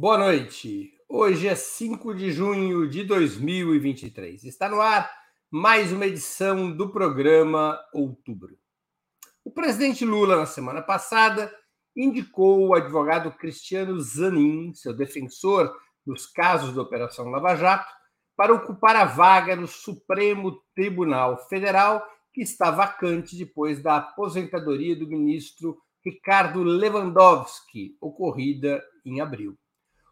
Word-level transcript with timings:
Boa 0.00 0.16
noite. 0.16 0.92
Hoje 1.08 1.48
é 1.48 1.56
5 1.56 2.14
de 2.14 2.30
junho 2.30 2.88
de 2.88 3.02
2023. 3.02 4.44
Está 4.44 4.68
no 4.68 4.80
ar 4.80 5.10
mais 5.50 5.90
uma 5.90 6.06
edição 6.06 6.70
do 6.70 6.92
programa 6.92 7.76
Outubro. 7.92 8.56
O 9.44 9.50
presidente 9.50 10.04
Lula, 10.04 10.36
na 10.36 10.46
semana 10.46 10.82
passada, 10.82 11.52
indicou 11.96 12.64
o 12.64 12.74
advogado 12.76 13.32
Cristiano 13.32 14.00
Zanin, 14.00 14.72
seu 14.72 14.96
defensor 14.96 15.76
nos 16.06 16.28
casos 16.28 16.72
da 16.76 16.82
Operação 16.82 17.28
Lava 17.28 17.56
Jato, 17.56 17.92
para 18.36 18.54
ocupar 18.54 18.94
a 18.94 19.04
vaga 19.04 19.56
no 19.56 19.66
Supremo 19.66 20.62
Tribunal 20.76 21.48
Federal, 21.48 22.06
que 22.32 22.42
está 22.42 22.70
vacante 22.70 23.36
depois 23.36 23.82
da 23.82 23.96
aposentadoria 23.96 24.94
do 24.94 25.08
ministro 25.08 25.76
Ricardo 26.04 26.62
Lewandowski, 26.62 27.96
ocorrida 28.00 28.80
em 29.04 29.20
abril. 29.20 29.58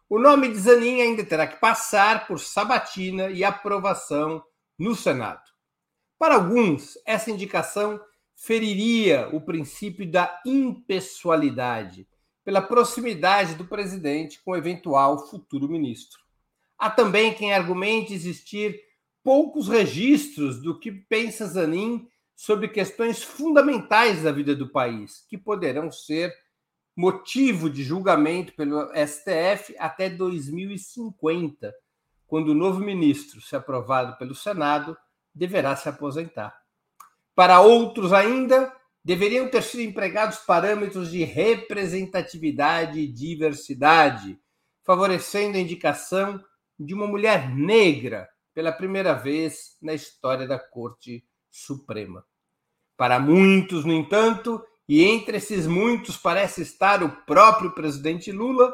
O 0.09 0.17
nome 0.17 0.47
de 0.47 0.57
Zanin 0.57 1.01
ainda 1.01 1.25
terá 1.25 1.45
que 1.45 1.59
passar 1.59 2.27
por 2.27 2.39
sabatina 2.39 3.29
e 3.29 3.43
aprovação 3.43 4.41
no 4.79 4.95
Senado. 4.95 5.43
Para 6.17 6.35
alguns, 6.35 6.97
essa 7.05 7.29
indicação 7.29 7.99
feriria 8.33 9.27
o 9.33 9.41
princípio 9.41 10.09
da 10.09 10.41
impessoalidade, 10.45 12.07
pela 12.45 12.61
proximidade 12.61 13.55
do 13.55 13.65
presidente 13.65 14.39
com 14.45 14.51
o 14.51 14.55
eventual 14.55 15.27
futuro 15.27 15.67
ministro. 15.67 16.21
Há 16.77 16.89
também 16.89 17.33
quem 17.33 17.53
argumente 17.53 18.13
existir 18.13 18.79
poucos 19.21 19.67
registros 19.67 20.61
do 20.61 20.79
que 20.79 20.89
pensa 20.89 21.47
Zanin 21.47 22.07
sobre 22.33 22.69
questões 22.69 23.21
fundamentais 23.21 24.23
da 24.23 24.31
vida 24.31 24.55
do 24.55 24.69
país, 24.69 25.25
que 25.27 25.37
poderão 25.37 25.91
ser 25.91 26.33
motivo 26.97 27.69
de 27.69 27.83
julgamento 27.83 28.53
pelo 28.53 28.89
STF 28.95 29.75
até 29.77 30.09
2050, 30.09 31.71
quando 32.25 32.49
o 32.49 32.55
novo 32.55 32.79
ministro, 32.79 33.39
se 33.39 33.55
aprovado 33.55 34.17
pelo 34.17 34.33
Senado, 34.33 34.97
deverá 35.33 35.75
se 35.75 35.87
aposentar. 35.87 36.59
Para 37.35 37.61
outros 37.61 38.11
ainda, 38.11 38.75
deveriam 39.05 39.47
ter 39.47 39.61
sido 39.61 39.81
empregados 39.81 40.39
parâmetros 40.39 41.11
de 41.11 41.23
representatividade 41.23 42.99
e 42.99 43.07
diversidade, 43.07 44.39
favorecendo 44.83 45.55
a 45.55 45.61
indicação 45.61 46.43
de 46.79 46.95
uma 46.95 47.05
mulher 47.05 47.47
negra 47.55 48.27
pela 48.55 48.71
primeira 48.71 49.13
vez 49.13 49.77
na 49.79 49.93
história 49.93 50.47
da 50.47 50.57
Corte 50.57 51.23
Suprema. 51.51 52.25
Para 52.97 53.19
muitos, 53.19 53.85
no 53.85 53.93
entanto, 53.93 54.59
e 54.87 55.03
entre 55.03 55.37
esses 55.37 55.67
muitos 55.67 56.17
parece 56.17 56.61
estar 56.61 57.03
o 57.03 57.09
próprio 57.25 57.73
presidente 57.73 58.31
Lula, 58.31 58.73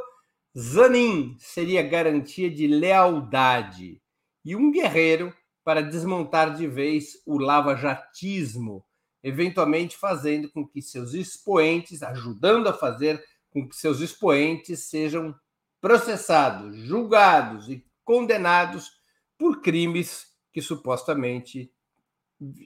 Zanin 0.55 1.35
seria 1.39 1.81
garantia 1.81 2.49
de 2.49 2.67
lealdade 2.67 3.99
e 4.45 4.55
um 4.55 4.71
guerreiro 4.71 5.33
para 5.63 5.81
desmontar 5.81 6.55
de 6.55 6.67
vez 6.67 7.13
o 7.25 7.39
lava-jatismo, 7.39 8.85
eventualmente 9.23 9.97
fazendo 9.97 10.51
com 10.51 10.67
que 10.67 10.81
seus 10.81 11.13
expoentes, 11.13 12.03
ajudando 12.03 12.67
a 12.67 12.73
fazer 12.73 13.23
com 13.49 13.67
que 13.67 13.75
seus 13.75 13.99
expoentes 13.99 14.81
sejam 14.89 15.33
processados, 15.81 16.77
julgados 16.77 17.69
e 17.69 17.83
condenados 18.03 18.91
por 19.37 19.61
crimes 19.61 20.27
que 20.51 20.61
supostamente 20.61 21.73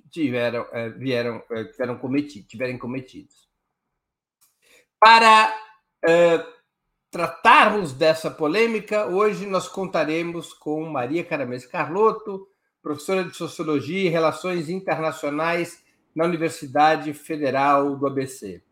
tiveram, 0.10 0.66
eh, 0.72 0.90
vieram, 0.90 1.44
eh, 1.52 1.66
tiveram 1.66 1.98
cometido, 1.98 2.48
tiverem 2.48 2.78
cometidos. 2.78 3.48
Para 5.00 5.56
uh, 6.04 6.58
tratarmos 7.12 7.94
dessa 7.94 8.32
polêmica, 8.32 9.06
hoje 9.06 9.46
nós 9.46 9.68
contaremos 9.68 10.54
com 10.54 10.90
Maria 10.90 11.24
Caramês 11.24 11.66
Carlotto, 11.66 12.48
professora 12.82 13.24
de 13.24 13.36
Sociologia 13.36 14.06
e 14.06 14.10
Relações 14.10 14.70
Internacionais 14.70 15.84
na 16.16 16.26
Universidade 16.26 17.14
Federal 17.14 17.96
do 17.96 18.08
ABC. 18.08 18.64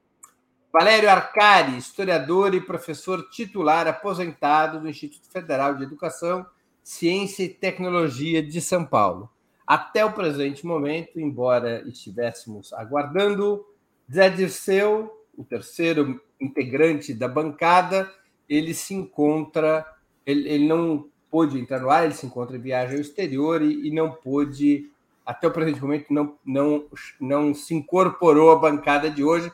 Valério 0.74 1.10
Arcari, 1.10 1.78
historiador 1.78 2.54
e 2.54 2.60
professor 2.60 3.30
titular 3.30 3.88
aposentado 3.88 4.82
do 4.82 4.90
Instituto 4.90 5.32
Federal 5.32 5.76
de 5.76 5.84
Educação, 5.84 6.46
Ciência 6.84 7.44
e 7.44 7.50
Tecnologia 7.50 8.44
de 8.44 8.60
São 8.60 8.86
Paulo. 8.86 9.30
Até 9.66 10.06
o 10.06 10.14
presente 10.14 10.66
momento, 10.66 11.20
embora 11.20 11.82
estivéssemos 11.88 12.72
aguardando, 12.74 13.66
Zé 14.12 14.30
Dirceu, 14.30 15.12
o 15.36 15.44
terceiro 15.44 16.22
integrante 16.40 17.14
da 17.14 17.28
bancada, 17.28 18.12
ele 18.48 18.74
se 18.74 18.94
encontra, 18.94 19.86
ele, 20.26 20.48
ele 20.48 20.68
não 20.68 21.10
pôde 21.32 21.60
entrar 21.60 21.82
no 21.82 21.90
ar, 21.90 22.06
ele 22.06 22.14
se 22.14 22.26
encontra 22.26 22.56
em 22.56 22.62
viagem 22.62 22.96
ao 22.96 23.02
exterior 23.02 23.62
e, 23.62 23.88
e 23.88 23.92
não 23.92 24.12
pôde, 24.12 24.92
até 25.26 25.48
o 25.48 25.52
presente 25.52 25.82
momento, 25.82 26.14
não, 26.14 26.38
não, 26.46 26.86
não 27.20 27.54
se 27.54 27.74
incorporou 27.74 28.52
à 28.52 28.56
bancada 28.56 29.10
de 29.10 29.24
hoje. 29.24 29.52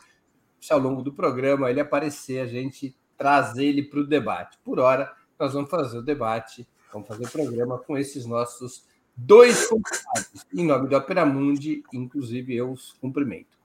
Se 0.59 0.73
ao 0.73 0.79
longo 0.79 1.01
do 1.01 1.13
programa 1.13 1.72
ele 1.72 1.79
aparecer, 1.79 2.39
a 2.39 2.45
gente 2.45 2.95
traz 3.17 3.57
ele 3.57 3.81
para 3.81 3.99
o 3.99 4.05
debate. 4.05 4.59
Por 4.63 4.78
hora, 4.78 5.11
nós 5.39 5.53
vamos 5.53 5.69
fazer 5.69 5.97
o 5.97 6.03
debate, 6.03 6.67
vamos 6.91 7.07
fazer 7.07 7.25
o 7.25 7.29
programa 7.29 7.79
com 7.79 7.97
esses 7.97 8.25
nossos 8.25 8.85
dois 9.16 9.67
convidados. 9.67 10.45
Em 10.53 10.66
nome 10.66 10.88
do 10.88 10.95
Opera 10.95 11.25
Mundi, 11.25 11.83
inclusive 11.94 12.55
eu 12.55 12.72
os 12.72 12.94
cumprimento. 12.94 13.59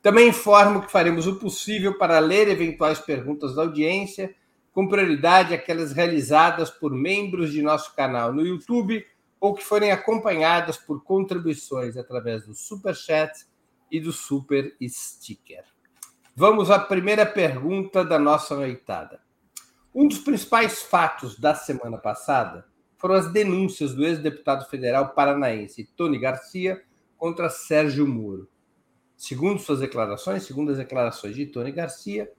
Também 0.00 0.28
informo 0.28 0.82
que 0.82 0.90
faremos 0.90 1.26
o 1.26 1.36
possível 1.36 1.96
para 1.96 2.18
ler 2.18 2.48
eventuais 2.48 2.98
perguntas 2.98 3.54
da 3.54 3.62
audiência, 3.62 4.34
com 4.72 4.88
prioridade 4.88 5.54
aquelas 5.54 5.92
realizadas 5.92 6.70
por 6.70 6.92
membros 6.92 7.52
de 7.52 7.62
nosso 7.62 7.94
canal 7.94 8.32
no 8.32 8.44
YouTube 8.44 9.04
ou 9.38 9.54
que 9.54 9.62
forem 9.62 9.90
acompanhadas 9.90 10.76
por 10.76 11.02
contribuições 11.02 11.96
através 11.96 12.46
do 12.46 12.54
Super 12.54 12.94
Chat 12.94 13.46
e 13.90 14.00
do 14.00 14.12
Super 14.12 14.74
Sticker. 14.80 15.64
Vamos 16.34 16.70
à 16.70 16.78
primeira 16.78 17.26
pergunta 17.26 18.04
da 18.04 18.18
nossa 18.18 18.56
noitada. 18.56 19.20
Um 19.94 20.08
dos 20.08 20.18
principais 20.18 20.82
fatos 20.82 21.38
da 21.38 21.54
semana 21.54 21.98
passada 21.98 22.64
foram 23.02 23.16
as 23.16 23.32
denúncias 23.32 23.92
do 23.92 24.06
ex-deputado 24.06 24.64
federal 24.70 25.08
paranaense 25.08 25.90
Tony 25.96 26.20
Garcia 26.20 26.80
contra 27.18 27.50
Sérgio 27.50 28.06
Moro. 28.06 28.48
Segundo 29.16 29.58
suas 29.58 29.80
declarações, 29.80 30.44
segundo 30.44 30.70
as 30.70 30.78
declarações 30.78 31.34
de 31.34 31.46
Tony 31.46 31.72
Garcia, 31.72 32.30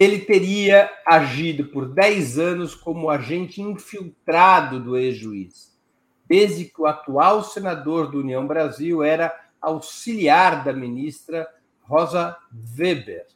ele 0.00 0.20
teria 0.20 0.90
agido 1.06 1.66
por 1.66 1.92
10 1.92 2.38
anos 2.38 2.74
como 2.74 3.10
agente 3.10 3.60
infiltrado 3.60 4.80
do 4.80 4.96
ex-juiz, 4.96 5.78
desde 6.26 6.64
que 6.64 6.80
o 6.80 6.86
atual 6.86 7.44
senador 7.44 8.10
do 8.10 8.20
União 8.20 8.46
Brasil 8.46 9.02
era 9.02 9.30
auxiliar 9.60 10.64
da 10.64 10.72
ministra 10.72 11.46
Rosa 11.82 12.34
Weber. 12.78 13.26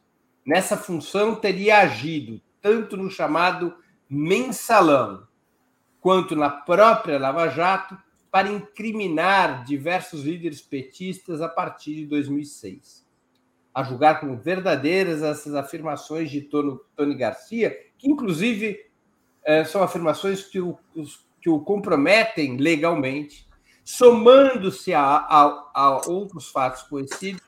Nessa 0.46 0.74
função, 0.74 1.34
teria 1.34 1.80
agido 1.80 2.40
tanto 2.62 2.96
no 2.96 3.10
chamado 3.10 3.74
mensalão, 4.08 5.26
quanto 6.04 6.36
na 6.36 6.50
própria 6.50 7.18
Lava 7.18 7.48
Jato 7.48 7.96
para 8.30 8.52
incriminar 8.52 9.64
diversos 9.64 10.22
líderes 10.22 10.60
petistas 10.60 11.40
a 11.40 11.48
partir 11.48 11.94
de 11.94 12.04
2006. 12.04 13.06
A 13.72 13.82
julgar 13.82 14.20
como 14.20 14.36
verdadeiras 14.36 15.22
essas 15.22 15.54
afirmações 15.54 16.30
de 16.30 16.42
Tony 16.42 17.14
Garcia, 17.16 17.74
que 17.96 18.06
inclusive 18.06 18.78
é, 19.42 19.64
são 19.64 19.82
afirmações 19.82 20.44
que 20.44 20.60
o, 20.60 20.78
que 21.40 21.48
o 21.48 21.60
comprometem 21.60 22.58
legalmente, 22.58 23.48
somando-se 23.82 24.92
a, 24.92 25.02
a, 25.02 25.70
a 25.74 26.02
outros 26.06 26.50
fatos 26.50 26.82
conhecidos, 26.82 27.40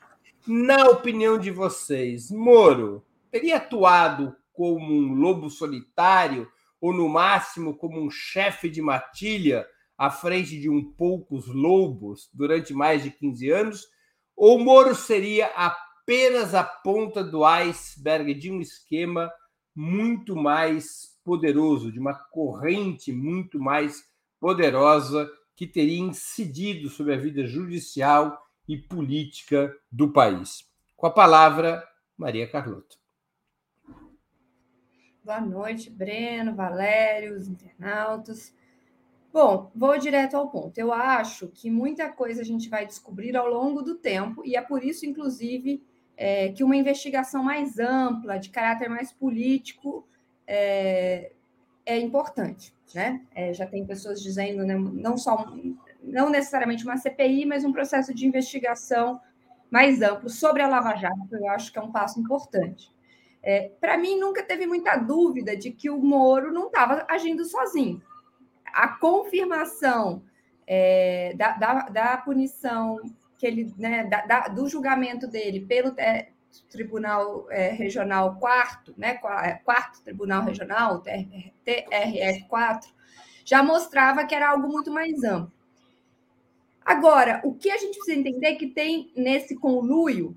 na 0.46 0.86
opinião 0.86 1.38
de 1.38 1.50
vocês, 1.50 2.30
Moro 2.30 3.04
teria 3.30 3.58
atuado 3.58 4.34
como 4.54 4.94
um 4.94 5.12
lobo 5.12 5.50
solitário 5.50 6.50
ou 6.80 6.92
no 6.92 7.08
máximo 7.08 7.76
como 7.76 8.00
um 8.00 8.10
chefe 8.10 8.68
de 8.68 8.82
matilha 8.82 9.66
à 9.96 10.10
frente 10.10 10.60
de 10.60 10.68
um 10.68 10.92
poucos 10.92 11.46
lobos 11.46 12.28
durante 12.32 12.74
mais 12.74 13.02
de 13.02 13.10
15 13.10 13.50
anos, 13.50 13.88
ou 14.36 14.58
Moro 14.58 14.94
seria 14.94 15.46
apenas 15.48 16.54
a 16.54 16.62
ponta 16.62 17.24
do 17.24 17.44
iceberg 17.44 18.34
de 18.34 18.50
um 18.50 18.60
esquema 18.60 19.30
muito 19.74 20.36
mais 20.36 21.16
poderoso, 21.24 21.90
de 21.90 21.98
uma 21.98 22.14
corrente 22.14 23.10
muito 23.10 23.58
mais 23.58 24.04
poderosa 24.38 25.30
que 25.56 25.66
teria 25.66 25.98
incidido 25.98 26.88
sobre 26.90 27.14
a 27.14 27.16
vida 27.16 27.46
judicial 27.46 28.38
e 28.68 28.76
política 28.76 29.74
do 29.90 30.12
país. 30.12 30.64
Com 30.94 31.06
a 31.06 31.10
palavra, 31.10 31.82
Maria 32.16 32.46
Carlota. 32.46 33.05
Boa 35.26 35.40
noite, 35.40 35.90
Breno, 35.90 36.54
Valério, 36.54 37.36
os 37.36 37.48
internautas. 37.48 38.54
Bom, 39.32 39.72
vou 39.74 39.98
direto 39.98 40.36
ao 40.36 40.48
ponto. 40.48 40.78
Eu 40.78 40.92
acho 40.92 41.48
que 41.48 41.68
muita 41.68 42.08
coisa 42.08 42.42
a 42.42 42.44
gente 42.44 42.68
vai 42.68 42.86
descobrir 42.86 43.36
ao 43.36 43.48
longo 43.48 43.82
do 43.82 43.96
tempo, 43.96 44.46
e 44.46 44.54
é 44.54 44.62
por 44.62 44.84
isso, 44.84 45.04
inclusive, 45.04 45.82
é, 46.16 46.50
que 46.50 46.62
uma 46.62 46.76
investigação 46.76 47.42
mais 47.42 47.76
ampla, 47.80 48.38
de 48.38 48.50
caráter 48.50 48.88
mais 48.88 49.10
político, 49.10 50.06
é, 50.46 51.32
é 51.84 51.98
importante, 51.98 52.72
né? 52.94 53.20
É, 53.34 53.52
já 53.52 53.66
tem 53.66 53.84
pessoas 53.84 54.22
dizendo, 54.22 54.64
né, 54.64 54.76
não 54.76 55.18
só 55.18 55.52
não 56.04 56.30
necessariamente 56.30 56.84
uma 56.84 56.98
CPI, 56.98 57.46
mas 57.46 57.64
um 57.64 57.72
processo 57.72 58.14
de 58.14 58.28
investigação 58.28 59.20
mais 59.72 60.00
amplo 60.02 60.30
sobre 60.30 60.62
a 60.62 60.68
Lava 60.68 60.94
Jato, 60.94 61.34
eu 61.34 61.48
acho 61.48 61.72
que 61.72 61.80
é 61.80 61.82
um 61.82 61.90
passo 61.90 62.20
importante. 62.20 62.94
É, 63.48 63.70
Para 63.80 63.96
mim, 63.96 64.18
nunca 64.18 64.42
teve 64.42 64.66
muita 64.66 64.96
dúvida 64.96 65.56
de 65.56 65.70
que 65.70 65.88
o 65.88 65.98
Moro 65.98 66.52
não 66.52 66.66
estava 66.66 67.06
agindo 67.08 67.44
sozinho. 67.44 68.02
A 68.74 68.88
confirmação 68.88 70.24
é, 70.66 71.32
da, 71.36 71.52
da, 71.52 71.74
da, 71.88 72.16
punição 72.16 72.98
que 73.38 73.46
ele, 73.46 73.72
né, 73.78 74.02
da, 74.02 74.48
do 74.48 74.68
julgamento 74.68 75.28
dele 75.28 75.60
pelo 75.60 75.94
é, 75.96 76.30
Tribunal 76.68 77.46
Regional 77.48 78.34
quarto, 78.36 78.92
né, 78.96 79.20
é, 79.44 79.52
quarto 79.64 80.02
Tribunal 80.02 80.42
Regional, 80.42 81.00
TRF4, 81.64 82.80
já 83.44 83.62
mostrava 83.62 84.24
que 84.24 84.34
era 84.34 84.50
algo 84.50 84.66
muito 84.66 84.90
mais 84.90 85.22
amplo. 85.22 85.52
Agora, 86.84 87.40
o 87.44 87.54
que 87.54 87.70
a 87.70 87.76
gente 87.76 87.96
precisa 87.96 88.18
entender 88.18 88.46
é 88.46 88.54
que 88.56 88.66
tem 88.66 89.12
nesse 89.14 89.54
conluio 89.54 90.36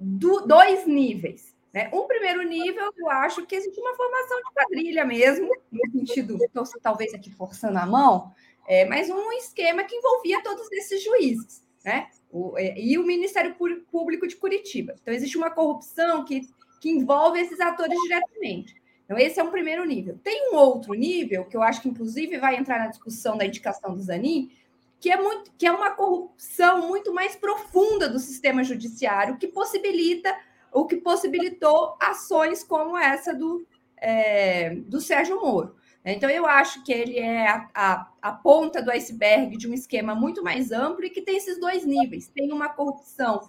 do, 0.00 0.46
dois 0.46 0.86
níveis. 0.86 1.55
Né? 1.76 1.90
Um 1.92 2.06
primeiro 2.06 2.40
nível, 2.40 2.90
eu 2.96 3.10
acho 3.10 3.44
que 3.44 3.54
existe 3.54 3.78
uma 3.78 3.94
formação 3.94 4.38
de 4.38 4.54
quadrilha 4.54 5.04
mesmo, 5.04 5.50
no 5.70 5.90
sentido, 5.90 6.38
estou 6.42 6.64
talvez 6.80 7.12
aqui 7.12 7.30
forçando 7.30 7.76
a 7.76 7.84
mão, 7.84 8.32
é, 8.66 8.86
mas 8.86 9.10
um 9.10 9.30
esquema 9.32 9.84
que 9.84 9.94
envolvia 9.94 10.42
todos 10.42 10.72
esses 10.72 11.04
juízes, 11.04 11.62
né? 11.84 12.08
O, 12.32 12.56
é, 12.56 12.80
e 12.80 12.96
o 12.96 13.04
Ministério 13.04 13.54
Público 13.90 14.26
de 14.26 14.36
Curitiba. 14.36 14.94
Então, 15.02 15.12
existe 15.12 15.36
uma 15.36 15.50
corrupção 15.50 16.24
que, 16.24 16.48
que 16.80 16.88
envolve 16.88 17.38
esses 17.40 17.60
atores 17.60 18.00
diretamente. 18.00 18.74
Então, 19.04 19.18
esse 19.18 19.38
é 19.38 19.44
um 19.44 19.50
primeiro 19.50 19.84
nível. 19.84 20.18
Tem 20.24 20.50
um 20.50 20.56
outro 20.56 20.94
nível, 20.94 21.44
que 21.44 21.58
eu 21.58 21.62
acho 21.62 21.82
que, 21.82 21.90
inclusive, 21.90 22.38
vai 22.38 22.56
entrar 22.56 22.78
na 22.78 22.86
discussão 22.86 23.36
da 23.36 23.44
indicação 23.44 23.94
do 23.94 24.00
Zanin, 24.00 24.50
que 24.98 25.10
é, 25.10 25.20
muito, 25.20 25.52
que 25.58 25.66
é 25.66 25.70
uma 25.70 25.90
corrupção 25.90 26.88
muito 26.88 27.12
mais 27.12 27.36
profunda 27.36 28.08
do 28.08 28.18
sistema 28.18 28.64
judiciário, 28.64 29.36
que 29.36 29.46
possibilita, 29.46 30.34
o 30.76 30.86
que 30.86 30.96
possibilitou 30.96 31.96
ações 31.98 32.62
como 32.62 32.98
essa 32.98 33.32
do, 33.32 33.66
é, 33.96 34.74
do 34.74 35.00
Sérgio 35.00 35.40
Moro. 35.40 35.74
Então, 36.04 36.28
eu 36.28 36.46
acho 36.46 36.84
que 36.84 36.92
ele 36.92 37.18
é 37.18 37.48
a, 37.48 37.68
a, 37.74 38.12
a, 38.20 38.32
ponta 38.32 38.82
do 38.82 38.90
iceberg 38.90 39.56
de 39.56 39.66
um 39.66 39.72
esquema 39.72 40.14
muito 40.14 40.44
mais 40.44 40.70
amplo 40.70 41.04
e 41.06 41.10
que 41.10 41.22
tem 41.22 41.38
esses 41.38 41.58
dois 41.58 41.86
níveis. 41.86 42.28
Tem 42.28 42.52
uma 42.52 42.68
corrupção 42.68 43.40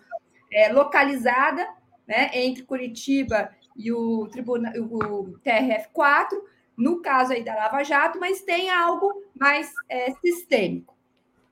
é, 0.51 0.71
localizada 0.71 1.67
né, 2.07 2.31
entre 2.33 2.63
Curitiba 2.63 3.51
e 3.75 3.91
o, 3.91 4.25
tribunal, 4.27 4.73
o 4.75 5.37
TRF4, 5.45 6.29
no 6.77 7.01
caso 7.01 7.33
aí 7.33 7.43
da 7.43 7.55
Lava 7.55 7.83
Jato, 7.83 8.19
mas 8.19 8.41
tem 8.41 8.69
algo 8.69 9.21
mais 9.37 9.71
é, 9.89 10.13
sistêmico. 10.13 10.95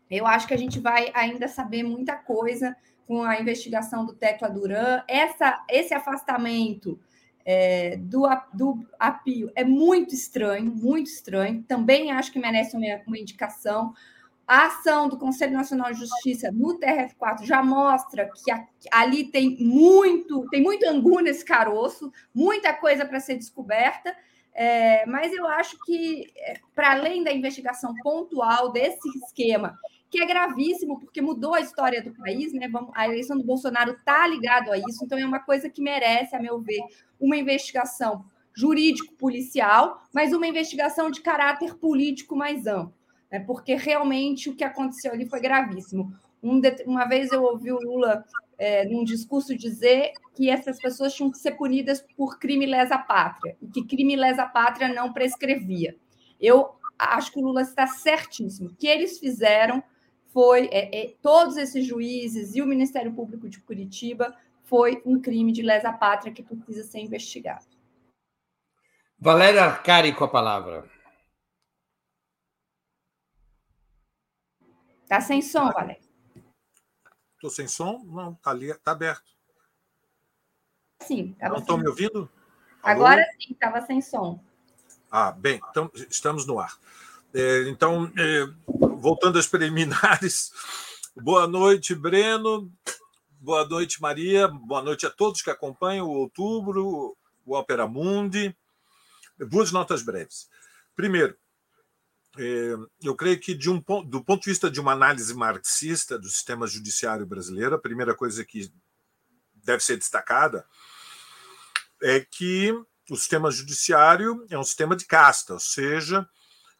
Eu 0.09 0.25
acho 0.25 0.47
que 0.47 0.53
a 0.53 0.57
gente 0.57 0.79
vai 0.79 1.11
ainda 1.13 1.49
saber 1.49 1.83
muita 1.83 2.15
coisa 2.15 2.75
com 3.07 3.23
a 3.23 3.39
investigação 3.39 4.05
do 4.05 4.13
Tecla 4.13 4.49
Duran. 4.49 5.03
Essa, 5.07 5.63
esse 5.69 5.93
afastamento 5.93 6.99
é, 7.45 7.97
do, 7.97 8.23
do 8.53 8.85
Apio 8.99 9.51
é 9.55 9.63
muito 9.63 10.13
estranho, 10.13 10.71
muito 10.71 11.07
estranho. 11.07 11.63
Também 11.63 12.11
acho 12.11 12.31
que 12.31 12.39
merece 12.39 12.75
uma, 12.75 12.85
uma 13.05 13.17
indicação. 13.17 13.93
A 14.47 14.67
ação 14.67 15.07
do 15.07 15.17
Conselho 15.17 15.53
Nacional 15.53 15.91
de 15.91 15.99
Justiça 15.99 16.51
no 16.51 16.79
TRF4 16.79 17.43
já 17.43 17.63
mostra 17.63 18.29
que 18.29 18.51
a, 18.51 18.67
ali 18.91 19.25
tem 19.25 19.57
muito, 19.59 20.47
tem 20.49 20.61
muito 20.61 20.85
angu 20.87 21.19
nesse 21.19 21.43
caroço, 21.43 22.11
muita 22.33 22.73
coisa 22.73 23.05
para 23.05 23.19
ser 23.19 23.35
descoberta. 23.35 24.15
É, 24.53 25.05
mas 25.05 25.33
eu 25.33 25.45
acho 25.47 25.77
que, 25.85 26.31
é, 26.37 26.59
para 26.73 26.93
além 26.93 27.23
da 27.23 27.33
investigação 27.33 27.93
pontual 28.01 28.71
desse 28.71 29.07
esquema 29.17 29.77
que 30.15 30.21
é 30.21 30.25
gravíssimo, 30.25 30.97
porque 30.97 31.21
mudou 31.21 31.53
a 31.53 31.59
história 31.59 32.01
do 32.01 32.13
país, 32.13 32.53
né? 32.53 32.69
A 32.93 33.05
eleição 33.05 33.37
do 33.37 33.43
Bolsonaro 33.43 33.91
está 33.91 34.25
ligado 34.25 34.71
a 34.71 34.77
isso, 34.77 35.03
então 35.03 35.19
é 35.19 35.25
uma 35.25 35.41
coisa 35.41 35.69
que 35.69 35.81
merece, 35.81 36.33
a 36.33 36.41
meu 36.41 36.61
ver, 36.61 36.79
uma 37.19 37.35
investigação 37.35 38.23
jurídico-policial, 38.53 40.01
mas 40.13 40.31
uma 40.31 40.47
investigação 40.47 41.11
de 41.11 41.19
caráter 41.19 41.75
político 41.75 42.33
mais 42.33 42.65
amplo, 42.65 42.93
né? 43.29 43.41
porque 43.41 43.75
realmente 43.75 44.49
o 44.49 44.55
que 44.55 44.63
aconteceu 44.63 45.11
ali 45.11 45.27
foi 45.27 45.41
gravíssimo. 45.41 46.13
Um 46.41 46.61
de... 46.61 46.71
Uma 46.85 47.03
vez 47.03 47.33
eu 47.33 47.43
ouvi 47.43 47.73
o 47.73 47.79
Lula, 47.79 48.23
é, 48.57 48.85
num 48.85 49.03
discurso, 49.03 49.57
dizer 49.57 50.13
que 50.33 50.49
essas 50.49 50.79
pessoas 50.79 51.13
tinham 51.13 51.29
que 51.29 51.39
ser 51.39 51.57
punidas 51.57 52.05
por 52.15 52.39
crime 52.39 52.65
lesa 52.65 52.97
pátria, 52.97 53.57
e 53.61 53.67
que 53.67 53.83
crime 53.83 54.15
lesa 54.15 54.45
pátria 54.45 54.87
não 54.87 55.11
prescrevia. 55.11 55.97
Eu 56.39 56.69
acho 56.97 57.33
que 57.33 57.39
o 57.39 57.43
Lula 57.43 57.63
está 57.63 57.85
certíssimo. 57.85 58.69
O 58.69 58.75
que 58.75 58.87
eles 58.87 59.19
fizeram 59.19 59.83
foi 60.35 60.67
é, 60.69 61.03
é, 61.03 61.15
todos 61.21 61.55
esses 61.55 61.87
juízes 61.87 62.55
e 62.55 62.61
o 62.61 62.67
Ministério 62.67 63.13
Público 63.13 63.47
de 63.47 63.61
Curitiba 63.61 64.37
foi 64.65 65.01
um 65.05 65.21
crime 65.21 65.53
de 65.53 65.61
lesa 65.61 65.93
pátria 65.93 66.33
que 66.33 66.43
precisa 66.43 66.83
ser 66.83 66.99
investigado. 66.99 67.65
Valéria 69.17 69.63
Arcari 69.63 70.13
com 70.13 70.25
a 70.25 70.27
palavra. 70.27 70.91
Tá 75.07 75.21
sem 75.21 75.41
som, 75.41 75.71
Valéria. 75.71 76.03
Estou 77.35 77.49
sem 77.49 77.65
som? 77.65 78.03
Não, 78.03 78.33
está 78.33 78.51
ali, 78.51 78.73
tá 78.79 78.91
aberto. 78.91 79.33
Sim, 81.01 81.33
Não 81.39 81.55
estão 81.55 81.77
me 81.77 81.87
ouvindo? 81.87 82.29
Alô? 82.83 83.05
Agora 83.05 83.23
sim, 83.39 83.53
estava 83.53 83.85
sem 83.85 84.01
som. 84.01 84.43
Ah, 85.09 85.31
bem, 85.31 85.61
então 85.69 85.89
estamos 86.09 86.45
no 86.45 86.59
ar. 86.59 86.77
É, 87.33 87.67
então, 87.67 88.11
é, 88.17 88.45
voltando 88.97 89.37
às 89.37 89.47
preliminares, 89.47 90.51
boa 91.15 91.47
noite, 91.47 91.93
Breno, 91.93 92.71
boa 93.39 93.67
noite, 93.67 94.01
Maria, 94.01 94.47
boa 94.47 94.81
noite 94.81 95.05
a 95.05 95.09
todos 95.09 95.41
que 95.41 95.49
acompanham 95.49 96.07
o 96.07 96.13
Outubro, 96.13 97.15
o 97.45 97.55
Opera 97.55 97.87
Mundi. 97.87 98.55
Duas 99.37 99.71
notas 99.71 100.01
breves. 100.01 100.49
Primeiro, 100.95 101.35
é, 102.37 102.75
eu 103.03 103.15
creio 103.15 103.39
que, 103.39 103.57
um, 103.69 103.79
do 104.03 104.23
ponto 104.23 104.43
de 104.43 104.49
vista 104.49 104.69
de 104.69 104.79
uma 104.79 104.93
análise 104.93 105.33
marxista 105.33 106.17
do 106.17 106.29
sistema 106.29 106.65
judiciário 106.67 107.25
brasileiro, 107.25 107.75
a 107.75 107.79
primeira 107.79 108.15
coisa 108.15 108.43
que 108.45 108.71
deve 109.53 109.83
ser 109.83 109.97
destacada 109.97 110.65
é 112.01 112.19
que 112.19 112.71
o 113.09 113.15
sistema 113.15 113.51
judiciário 113.51 114.45
é 114.49 114.57
um 114.57 114.63
sistema 114.63 114.95
de 114.95 115.05
casta, 115.05 115.53
ou 115.53 115.59
seja, 115.59 116.27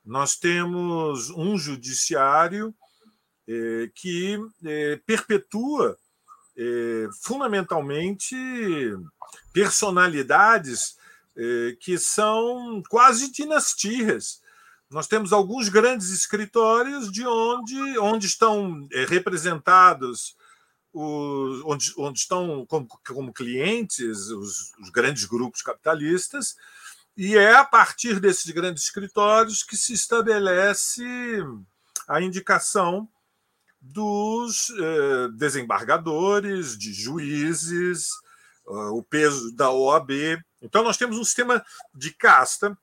nós 0.06 0.36
temos 0.38 1.32
um 1.32 1.58
judiciário 1.58 2.74
eh, 3.48 3.90
que 3.96 4.40
eh, 4.64 5.00
perpetua 5.06 5.98
eh, 6.56 7.08
fundamentalmente 7.22 8.36
personalidades 9.52 11.04
que 11.82 11.98
são 11.98 12.82
quase 12.88 13.30
dinastias. 13.30 14.42
Nós 14.90 15.06
temos 15.06 15.34
alguns 15.34 15.68
grandes 15.68 16.10
escritórios 16.12 17.12
de 17.12 17.28
onde, 17.28 18.00
onde 18.00 18.26
estão 18.26 18.88
representados 19.10 20.34
os, 20.94 21.62
onde, 21.66 21.94
onde 21.98 22.20
estão 22.20 22.66
como, 22.66 22.88
como 22.88 23.34
clientes 23.34 24.30
os, 24.30 24.72
os 24.80 24.90
grandes 24.92 25.26
grupos 25.26 25.62
capitalistas 25.62 26.56
e 27.18 27.38
é 27.38 27.54
a 27.56 27.64
partir 27.64 28.20
desses 28.20 28.50
grandes 28.52 28.84
escritórios 28.84 29.64
que 29.64 29.78
se 29.78 29.94
estabelece 29.94 31.04
a 32.08 32.22
indicação 32.22 33.08
dos 33.80 34.70
eh, 34.72 35.28
desembargadores, 35.34 36.78
de 36.78 36.92
juízes, 36.92 38.10
uh, 38.66 38.98
o 38.98 39.04
peso 39.04 39.56
da 39.56 39.72
OAB. 39.72 40.42
Então, 40.62 40.84
nós 40.84 40.98
temos 40.98 41.18
um 41.18 41.24
sistema 41.24 41.64
de 41.94 42.12
casta 42.12 42.78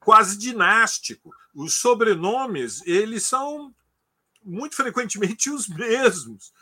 quase 0.00 0.36
dinástico. 0.36 1.30
Os 1.54 1.74
sobrenomes 1.74 2.84
eles 2.84 3.24
são 3.24 3.72
muito 4.42 4.74
frequentemente 4.74 5.50
os 5.52 5.68
mesmos. 5.68 6.52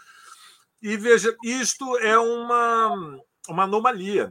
E 0.82 0.96
veja, 0.96 1.34
isto 1.42 1.96
é 1.98 2.18
uma, 2.18 3.20
uma 3.48 3.64
anomalia. 3.64 4.30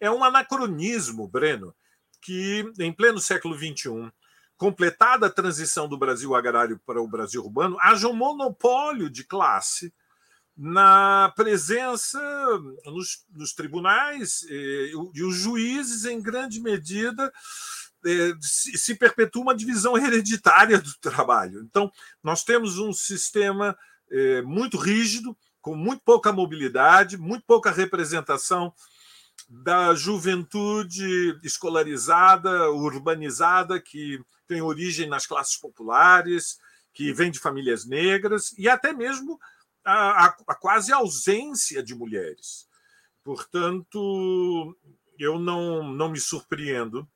É 0.00 0.10
um 0.10 0.24
anacronismo, 0.24 1.28
Breno 1.28 1.72
que, 2.22 2.72
em 2.78 2.92
pleno 2.92 3.20
século 3.20 3.56
XXI, 3.56 4.10
completada 4.56 5.26
a 5.26 5.30
transição 5.30 5.88
do 5.88 5.98
Brasil 5.98 6.34
agrário 6.34 6.80
para 6.86 7.02
o 7.02 7.08
Brasil 7.08 7.42
urbano, 7.42 7.76
haja 7.80 8.06
um 8.06 8.14
monopólio 8.14 9.10
de 9.10 9.24
classe 9.24 9.92
na 10.56 11.32
presença 11.34 12.20
nos, 12.86 13.24
nos 13.34 13.52
tribunais 13.52 14.42
e, 14.48 14.92
e, 15.14 15.22
os 15.24 15.34
juízes, 15.34 16.04
em 16.04 16.22
grande 16.22 16.60
medida, 16.60 17.32
eh, 18.06 18.34
se, 18.40 18.78
se 18.78 18.94
perpetua 18.94 19.42
uma 19.42 19.54
divisão 19.54 19.96
hereditária 19.98 20.78
do 20.78 20.94
trabalho. 21.00 21.62
Então, 21.62 21.90
nós 22.22 22.44
temos 22.44 22.78
um 22.78 22.92
sistema 22.92 23.76
eh, 24.10 24.42
muito 24.42 24.76
rígido, 24.76 25.36
com 25.60 25.74
muito 25.74 26.02
pouca 26.04 26.32
mobilidade, 26.32 27.16
muito 27.16 27.44
pouca 27.46 27.70
representação 27.70 28.72
da 29.54 29.94
juventude 29.94 31.38
escolarizada, 31.42 32.70
urbanizada, 32.70 33.78
que 33.78 34.18
tem 34.46 34.62
origem 34.62 35.06
nas 35.06 35.26
classes 35.26 35.58
populares, 35.58 36.58
que 36.94 37.12
vem 37.12 37.30
de 37.30 37.38
famílias 37.38 37.84
negras, 37.84 38.54
e 38.56 38.66
até 38.66 38.94
mesmo 38.94 39.38
a, 39.84 40.24
a, 40.24 40.36
a 40.48 40.54
quase 40.54 40.90
ausência 40.90 41.82
de 41.82 41.94
mulheres. 41.94 42.66
Portanto, 43.22 44.74
eu 45.18 45.38
não, 45.38 45.82
não 45.92 46.08
me 46.08 46.18
surpreendo 46.18 47.06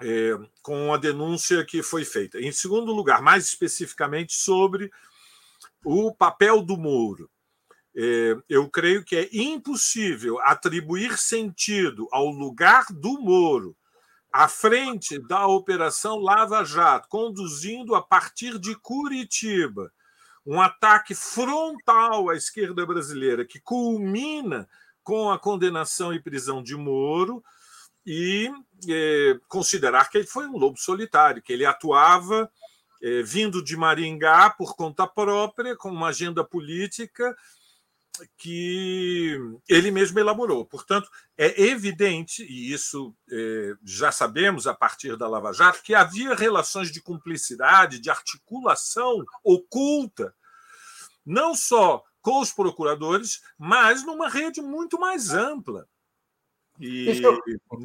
é, 0.00 0.32
com 0.62 0.92
a 0.94 0.96
denúncia 0.96 1.64
que 1.66 1.82
foi 1.82 2.04
feita. 2.04 2.40
Em 2.40 2.50
segundo 2.50 2.92
lugar, 2.92 3.20
mais 3.20 3.44
especificamente 3.44 4.32
sobre 4.32 4.90
o 5.84 6.14
papel 6.14 6.62
do 6.62 6.78
Moro. 6.78 7.30
É, 7.94 8.36
eu 8.48 8.68
creio 8.70 9.04
que 9.04 9.16
é 9.16 9.28
impossível 9.32 10.40
atribuir 10.40 11.18
sentido 11.18 12.08
ao 12.10 12.28
lugar 12.28 12.86
do 12.90 13.20
Moro 13.20 13.76
à 14.32 14.48
frente 14.48 15.18
da 15.18 15.46
Operação 15.46 16.18
Lava 16.18 16.64
Jato, 16.64 17.06
conduzindo 17.08 17.94
a 17.94 18.00
partir 18.00 18.58
de 18.58 18.74
Curitiba 18.76 19.92
um 20.44 20.60
ataque 20.60 21.14
frontal 21.14 22.30
à 22.30 22.34
esquerda 22.34 22.84
brasileira, 22.86 23.44
que 23.44 23.60
culmina 23.60 24.66
com 25.04 25.30
a 25.30 25.38
condenação 25.38 26.14
e 26.14 26.20
prisão 26.20 26.62
de 26.62 26.74
Moro, 26.74 27.44
e 28.04 28.50
é, 28.88 29.38
considerar 29.48 30.10
que 30.10 30.18
ele 30.18 30.26
foi 30.26 30.46
um 30.46 30.56
lobo 30.56 30.78
solitário, 30.78 31.42
que 31.42 31.52
ele 31.52 31.64
atuava 31.64 32.50
é, 33.02 33.22
vindo 33.22 33.62
de 33.62 33.76
Maringá 33.76 34.50
por 34.50 34.74
conta 34.74 35.06
própria, 35.06 35.76
com 35.76 35.90
uma 35.90 36.08
agenda 36.08 36.42
política 36.42 37.36
que 38.36 39.38
ele 39.68 39.90
mesmo 39.90 40.18
elaborou. 40.18 40.64
Portanto, 40.64 41.08
é 41.36 41.62
evidente, 41.62 42.42
e 42.42 42.72
isso 42.72 43.14
é, 43.30 43.74
já 43.84 44.12
sabemos 44.12 44.66
a 44.66 44.74
partir 44.74 45.16
da 45.16 45.28
Lava 45.28 45.52
Jato, 45.52 45.82
que 45.82 45.94
havia 45.94 46.34
relações 46.34 46.92
de 46.92 47.00
cumplicidade, 47.00 47.98
de 47.98 48.10
articulação 48.10 49.24
oculta, 49.42 50.34
não 51.24 51.54
só 51.54 52.02
com 52.20 52.40
os 52.40 52.52
procuradores, 52.52 53.42
mas 53.58 54.04
numa 54.04 54.28
rede 54.28 54.60
muito 54.60 54.98
mais 54.98 55.30
ampla. 55.30 55.88
E 56.80 57.20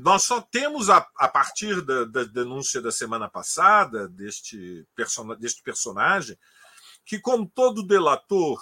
nós 0.02 0.24
só 0.24 0.42
temos, 0.42 0.90
a, 0.90 1.08
a 1.18 1.28
partir 1.28 1.82
da, 1.82 2.06
da, 2.06 2.24
denúncia 2.24 2.82
da 2.82 2.92
semana 2.92 3.30
passada, 3.30 4.08
deste, 4.08 4.88
person, 4.96 5.36
deste 5.36 5.62
personagem, 5.62 6.38
que, 7.06 7.20
como 7.20 7.50
todo 7.54 7.86
delator, 7.86 8.60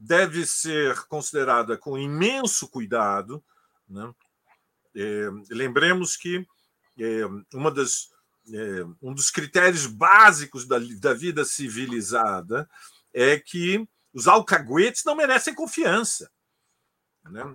deve 0.00 0.46
ser 0.46 1.06
considerada 1.06 1.76
com 1.76 1.98
imenso 1.98 2.66
cuidado. 2.66 3.44
Né? 3.86 4.14
É, 4.96 5.28
lembremos 5.50 6.16
que 6.16 6.46
é, 6.98 7.26
uma 7.52 7.70
das, 7.70 8.10
é, 8.50 8.84
um 9.02 9.12
dos 9.12 9.30
critérios 9.30 9.84
básicos 9.84 10.66
da, 10.66 10.78
da 10.98 11.12
vida 11.12 11.44
civilizada 11.44 12.68
é 13.12 13.38
que 13.38 13.86
os 14.14 14.26
alcaguetes 14.26 15.04
não 15.04 15.14
merecem 15.14 15.54
confiança. 15.54 16.30
Né? 17.24 17.54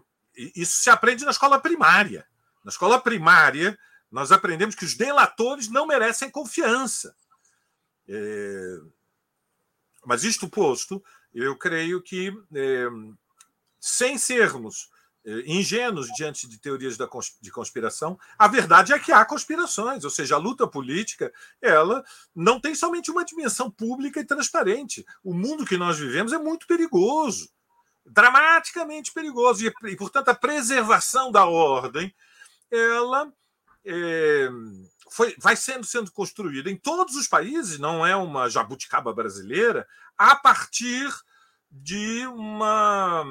Isso 0.55 0.83
se 0.83 0.89
aprende 0.91 1.25
na 1.25 1.31
escola 1.31 1.59
primária. 1.59 2.27
Na 2.63 2.69
escola 2.69 3.01
primária, 3.01 3.77
nós 4.11 4.31
aprendemos 4.31 4.75
que 4.75 4.85
os 4.85 4.95
delatores 4.95 5.67
não 5.67 5.87
merecem 5.87 6.29
confiança. 6.29 7.15
É... 8.07 8.77
Mas, 10.05 10.23
isto 10.23 10.47
posto, 10.47 11.03
eu 11.35 11.55
creio 11.57 12.01
que, 12.01 12.31
é, 12.55 12.87
sem 13.79 14.17
sermos 14.17 14.89
é, 15.25 15.43
ingênuos 15.45 16.07
diante 16.15 16.47
de 16.47 16.57
teorias 16.57 16.97
de 17.41 17.51
conspiração, 17.51 18.17
a 18.39 18.47
verdade 18.47 18.93
é 18.93 18.99
que 18.99 19.11
há 19.11 19.25
conspirações, 19.25 20.05
ou 20.05 20.09
seja, 20.09 20.35
a 20.35 20.39
luta 20.39 20.65
política 20.65 21.33
ela 21.61 22.03
não 22.33 22.59
tem 22.59 22.73
somente 22.73 23.11
uma 23.11 23.25
dimensão 23.25 23.69
pública 23.69 24.19
e 24.19 24.25
transparente. 24.25 25.05
O 25.23 25.33
mundo 25.33 25.65
que 25.65 25.77
nós 25.77 25.99
vivemos 25.99 26.31
é 26.31 26.37
muito 26.37 26.65
perigoso, 26.65 27.49
dramaticamente 28.05 29.11
perigoso, 29.11 29.65
e, 29.65 29.73
e 29.91 29.95
portanto, 29.97 30.29
a 30.29 30.35
preservação 30.35 31.31
da 31.31 31.45
ordem 31.45 32.13
ela 32.71 33.31
é, 33.85 34.49
foi, 35.11 35.35
vai 35.39 35.55
sendo 35.55 35.85
sendo 35.85 36.11
construída 36.11 36.69
em 36.69 36.75
todos 36.75 37.15
os 37.15 37.27
países, 37.27 37.79
não 37.79 38.05
é 38.05 38.15
uma 38.15 38.49
jabuticaba 38.49 39.13
brasileira, 39.13 39.87
a 40.17 40.35
partir 40.35 41.09
de 41.69 42.25
uma 42.27 43.23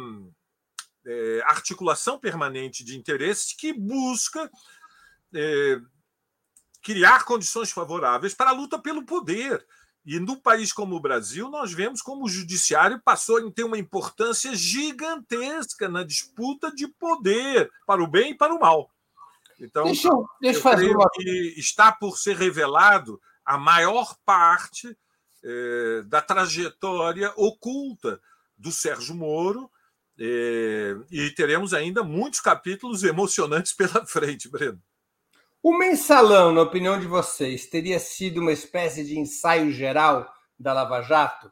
é, 1.06 1.42
articulação 1.46 2.18
permanente 2.18 2.84
de 2.84 2.96
interesses 2.96 3.54
que 3.54 3.72
busca 3.72 4.50
é, 5.34 5.80
criar 6.82 7.24
condições 7.24 7.72
favoráveis 7.72 8.34
para 8.34 8.50
a 8.50 8.54
luta 8.54 8.78
pelo 8.78 9.04
poder. 9.04 9.66
E 10.06 10.20
no 10.20 10.40
país 10.40 10.70
como 10.70 10.94
o 10.94 11.00
Brasil, 11.00 11.48
nós 11.48 11.72
vemos 11.72 12.02
como 12.02 12.26
o 12.26 12.28
judiciário 12.28 13.00
passou 13.02 13.38
a 13.38 13.50
ter 13.50 13.64
uma 13.64 13.78
importância 13.78 14.54
gigantesca 14.54 15.88
na 15.88 16.04
disputa 16.04 16.70
de 16.70 16.86
poder, 16.86 17.70
para 17.86 18.02
o 18.02 18.06
bem 18.06 18.32
e 18.32 18.36
para 18.36 18.54
o 18.54 18.60
mal. 18.60 18.93
Então, 19.60 19.84
deixa 19.84 20.08
eu, 20.08 20.26
deixa 20.40 20.58
eu 20.58 20.62
fazer 20.62 20.96
uma... 20.96 21.08
que 21.12 21.54
está 21.56 21.92
por 21.92 22.18
ser 22.18 22.36
revelado 22.36 23.20
a 23.44 23.58
maior 23.58 24.16
parte 24.24 24.96
é, 25.44 26.02
da 26.06 26.20
trajetória 26.20 27.32
oculta 27.36 28.20
do 28.56 28.72
Sérgio 28.72 29.14
Moro, 29.14 29.70
é, 30.18 30.96
e 31.10 31.30
teremos 31.30 31.74
ainda 31.74 32.02
muitos 32.02 32.40
capítulos 32.40 33.02
emocionantes 33.02 33.72
pela 33.76 34.06
frente, 34.06 34.48
Breno. 34.48 34.80
O 35.62 35.76
mensalão, 35.76 36.52
na 36.52 36.62
opinião 36.62 37.00
de 37.00 37.06
vocês, 37.06 37.66
teria 37.66 37.98
sido 37.98 38.40
uma 38.40 38.52
espécie 38.52 39.04
de 39.04 39.18
ensaio 39.18 39.72
geral 39.72 40.30
da 40.58 40.72
Lava 40.72 41.02
Jato? 41.02 41.50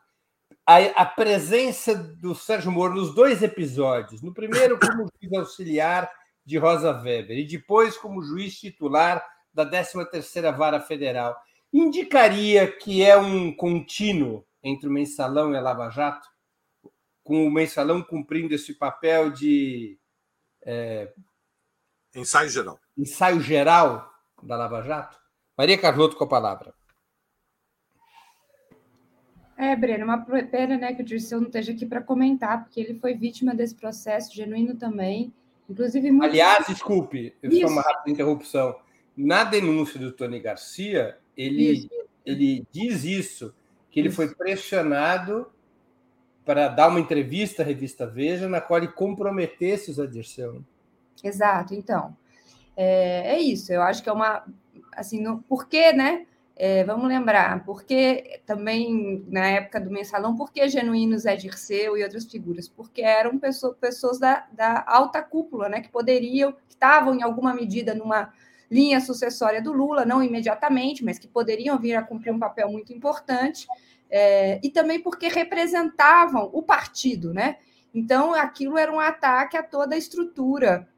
A, 0.67 0.77
a 1.03 1.07
presença 1.07 1.95
do 1.95 2.35
Sérgio 2.35 2.71
Moro 2.71 2.95
nos 2.95 3.15
dois 3.15 3.43
episódios, 3.43 4.23
no 4.23 4.33
primeiro 4.33 4.79
como 4.79 5.09
juiz 5.21 5.33
auxiliar 5.33 6.11
de 6.45 6.59
Rosa 6.59 6.93
Weber 6.93 7.39
e 7.39 7.47
depois 7.47 7.97
como 7.97 8.23
juiz 8.23 8.59
titular 8.59 9.25
da 9.53 9.69
13ª 9.69 10.57
Vara 10.57 10.81
Federal, 10.81 11.37
indicaria 11.73 12.71
que 12.71 13.03
é 13.03 13.17
um 13.17 13.55
contínuo 13.55 14.45
entre 14.63 14.89
o 14.89 14.93
mensalão 14.93 15.53
e 15.53 15.57
a 15.57 15.61
Lava 15.61 15.91
Jato? 15.91 16.27
Com 17.23 17.47
o 17.47 17.51
mensalão 17.51 18.03
cumprindo 18.03 18.55
esse 18.55 18.75
papel 18.75 19.31
de 19.31 19.99
é, 20.65 21.13
ensaio 22.15 22.49
geral. 22.49 22.81
Ensaio 22.97 23.41
geral 23.41 24.13
da 24.43 24.57
Lava 24.57 24.83
Jato? 24.83 25.19
Maria 25.57 25.79
Carlotto 25.79 26.17
com 26.17 26.25
a 26.25 26.29
palavra. 26.29 26.75
É, 29.57 29.77
Breno, 29.77 30.05
uma 30.05 30.19
pena 30.19 30.77
né, 30.77 30.93
que 30.93 31.03
o 31.03 31.05
Dirceu 31.05 31.39
não 31.41 31.47
esteja 31.47 31.73
aqui 31.73 31.87
para 31.87 32.03
comentar, 32.03 32.65
porque 32.65 32.81
ele 32.81 32.99
foi 32.99 33.15
vítima 33.15 33.55
desse 33.55 33.77
processo 33.77 34.35
genuíno 34.35 34.75
também. 34.77 35.33
Inclusive, 35.69 36.11
muito... 36.11 36.31
Aliás, 36.31 36.67
desculpe, 36.67 37.35
só 37.61 37.67
uma 37.67 37.83
rápida 37.83 38.11
interrupção. 38.11 38.77
Na 39.17 39.45
denúncia 39.45 39.99
do 39.99 40.13
Tony 40.13 40.41
Garcia, 40.41 41.19
ele, 41.37 41.73
isso. 41.73 41.89
ele 42.25 42.67
diz 42.71 43.05
isso, 43.05 43.55
que 43.91 44.01
ele 44.01 44.09
isso. 44.09 44.17
foi 44.17 44.35
pressionado 44.35 45.51
para 46.45 46.69
dar 46.69 46.89
uma 46.89 47.01
entrevista 47.01 47.63
à 47.63 47.65
revista 47.65 48.07
Veja, 48.07 48.49
na 48.49 48.61
qual 48.61 48.79
ele 48.79 48.93
comprometesse 48.93 49.91
os 49.91 50.01
Adirceu. 50.01 50.65
Exato, 51.23 51.75
então. 51.75 52.17
É, 52.77 53.35
é, 53.37 53.41
isso, 53.41 53.73
eu 53.73 53.83
acho 53.83 54.03
que 54.03 54.09
é 54.09 54.13
uma. 54.13 54.45
Assim, 54.97 55.21
no, 55.21 55.43
por 55.43 55.69
que, 55.69 55.93
né? 55.93 56.27
É, 56.55 56.85
vamos 56.85 57.09
lembrar, 57.09 57.65
porque 57.65 58.41
também 58.45 59.25
na 59.29 59.47
época 59.47 59.81
do 59.81 59.91
mensalão, 59.91 60.37
por 60.37 60.53
que 60.53 60.69
Genuínos 60.69 61.25
é 61.25 61.35
Dirceu 61.35 61.97
e 61.97 62.05
outras 62.05 62.27
figuras? 62.27 62.69
Porque 62.69 63.01
eram 63.03 63.39
pessoas, 63.39 63.77
pessoas 63.79 64.19
da, 64.19 64.47
da 64.53 64.85
alta 64.87 65.23
cúpula, 65.23 65.69
né, 65.69 65.81
que 65.81 65.89
poderiam, 65.89 66.53
que 66.53 66.75
estavam 66.75 67.15
em 67.15 67.23
alguma 67.23 67.55
medida 67.55 67.95
numa 67.95 68.33
linha 68.71 69.01
sucessória 69.01 69.63
do 69.63 69.73
Lula, 69.73 70.05
não 70.05 70.23
imediatamente, 70.23 71.05
mas 71.05 71.19
que 71.19 71.27
poderiam 71.27 71.79
vir 71.79 71.95
a 71.95 72.03
cumprir 72.03 72.33
um 72.33 72.39
papel 72.39 72.71
muito 72.71 72.93
importante, 72.93 73.67
é, 74.11 74.61
e 74.63 74.71
também 74.71 75.01
porque 75.01 75.29
representavam 75.29 76.51
o 76.53 76.63
partido, 76.63 77.33
né? 77.33 77.57
Então, 77.95 78.35
aquilo 78.35 78.79
era 78.79 78.93
um 78.93 79.01
ataque 79.01 79.57
a 79.57 79.63
toda 79.63 79.95
a 79.95 79.99
estrutura 79.99 80.89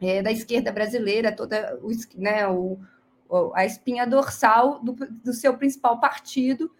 é, 0.00 0.22
da 0.22 0.32
esquerda 0.32 0.72
brasileira, 0.72 1.30
toda 1.30 1.78
né, 2.16 2.46
o, 2.48 2.78
a 3.54 3.64
espinha 3.64 4.06
dorsal 4.06 4.80
do, 4.80 4.92
do 4.92 5.32
seu 5.32 5.56
principal 5.56 6.00
partido, 6.00 6.70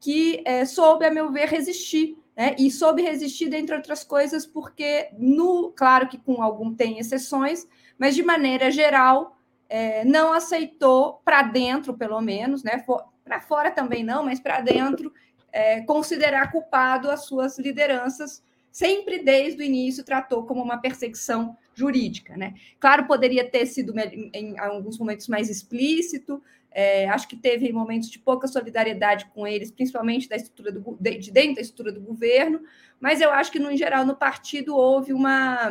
que 0.00 0.42
é, 0.44 0.64
soube, 0.64 1.04
a 1.04 1.10
meu 1.10 1.30
ver, 1.30 1.48
resistir. 1.48 2.16
Né? 2.36 2.56
E 2.58 2.70
soube 2.70 3.02
resistir, 3.02 3.48
dentre 3.48 3.74
outras 3.74 4.02
coisas, 4.02 4.46
porque, 4.46 5.10
no, 5.18 5.72
claro 5.76 6.08
que 6.08 6.18
com 6.18 6.42
algum 6.42 6.74
tem 6.74 6.98
exceções, 6.98 7.66
mas 7.98 8.14
de 8.14 8.22
maneira 8.22 8.70
geral, 8.70 9.36
é, 9.68 10.04
não 10.04 10.32
aceitou, 10.32 11.20
para 11.24 11.42
dentro, 11.42 11.94
pelo 11.94 12.20
menos, 12.20 12.62
né? 12.62 12.84
para 13.24 13.40
fora 13.40 13.70
também 13.70 14.02
não, 14.02 14.24
mas 14.24 14.40
para 14.40 14.60
dentro, 14.60 15.12
é, 15.52 15.82
considerar 15.82 16.50
culpado 16.50 17.10
as 17.10 17.24
suas 17.24 17.58
lideranças 17.58 18.42
sempre 18.70 19.22
desde 19.22 19.60
o 19.60 19.64
início 19.64 20.04
tratou 20.04 20.44
como 20.44 20.62
uma 20.62 20.78
perseguição 20.78 21.56
jurídica. 21.80 22.36
Né? 22.36 22.54
Claro, 22.78 23.06
poderia 23.06 23.48
ter 23.48 23.66
sido 23.66 23.94
em 24.34 24.58
alguns 24.58 24.98
momentos 24.98 25.26
mais 25.28 25.48
explícito, 25.48 26.42
é, 26.70 27.08
acho 27.08 27.26
que 27.26 27.36
teve 27.36 27.72
momentos 27.72 28.08
de 28.08 28.18
pouca 28.18 28.46
solidariedade 28.46 29.26
com 29.34 29.46
eles, 29.46 29.72
principalmente 29.72 30.28
da 30.28 30.36
estrutura 30.36 30.70
do, 30.70 30.96
de 31.00 31.30
dentro 31.32 31.56
da 31.56 31.60
estrutura 31.60 31.90
do 31.90 32.00
governo, 32.00 32.60
mas 33.00 33.20
eu 33.20 33.30
acho 33.30 33.50
que, 33.50 33.58
no 33.58 33.74
geral, 33.76 34.04
no 34.04 34.14
partido 34.14 34.76
houve 34.76 35.12
uma 35.12 35.68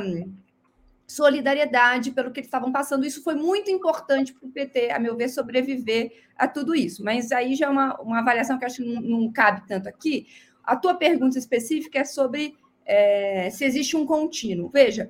solidariedade 1.07 2.11
pelo 2.11 2.31
que 2.31 2.39
eles 2.39 2.47
estavam 2.47 2.71
passando. 2.71 3.05
Isso 3.05 3.23
foi 3.23 3.35
muito 3.35 3.71
importante 3.71 4.33
para 4.33 4.47
o 4.47 4.51
PT, 4.51 4.91
a 4.91 4.99
meu 4.99 5.15
ver, 5.15 5.29
sobreviver 5.29 6.11
a 6.35 6.47
tudo 6.47 6.75
isso. 6.75 7.03
Mas 7.03 7.31
aí 7.31 7.55
já 7.55 7.67
é 7.67 7.69
uma, 7.69 7.99
uma 8.01 8.19
avaliação 8.19 8.59
que 8.59 8.65
acho 8.65 8.83
que 8.83 8.93
não, 8.93 9.01
não 9.01 9.31
cabe 9.31 9.65
tanto 9.67 9.87
aqui. 9.87 10.27
A 10.63 10.75
tua 10.75 10.95
pergunta 10.95 11.37
específica 11.37 11.99
é 11.99 12.03
sobre 12.03 12.55
é, 12.85 13.49
se 13.51 13.63
existe 13.63 13.95
um 13.95 14.05
contínuo. 14.05 14.69
Veja, 14.69 15.09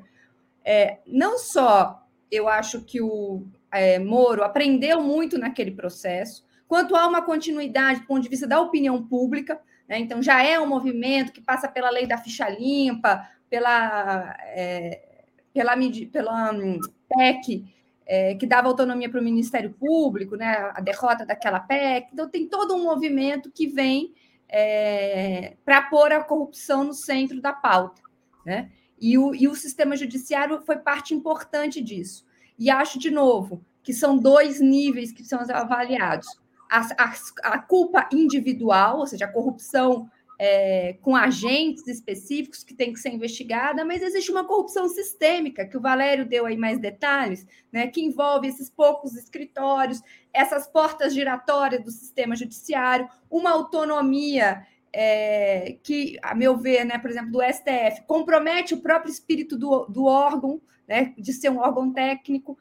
é, 0.69 0.99
não 1.07 1.39
só 1.39 2.07
eu 2.31 2.47
acho 2.47 2.81
que 2.83 3.01
o 3.01 3.43
é, 3.71 3.97
Moro 3.97 4.43
aprendeu 4.43 5.01
muito 5.01 5.35
naquele 5.35 5.71
processo, 5.71 6.45
quanto 6.67 6.95
há 6.95 7.07
uma 7.07 7.23
continuidade 7.23 8.01
do 8.01 8.05
ponto 8.05 8.21
de 8.21 8.29
vista 8.29 8.45
da 8.45 8.61
opinião 8.61 9.03
pública. 9.03 9.59
Né? 9.87 9.97
Então, 9.97 10.21
já 10.21 10.43
é 10.43 10.59
um 10.59 10.67
movimento 10.67 11.31
que 11.31 11.41
passa 11.41 11.67
pela 11.67 11.89
lei 11.89 12.05
da 12.05 12.19
ficha 12.19 12.47
limpa, 12.47 13.27
pela 13.49 14.37
é, 14.41 15.23
pela, 15.51 15.73
pela 16.11 16.53
um, 16.53 16.79
PEC, 17.17 17.65
é, 18.05 18.35
que 18.35 18.45
dava 18.45 18.67
autonomia 18.67 19.09
para 19.09 19.19
o 19.19 19.23
Ministério 19.23 19.71
Público, 19.73 20.35
né, 20.35 20.71
a 20.75 20.81
derrota 20.81 21.25
daquela 21.25 21.59
PEC. 21.59 22.09
Então, 22.13 22.29
tem 22.29 22.47
todo 22.47 22.75
um 22.75 22.83
movimento 22.83 23.51
que 23.51 23.65
vem 23.65 24.13
é, 24.47 25.55
para 25.65 25.81
pôr 25.81 26.11
a 26.11 26.23
corrupção 26.23 26.83
no 26.83 26.93
centro 26.93 27.41
da 27.41 27.53
pauta. 27.53 28.03
Né? 28.45 28.69
E, 29.01 29.17
o, 29.17 29.33
e 29.33 29.47
o 29.47 29.55
sistema 29.55 29.95
judiciário 29.95 30.61
foi 30.61 30.77
parte 30.77 31.13
importante 31.13 31.81
disso. 31.81 32.25
E 32.57 32.69
acho, 32.69 32.99
de 32.99 33.09
novo, 33.09 33.63
que 33.81 33.93
são 33.93 34.17
dois 34.17 34.59
níveis 34.59 35.11
que 35.11 35.23
são 35.23 35.39
avaliados. 35.39 36.27
A, 36.69 36.81
a, 37.03 37.13
a 37.53 37.59
culpa 37.59 38.07
individual, 38.11 38.99
ou 38.99 39.07
seja, 39.07 39.25
a 39.25 39.31
corrupção 39.31 40.09
é, 40.39 40.93
com 41.01 41.17
agentes 41.17 41.85
específicos 41.85 42.63
que 42.63 42.73
tem 42.73 42.93
que 42.93 42.99
ser 42.99 43.09
investigada, 43.09 43.83
mas 43.83 44.01
existe 44.01 44.31
uma 44.31 44.45
corrupção 44.45 44.87
sistêmica, 44.87 45.65
que 45.65 45.75
o 45.75 45.81
Valério 45.81 46.25
deu 46.25 46.45
aí 46.45 46.55
mais 46.55 46.79
detalhes, 46.79 47.45
né, 47.69 47.87
que 47.87 48.01
envolve 48.01 48.47
esses 48.47 48.69
poucos 48.69 49.17
escritórios, 49.17 50.01
essas 50.33 50.65
portas 50.65 51.13
giratórias 51.13 51.83
do 51.83 51.91
sistema 51.91 52.37
judiciário, 52.37 53.09
uma 53.29 53.51
autonomia 53.51 54.65
é, 54.93 55.77
que, 55.83 56.17
a 56.21 56.33
meu 56.33 56.57
ver, 56.57 56.83
né, 56.85 56.97
por 56.97 57.09
exemplo, 57.09 57.31
do 57.31 57.41
STF, 57.41 58.03
compromete 58.07 58.73
o 58.73 58.81
próprio 58.81 59.11
espírito 59.11 59.57
do, 59.57 59.85
do 59.85 60.05
órgão, 60.05 60.61
né, 60.87 61.13
de 61.17 61.31
ser 61.33 61.49
um 61.49 61.59
órgão 61.59 61.93
técnico, 61.93 62.57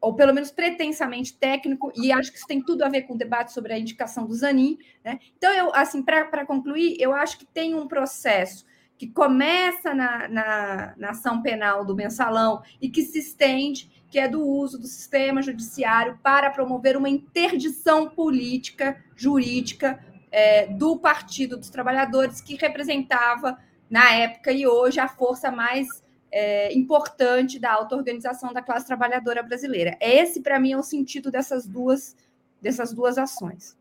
ou 0.00 0.14
pelo 0.14 0.34
menos 0.34 0.50
pretensamente 0.50 1.36
técnico, 1.36 1.90
e 1.96 2.12
acho 2.12 2.30
que 2.30 2.36
isso 2.36 2.46
tem 2.46 2.62
tudo 2.62 2.84
a 2.84 2.88
ver 2.88 3.02
com 3.02 3.14
o 3.14 3.18
debate 3.18 3.52
sobre 3.52 3.72
a 3.72 3.78
indicação 3.78 4.26
do 4.26 4.34
Zanin. 4.34 4.76
Né? 5.02 5.18
Então, 5.36 5.52
eu, 5.52 5.74
assim, 5.74 6.02
para 6.02 6.44
concluir, 6.44 6.96
eu 7.00 7.14
acho 7.14 7.38
que 7.38 7.46
tem 7.46 7.74
um 7.74 7.88
processo 7.88 8.66
que 8.98 9.08
começa 9.08 9.94
na, 9.94 10.28
na, 10.28 10.94
na, 10.96 11.10
ação 11.10 11.42
penal 11.42 11.84
do 11.84 11.96
mensalão 11.96 12.62
e 12.80 12.88
que 12.88 13.02
se 13.02 13.18
estende, 13.18 13.90
que 14.08 14.18
é 14.18 14.28
do 14.28 14.46
uso 14.46 14.78
do 14.78 14.86
sistema 14.86 15.42
judiciário 15.42 16.18
para 16.22 16.50
promover 16.50 16.96
uma 16.96 17.08
interdição 17.08 18.08
política, 18.08 19.02
jurídica, 19.16 19.98
é, 20.34 20.66
do 20.66 20.98
Partido 20.98 21.56
dos 21.56 21.70
Trabalhadores, 21.70 22.40
que 22.40 22.56
representava, 22.56 23.56
na 23.88 24.10
época 24.14 24.50
e 24.50 24.66
hoje, 24.66 24.98
a 24.98 25.06
força 25.06 25.48
mais 25.48 25.86
é, 26.32 26.74
importante 26.74 27.60
da 27.60 27.72
auto-organização 27.72 28.52
da 28.52 28.60
classe 28.60 28.84
trabalhadora 28.84 29.44
brasileira. 29.44 29.96
Esse, 30.00 30.42
para 30.42 30.58
mim, 30.58 30.72
é 30.72 30.76
o 30.76 30.82
sentido 30.82 31.30
dessas 31.30 31.64
duas, 31.64 32.16
dessas 32.60 32.92
duas 32.92 33.16
ações. 33.16 33.78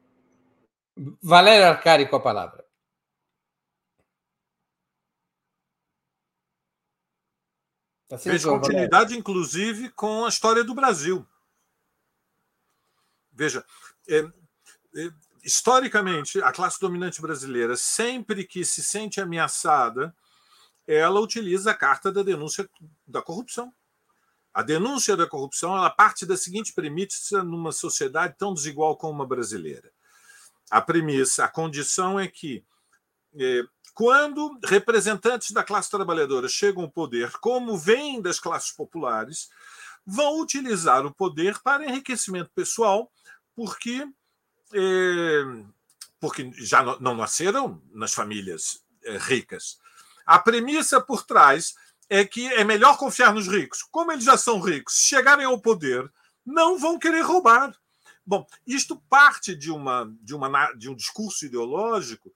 Valéria 1.19 1.69
Arcari 1.69 2.07
com 2.07 2.17
a 2.17 2.21
palavra. 2.21 2.63
Tá 8.07 8.19
Fez 8.19 8.45
continuidade, 8.45 9.05
Valéria. 9.05 9.19
inclusive, 9.19 9.89
com 9.89 10.25
a 10.25 10.29
história 10.29 10.63
do 10.63 10.75
Brasil. 10.75 11.25
Veja, 13.31 13.65
é, 14.07 14.19
é, 14.19 15.09
historicamente, 15.43 16.41
a 16.41 16.51
classe 16.51 16.79
dominante 16.79 17.21
brasileira, 17.21 17.75
sempre 17.75 18.45
que 18.45 18.63
se 18.63 18.83
sente 18.83 19.19
ameaçada 19.19 20.15
ela 20.87 21.19
utiliza 21.19 21.71
a 21.71 21.75
carta 21.75 22.11
da 22.11 22.23
denúncia 22.23 22.69
da 23.07 23.21
corrupção. 23.21 23.73
A 24.53 24.61
denúncia 24.61 25.15
da 25.17 25.25
corrupção 25.25 25.75
ela 25.75 25.89
parte 25.89 26.25
da 26.25 26.37
seguinte 26.37 26.73
premissa 26.73 27.43
numa 27.43 27.71
sociedade 27.71 28.35
tão 28.37 28.53
desigual 28.53 28.95
como 28.97 29.23
a 29.23 29.25
brasileira. 29.25 29.91
A 30.69 30.81
premissa, 30.81 31.45
a 31.45 31.47
condição 31.47 32.19
é 32.19 32.27
que 32.27 32.63
é, 33.35 33.63
quando 33.93 34.59
representantes 34.63 35.51
da 35.51 35.63
classe 35.63 35.89
trabalhadora 35.89 36.47
chegam 36.47 36.83
ao 36.83 36.91
poder, 36.91 37.31
como 37.39 37.77
vêm 37.77 38.21
das 38.21 38.39
classes 38.39 38.71
populares, 38.71 39.49
vão 40.05 40.39
utilizar 40.39 41.05
o 41.05 41.13
poder 41.13 41.59
para 41.59 41.85
enriquecimento 41.85 42.51
pessoal, 42.53 43.11
porque, 43.55 44.05
porque 46.19 46.51
já 46.55 46.83
não 46.99 47.15
nasceram 47.15 47.81
nas 47.91 48.13
famílias 48.13 48.81
é, 49.03 49.17
ricas. 49.17 49.77
A 50.25 50.39
premissa 50.39 51.01
por 51.01 51.23
trás 51.25 51.73
é 52.09 52.23
que 52.23 52.47
é 52.47 52.63
melhor 52.63 52.97
confiar 52.97 53.33
nos 53.33 53.47
ricos. 53.47 53.83
Como 53.83 54.11
eles 54.11 54.23
já 54.23 54.37
são 54.37 54.59
ricos, 54.59 54.99
chegarem 54.99 55.45
ao 55.45 55.59
poder, 55.59 56.11
não 56.45 56.77
vão 56.77 56.97
querer 56.97 57.21
roubar. 57.21 57.75
Bom, 58.25 58.45
isto 58.65 59.01
parte 59.09 59.55
de, 59.55 59.69
uma, 59.69 60.09
de, 60.21 60.33
uma, 60.33 60.71
de 60.73 60.89
um 60.89 60.95
discurso 60.95 61.45
ideológico 61.45 62.33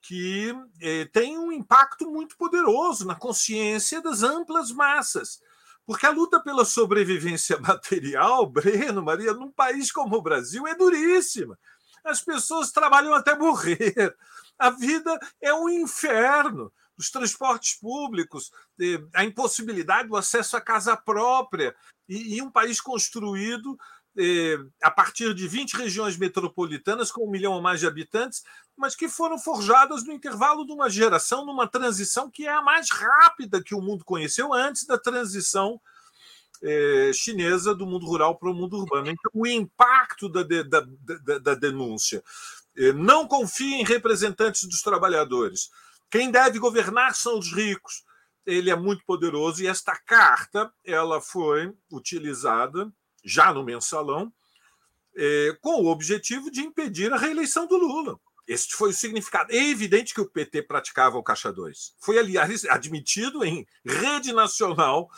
que 0.00 0.54
eh, 0.80 1.06
tem 1.06 1.36
um 1.36 1.50
impacto 1.50 2.08
muito 2.08 2.36
poderoso 2.36 3.04
na 3.04 3.16
consciência 3.16 4.00
das 4.00 4.22
amplas 4.22 4.70
massas. 4.70 5.40
Porque 5.86 6.04
a 6.04 6.10
luta 6.10 6.40
pela 6.40 6.64
sobrevivência 6.64 7.58
material, 7.62 8.44
Breno, 8.44 9.02
Maria, 9.02 9.32
num 9.32 9.50
país 9.50 9.92
como 9.92 10.16
o 10.16 10.22
Brasil, 10.22 10.66
é 10.66 10.74
duríssima. 10.74 11.56
As 12.04 12.20
pessoas 12.20 12.72
trabalham 12.72 13.14
até 13.14 13.36
morrer. 13.36 14.14
A 14.58 14.70
vida 14.70 15.18
é 15.40 15.54
um 15.54 15.68
inferno 15.68 16.72
dos 16.96 17.10
transportes 17.10 17.78
públicos, 17.78 18.50
a 19.14 19.22
impossibilidade 19.22 20.08
do 20.08 20.16
acesso 20.16 20.56
à 20.56 20.60
casa 20.60 20.96
própria, 20.96 21.74
e, 22.08 22.40
um 22.40 22.50
país 22.50 22.80
construído 22.80 23.76
eh, 24.18 24.58
a 24.82 24.90
partir 24.90 25.34
de 25.34 25.46
20 25.46 25.74
regiões 25.74 26.16
metropolitanas 26.16 27.10
com 27.10 27.26
um 27.26 27.30
milhão 27.30 27.52
ou 27.52 27.62
mais 27.62 27.80
de 27.80 27.86
habitantes, 27.86 28.42
mas 28.76 28.94
que 28.94 29.08
foram 29.08 29.38
forjadas 29.38 30.04
no 30.04 30.12
intervalo 30.12 30.66
de 30.66 30.72
uma 30.72 30.88
geração, 30.88 31.44
numa 31.44 31.66
transição 31.68 32.30
que 32.30 32.46
é 32.46 32.52
a 32.52 32.62
mais 32.62 32.90
rápida 32.90 33.62
que 33.62 33.74
o 33.74 33.80
mundo 33.80 34.04
conheceu 34.04 34.52
antes 34.52 34.84
da 34.84 34.98
transição 34.98 35.80
eh, 36.62 37.10
chinesa 37.14 37.74
do 37.74 37.86
mundo 37.86 38.06
rural 38.06 38.38
para 38.38 38.50
o 38.50 38.54
mundo 38.54 38.78
urbano. 38.78 39.08
Então, 39.08 39.30
o 39.34 39.46
impacto 39.46 40.28
da, 40.28 40.42
da, 40.42 40.62
da, 40.64 41.38
da 41.38 41.54
denúncia. 41.54 42.22
Eh, 42.76 42.92
não 42.92 43.26
confie 43.26 43.74
em 43.74 43.84
representantes 43.84 44.64
dos 44.64 44.82
trabalhadores 44.82 45.70
quem 46.10 46.30
deve 46.30 46.58
governar 46.58 47.14
são 47.14 47.38
os 47.38 47.52
ricos. 47.52 48.04
Ele 48.44 48.70
é 48.70 48.76
muito 48.76 49.04
poderoso 49.04 49.62
e 49.62 49.66
esta 49.66 49.96
carta 49.96 50.72
ela 50.84 51.20
foi 51.20 51.74
utilizada 51.90 52.92
já 53.26 53.52
no 53.52 53.64
mensalão 53.64 54.32
é, 55.16 55.58
com 55.60 55.82
o 55.82 55.86
objetivo 55.86 56.50
de 56.50 56.60
impedir 56.60 57.12
a 57.12 57.16
reeleição 57.16 57.66
do 57.66 57.76
Lula. 57.76 58.18
Este 58.46 58.76
foi 58.76 58.90
o 58.90 58.94
significado. 58.94 59.52
É 59.52 59.68
evidente 59.68 60.14
que 60.14 60.20
o 60.20 60.30
PT 60.30 60.62
praticava 60.62 61.18
o 61.18 61.22
Caixa 61.22 61.52
2. 61.52 61.96
Foi, 61.98 62.16
aliás, 62.16 62.64
admitido 62.66 63.44
em 63.44 63.66
rede 63.84 64.32
nacional, 64.32 65.10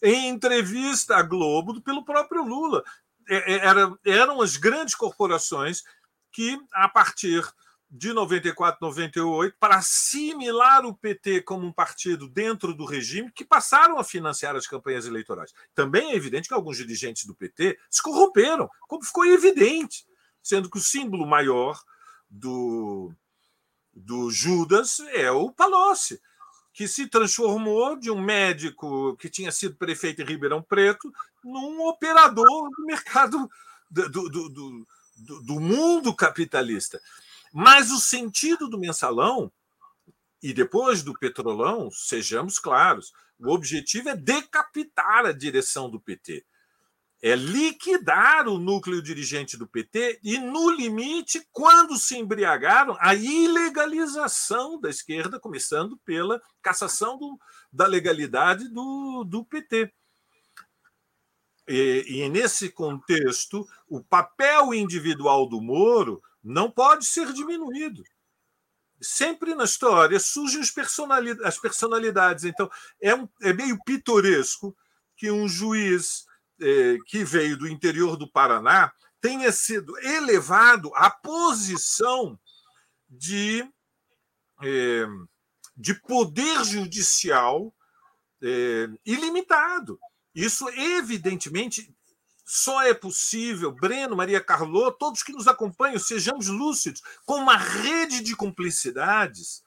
em 0.00 0.28
entrevista 0.28 1.16
à 1.16 1.22
Globo, 1.22 1.80
pelo 1.80 2.04
próprio 2.04 2.44
Lula. 2.44 2.84
É, 3.28 3.54
é, 3.54 3.66
era, 3.66 3.98
eram 4.06 4.40
as 4.40 4.56
grandes 4.56 4.94
corporações 4.94 5.82
que, 6.30 6.56
a 6.72 6.88
partir 6.88 7.44
de 7.90 8.12
94, 8.12 8.78
98, 8.80 9.56
para 9.58 9.76
assimilar 9.76 10.84
o 10.84 10.94
PT 10.94 11.42
como 11.42 11.66
um 11.66 11.72
partido 11.72 12.28
dentro 12.28 12.74
do 12.74 12.84
regime, 12.84 13.30
que 13.32 13.44
passaram 13.44 13.98
a 13.98 14.04
financiar 14.04 14.56
as 14.56 14.66
campanhas 14.66 15.06
eleitorais. 15.06 15.52
Também 15.74 16.10
é 16.10 16.16
evidente 16.16 16.48
que 16.48 16.54
alguns 16.54 16.76
dirigentes 16.76 17.24
do 17.24 17.34
PT 17.34 17.78
se 17.88 18.02
corromperam, 18.02 18.68
como 18.88 19.04
ficou 19.04 19.24
evidente, 19.24 20.04
sendo 20.42 20.68
que 20.68 20.78
o 20.78 20.82
símbolo 20.82 21.26
maior 21.26 21.80
do, 22.28 23.12
do 23.94 24.30
Judas 24.30 25.00
é 25.12 25.30
o 25.30 25.50
Palocci, 25.50 26.20
que 26.72 26.86
se 26.86 27.06
transformou 27.06 27.96
de 27.96 28.10
um 28.10 28.20
médico 28.20 29.16
que 29.16 29.30
tinha 29.30 29.50
sido 29.50 29.76
prefeito 29.76 30.20
em 30.20 30.26
Ribeirão 30.26 30.62
Preto 30.62 31.10
num 31.42 31.86
operador 31.86 32.68
do 32.76 32.84
mercado 32.84 33.48
do, 33.88 34.08
do, 34.08 34.28
do, 34.28 34.86
do 35.42 35.60
mundo 35.60 36.14
capitalista. 36.14 37.00
Mas 37.58 37.90
o 37.90 37.98
sentido 37.98 38.68
do 38.68 38.78
mensalão 38.78 39.50
E 40.42 40.52
depois 40.52 41.02
do 41.02 41.18
Petrolão, 41.18 41.90
sejamos 41.90 42.58
claros, 42.58 43.14
o 43.38 43.50
objetivo 43.50 44.10
é 44.10 44.14
decapitar 44.14 45.24
a 45.24 45.32
direção 45.32 45.88
do 45.88 45.98
PT. 45.98 46.44
É 47.22 47.34
liquidar 47.34 48.46
o 48.46 48.58
núcleo 48.58 49.00
dirigente 49.00 49.56
do 49.56 49.66
PT 49.66 50.20
e, 50.22 50.36
no 50.36 50.68
limite, 50.68 51.48
quando 51.50 51.96
se 51.96 52.18
embriagaram, 52.18 52.94
a 53.00 53.14
ilegalização 53.14 54.78
da 54.78 54.90
esquerda, 54.90 55.40
começando 55.40 55.96
pela 56.04 56.42
cassação 56.60 57.16
do, 57.16 57.38
da 57.72 57.86
legalidade 57.86 58.68
do, 58.68 59.24
do 59.24 59.42
PT. 59.46 59.90
E, 61.66 62.04
e, 62.06 62.28
nesse 62.28 62.68
contexto, 62.68 63.66
o 63.88 64.04
papel 64.04 64.74
individual 64.74 65.48
do 65.48 65.60
Moro 65.60 66.22
não 66.46 66.70
pode 66.70 67.04
ser 67.04 67.32
diminuído. 67.32 68.04
Sempre 69.02 69.54
na 69.54 69.64
história 69.64 70.18
surgem 70.20 70.62
as 71.44 71.58
personalidades. 71.58 72.44
Então, 72.44 72.70
é, 73.02 73.14
um, 73.14 73.28
é 73.42 73.52
meio 73.52 73.78
pitoresco 73.84 74.74
que 75.16 75.30
um 75.30 75.48
juiz 75.48 76.24
é, 76.60 76.96
que 77.06 77.24
veio 77.24 77.58
do 77.58 77.68
interior 77.68 78.16
do 78.16 78.30
Paraná 78.30 78.92
tenha 79.20 79.50
sido 79.50 79.98
elevado 79.98 80.90
à 80.94 81.10
posição 81.10 82.38
de, 83.08 83.68
é, 84.62 85.04
de 85.76 85.94
poder 85.94 86.64
judicial 86.64 87.74
é, 88.40 88.88
ilimitado. 89.04 89.98
Isso, 90.34 90.68
evidentemente, 90.70 91.92
só 92.48 92.80
é 92.82 92.94
possível, 92.94 93.72
Breno, 93.72 94.14
Maria 94.14 94.40
Carlô, 94.40 94.92
todos 94.92 95.24
que 95.24 95.32
nos 95.32 95.48
acompanham, 95.48 95.98
sejamos 95.98 96.46
lúcidos, 96.46 97.02
com 97.24 97.34
uma 97.34 97.56
rede 97.56 98.20
de 98.20 98.36
cumplicidades 98.36 99.64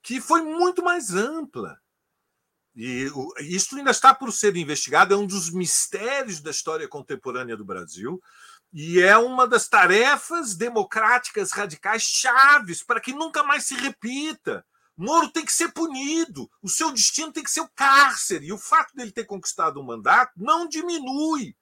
que 0.00 0.20
foi 0.20 0.40
muito 0.42 0.84
mais 0.84 1.12
ampla. 1.12 1.80
E 2.76 3.10
isso 3.40 3.76
ainda 3.76 3.90
está 3.90 4.14
por 4.14 4.32
ser 4.32 4.54
investigado, 4.54 5.14
é 5.14 5.16
um 5.16 5.26
dos 5.26 5.50
mistérios 5.50 6.38
da 6.38 6.52
história 6.52 6.86
contemporânea 6.86 7.56
do 7.56 7.64
Brasil, 7.64 8.22
e 8.72 9.00
é 9.00 9.18
uma 9.18 9.48
das 9.48 9.66
tarefas 9.66 10.54
democráticas 10.54 11.50
radicais 11.50 12.02
chaves 12.02 12.84
para 12.84 13.00
que 13.00 13.12
nunca 13.12 13.42
mais 13.42 13.64
se 13.64 13.74
repita. 13.74 14.64
Moro 14.96 15.28
tem 15.28 15.44
que 15.44 15.52
ser 15.52 15.72
punido, 15.72 16.48
o 16.62 16.68
seu 16.68 16.92
destino 16.92 17.32
tem 17.32 17.42
que 17.42 17.50
ser 17.50 17.62
o 17.62 17.70
cárcere. 17.74 18.46
E 18.46 18.52
o 18.52 18.58
fato 18.58 18.94
dele 18.94 19.10
ter 19.10 19.24
conquistado 19.24 19.80
um 19.80 19.84
mandato 19.84 20.32
não 20.36 20.68
diminui 20.68 21.56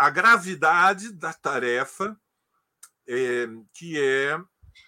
a 0.00 0.08
gravidade 0.08 1.12
da 1.12 1.30
tarefa, 1.30 2.18
é, 3.06 3.46
que 3.74 4.00
é 4.00 4.40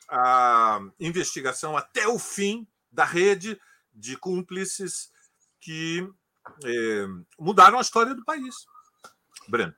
a 0.09 0.81
investigação 0.99 1.77
até 1.77 2.09
o 2.09 2.19
fim 2.19 2.67
da 2.91 3.05
rede 3.05 3.61
de 3.93 4.17
cúmplices 4.17 5.11
que 5.61 6.09
é, 6.65 7.07
mudaram 7.39 7.77
a 7.77 7.83
história 7.83 8.15
do 8.15 8.25
país. 8.25 8.55
Breno. 9.47 9.75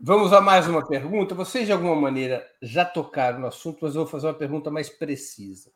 Vamos 0.00 0.32
a 0.32 0.40
mais 0.40 0.66
uma 0.66 0.84
pergunta. 0.84 1.32
Vocês, 1.32 1.66
de 1.66 1.72
alguma 1.72 1.94
maneira, 1.94 2.44
já 2.60 2.84
tocaram 2.84 3.38
no 3.38 3.46
assunto, 3.46 3.78
mas 3.82 3.94
eu 3.94 4.02
vou 4.02 4.10
fazer 4.10 4.26
uma 4.26 4.34
pergunta 4.34 4.68
mais 4.68 4.88
precisa. 4.88 5.70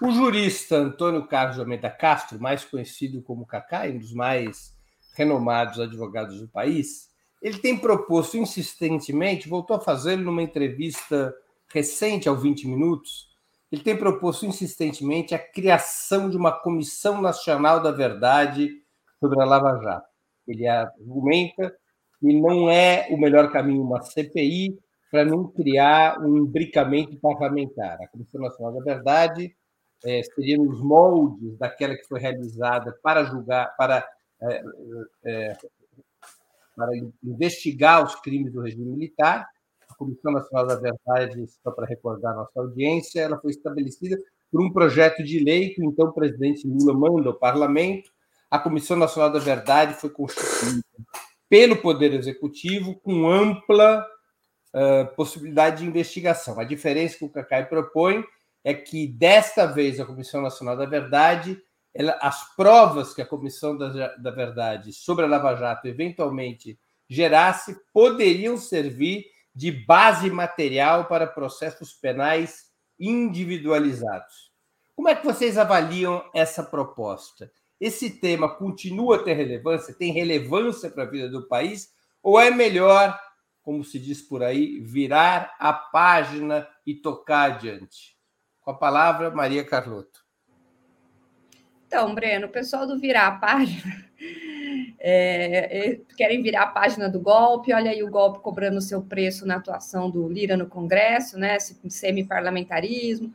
O 0.00 0.12
jurista 0.12 0.76
Antônio 0.76 1.26
Carlos 1.26 1.56
de 1.56 1.62
Almeida 1.62 1.90
Castro, 1.90 2.40
mais 2.40 2.64
conhecido 2.64 3.20
como 3.22 3.44
Cacá, 3.44 3.88
um 3.88 3.98
dos 3.98 4.12
mais 4.12 4.72
renomados 5.16 5.80
advogados 5.80 6.40
do 6.40 6.46
país, 6.46 7.15
ele 7.46 7.58
tem 7.58 7.78
proposto 7.78 8.36
insistentemente, 8.36 9.48
voltou 9.48 9.76
a 9.76 9.80
fazê-lo 9.80 10.24
numa 10.24 10.42
entrevista 10.42 11.32
recente 11.72 12.28
ao 12.28 12.34
20 12.34 12.66
Minutos, 12.66 13.28
ele 13.70 13.84
tem 13.84 13.96
proposto 13.96 14.44
insistentemente 14.44 15.32
a 15.32 15.38
criação 15.38 16.28
de 16.28 16.36
uma 16.36 16.50
Comissão 16.50 17.22
Nacional 17.22 17.80
da 17.80 17.92
Verdade 17.92 18.82
sobre 19.20 19.40
a 19.40 19.44
Lava 19.44 19.80
Jato. 19.80 20.08
Ele 20.44 20.66
argumenta 20.66 21.72
que 22.18 22.32
não 22.32 22.68
é 22.68 23.06
o 23.10 23.16
melhor 23.16 23.52
caminho 23.52 23.82
uma 23.82 24.02
CPI 24.02 24.76
para 25.08 25.24
não 25.24 25.46
criar 25.46 26.18
um 26.18 26.36
imbricamento 26.38 27.16
parlamentar. 27.18 27.96
A 28.02 28.08
Comissão 28.08 28.40
Nacional 28.40 28.72
da 28.72 28.82
Verdade 28.82 29.54
é, 30.04 30.20
seria 30.34 30.58
nos 30.58 30.80
moldes 30.80 31.56
daquela 31.58 31.94
que 31.94 32.08
foi 32.08 32.18
realizada 32.18 32.92
para 33.00 33.22
julgar, 33.22 33.76
para, 33.76 34.04
é, 34.42 34.62
é, 35.24 35.56
para 36.76 36.92
investigar 37.24 38.04
os 38.04 38.14
crimes 38.16 38.52
do 38.52 38.60
regime 38.60 38.84
militar. 38.84 39.48
A 39.88 39.94
Comissão 39.94 40.30
Nacional 40.30 40.66
da 40.66 40.76
Verdade, 40.76 41.46
só 41.62 41.70
para 41.70 41.86
recordar 41.86 42.32
a 42.32 42.36
nossa 42.36 42.60
audiência, 42.60 43.20
ela 43.20 43.38
foi 43.40 43.52
estabelecida 43.52 44.18
por 44.52 44.62
um 44.62 44.70
projeto 44.70 45.24
de 45.24 45.38
lei 45.38 45.70
que 45.70 45.84
então 45.84 46.08
o 46.08 46.12
presidente 46.12 46.66
Lula 46.66 46.92
manda 46.92 47.30
ao 47.30 47.38
parlamento. 47.38 48.10
A 48.50 48.58
Comissão 48.58 48.96
Nacional 48.96 49.32
da 49.32 49.38
Verdade 49.38 49.94
foi 49.94 50.10
constituída 50.10 50.84
pelo 51.48 51.76
Poder 51.76 52.12
Executivo 52.12 52.94
com 53.00 53.28
ampla 53.28 54.06
uh, 54.74 55.14
possibilidade 55.16 55.82
de 55.82 55.88
investigação. 55.88 56.60
A 56.60 56.64
diferença 56.64 57.18
que 57.18 57.24
o 57.24 57.30
Cacai 57.30 57.66
propõe 57.66 58.24
é 58.64 58.74
que 58.74 59.06
desta 59.06 59.66
vez 59.66 59.98
a 59.98 60.04
Comissão 60.04 60.42
Nacional 60.42 60.76
da 60.76 60.86
Verdade, 60.86 61.60
ela, 61.98 62.18
as 62.20 62.54
provas 62.54 63.14
que 63.14 63.22
a 63.22 63.26
Comissão 63.26 63.76
da, 63.76 64.14
da 64.16 64.30
Verdade 64.30 64.92
sobre 64.92 65.24
a 65.24 65.28
Lava 65.28 65.54
Jato 65.56 65.88
eventualmente 65.88 66.78
gerasse 67.08 67.76
poderiam 67.92 68.56
servir 68.56 69.26
de 69.54 69.70
base 69.70 70.30
material 70.30 71.06
para 71.06 71.26
processos 71.26 71.94
penais 71.94 72.66
individualizados. 72.98 74.52
Como 74.94 75.08
é 75.08 75.14
que 75.14 75.24
vocês 75.24 75.56
avaliam 75.56 76.22
essa 76.34 76.62
proposta? 76.62 77.50
Esse 77.80 78.10
tema 78.10 78.54
continua 78.54 79.16
a 79.16 79.22
ter 79.22 79.34
relevância? 79.34 79.94
Tem 79.94 80.12
relevância 80.12 80.90
para 80.90 81.04
a 81.04 81.10
vida 81.10 81.28
do 81.28 81.46
país? 81.46 81.90
Ou 82.22 82.40
é 82.40 82.50
melhor, 82.50 83.18
como 83.62 83.84
se 83.84 83.98
diz 83.98 84.20
por 84.20 84.42
aí, 84.42 84.80
virar 84.80 85.54
a 85.58 85.72
página 85.72 86.66
e 86.86 86.94
tocar 86.94 87.52
adiante? 87.52 88.16
Com 88.60 88.70
a 88.70 88.74
palavra, 88.74 89.30
Maria 89.30 89.64
Carlotto. 89.64 90.25
Então, 91.86 92.14
Breno, 92.14 92.46
o 92.46 92.50
pessoal 92.50 92.86
do 92.86 92.98
virar 92.98 93.26
a 93.28 93.32
página 93.32 94.04
é, 94.98 95.90
é, 95.90 96.00
querem 96.16 96.42
virar 96.42 96.62
a 96.62 96.66
página 96.66 97.08
do 97.08 97.20
golpe. 97.20 97.72
Olha 97.72 97.90
aí 97.90 98.02
o 98.02 98.10
golpe 98.10 98.40
cobrando 98.40 98.78
o 98.78 98.82
seu 98.82 99.02
preço 99.02 99.46
na 99.46 99.56
atuação 99.56 100.10
do 100.10 100.28
Lira 100.28 100.56
no 100.56 100.66
Congresso, 100.66 101.38
né? 101.38 101.58
Semi-parlamentarismo. 101.60 103.32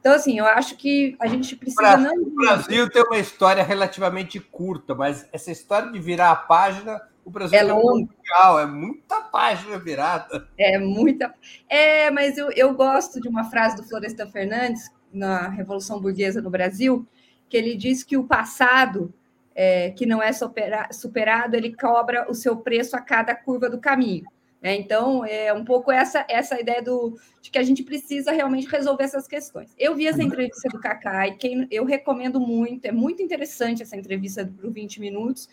Então, 0.00 0.12
assim, 0.12 0.38
eu 0.38 0.44
acho 0.44 0.76
que 0.76 1.16
a 1.18 1.26
gente 1.26 1.56
precisa. 1.56 1.80
O 1.80 1.84
Brasil, 1.84 2.14
não... 2.14 2.28
o 2.28 2.34
Brasil 2.34 2.90
tem 2.90 3.02
uma 3.02 3.18
história 3.18 3.62
relativamente 3.62 4.38
curta, 4.38 4.94
mas 4.94 5.26
essa 5.32 5.50
história 5.50 5.90
de 5.90 5.98
virar 5.98 6.30
a 6.30 6.36
página 6.36 7.00
o 7.24 7.30
Brasil 7.30 7.58
é, 7.58 7.62
é 7.62 7.72
mundial, 7.72 8.60
é 8.60 8.66
muita 8.66 9.20
página 9.22 9.78
virada. 9.78 10.46
É 10.58 10.78
muita. 10.78 11.34
É, 11.68 12.10
mas 12.10 12.36
eu, 12.36 12.50
eu 12.52 12.74
gosto 12.74 13.18
de 13.18 13.28
uma 13.28 13.44
frase 13.44 13.76
do 13.76 13.82
Florestan 13.82 14.28
Fernandes, 14.28 14.90
na 15.10 15.48
Revolução 15.48 16.00
Burguesa 16.00 16.42
no 16.42 16.50
Brasil, 16.50 17.06
que 17.48 17.56
ele 17.56 17.76
diz 17.76 18.02
que 18.02 18.16
o 18.16 18.24
passado, 18.24 19.12
é, 19.54 19.90
que 19.90 20.06
não 20.06 20.22
é 20.22 20.32
supera, 20.32 20.88
superado, 20.92 21.56
ele 21.56 21.74
cobra 21.74 22.30
o 22.30 22.34
seu 22.34 22.56
preço 22.56 22.96
a 22.96 23.00
cada 23.00 23.34
curva 23.34 23.68
do 23.68 23.78
caminho. 23.78 24.24
Né? 24.64 24.76
Então, 24.76 25.22
é 25.26 25.52
um 25.52 25.62
pouco 25.62 25.92
essa, 25.92 26.24
essa 26.26 26.58
ideia 26.58 26.82
do, 26.82 27.18
de 27.42 27.50
que 27.50 27.58
a 27.58 27.62
gente 27.62 27.82
precisa 27.82 28.32
realmente 28.32 28.66
resolver 28.66 29.04
essas 29.04 29.28
questões. 29.28 29.74
Eu 29.78 29.94
vi 29.94 30.06
essa 30.06 30.22
entrevista 30.22 30.70
do 30.70 30.80
Cacá 30.80 31.28
e 31.28 31.36
quem, 31.36 31.68
eu 31.70 31.84
recomendo 31.84 32.40
muito, 32.40 32.86
é 32.86 32.90
muito 32.90 33.22
interessante 33.22 33.82
essa 33.82 33.94
entrevista 33.94 34.50
por 34.58 34.70
20 34.70 35.00
minutos. 35.00 35.50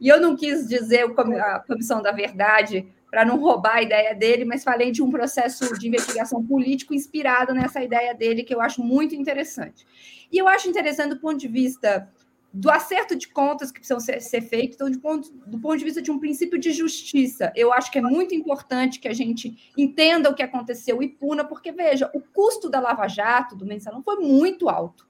E 0.00 0.08
eu 0.08 0.18
não 0.18 0.34
quis 0.34 0.66
dizer 0.66 1.04
a 1.04 1.60
Comissão 1.60 2.00
da 2.00 2.12
Verdade 2.12 2.86
para 3.10 3.24
não 3.24 3.38
roubar 3.38 3.76
a 3.76 3.82
ideia 3.82 4.14
dele, 4.14 4.44
mas 4.44 4.64
falei 4.64 4.90
de 4.90 5.02
um 5.02 5.10
processo 5.10 5.78
de 5.78 5.88
investigação 5.88 6.44
político 6.44 6.94
inspirado 6.94 7.54
nessa 7.54 7.82
ideia 7.82 8.14
dele, 8.14 8.42
que 8.42 8.54
eu 8.54 8.60
acho 8.60 8.82
muito 8.82 9.14
interessante. 9.14 9.86
E 10.30 10.38
eu 10.38 10.48
acho 10.48 10.68
interessante 10.68 11.10
do 11.10 11.20
ponto 11.20 11.38
de 11.38 11.48
vista 11.48 12.10
do 12.52 12.70
acerto 12.70 13.14
de 13.14 13.28
contas 13.28 13.70
que 13.70 13.78
precisam 13.78 14.00
ser, 14.00 14.20
ser 14.22 14.40
feitos, 14.40 14.76
então, 14.76 14.90
ponto, 14.98 15.30
do 15.46 15.58
ponto 15.58 15.76
de 15.76 15.84
vista 15.84 16.00
de 16.00 16.10
um 16.10 16.18
princípio 16.18 16.58
de 16.58 16.72
justiça. 16.72 17.52
Eu 17.54 17.70
acho 17.70 17.90
que 17.90 17.98
é 17.98 18.02
muito 18.02 18.34
importante 18.34 18.98
que 18.98 19.08
a 19.08 19.12
gente 19.12 19.72
entenda 19.76 20.30
o 20.30 20.34
que 20.34 20.42
aconteceu 20.42 21.02
e 21.02 21.08
puna, 21.08 21.44
porque, 21.44 21.70
veja, 21.70 22.10
o 22.14 22.20
custo 22.20 22.70
da 22.70 22.80
Lava 22.80 23.06
Jato, 23.08 23.54
do 23.54 23.66
mensalão, 23.66 24.02
foi 24.02 24.16
muito 24.16 24.70
alto. 24.70 25.06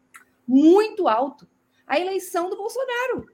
Muito 0.47 1.07
alto. 1.07 1.49
A 1.87 2.01
eleição 2.01 2.51
do 2.51 2.57
Bolsonaro. 2.57 3.27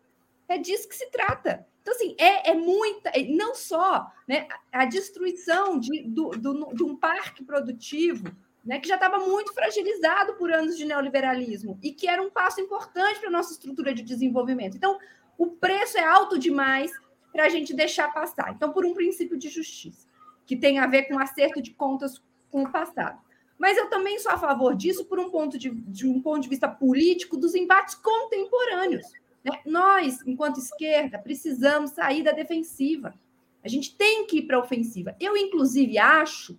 É 0.46 0.58
disso 0.58 0.86
que 0.86 0.94
se 0.94 1.10
trata. 1.10 1.66
Então, 1.82 1.94
assim, 1.94 2.14
é, 2.16 2.52
é 2.52 2.54
muita, 2.54 3.10
não 3.28 3.54
só 3.54 4.06
né, 4.26 4.46
a 4.72 4.84
destruição 4.84 5.78
de, 5.78 6.04
do, 6.04 6.30
do, 6.30 6.72
de 6.72 6.84
um 6.84 6.96
parque 6.96 7.44
produtivo 7.44 8.24
né, 8.64 8.78
que 8.78 8.88
já 8.88 8.94
estava 8.94 9.18
muito 9.18 9.52
fragilizado 9.52 10.34
por 10.34 10.52
anos 10.52 10.78
de 10.78 10.84
neoliberalismo 10.84 11.78
e 11.82 11.92
que 11.92 12.08
era 12.08 12.22
um 12.22 12.30
passo 12.30 12.60
importante 12.60 13.18
para 13.18 13.28
a 13.28 13.32
nossa 13.32 13.52
estrutura 13.52 13.92
de 13.92 14.02
desenvolvimento. 14.02 14.76
Então, 14.76 14.96
o 15.36 15.48
preço 15.48 15.98
é 15.98 16.04
alto 16.04 16.38
demais 16.38 16.92
para 17.32 17.46
a 17.46 17.48
gente 17.48 17.74
deixar 17.74 18.12
passar. 18.12 18.52
Então, 18.52 18.72
por 18.72 18.84
um 18.84 18.94
princípio 18.94 19.36
de 19.36 19.48
justiça, 19.48 20.06
que 20.46 20.56
tem 20.56 20.78
a 20.78 20.86
ver 20.86 21.04
com 21.04 21.18
acerto 21.18 21.60
de 21.60 21.72
contas 21.72 22.22
com 22.50 22.62
o 22.62 22.70
passado. 22.70 23.18
Mas 23.58 23.76
eu 23.76 23.88
também 23.88 24.18
sou 24.18 24.30
a 24.30 24.38
favor 24.38 24.76
disso 24.76 25.04
por 25.06 25.18
um 25.18 25.30
ponto 25.30 25.58
de, 25.58 25.70
de 25.70 26.06
um 26.06 26.20
ponto 26.20 26.42
de 26.42 26.48
vista 26.48 26.68
político 26.68 27.36
dos 27.36 27.54
embates 27.54 27.94
contemporâneos. 27.96 29.06
Né? 29.44 29.60
Nós, 29.66 30.18
enquanto 30.26 30.58
esquerda, 30.58 31.18
precisamos 31.18 31.90
sair 31.90 32.22
da 32.22 32.32
defensiva. 32.32 33.14
A 33.64 33.68
gente 33.68 33.96
tem 33.96 34.26
que 34.26 34.38
ir 34.38 34.42
para 34.42 34.56
a 34.56 34.60
ofensiva. 34.60 35.14
Eu, 35.20 35.36
inclusive, 35.36 35.98
acho, 35.98 36.58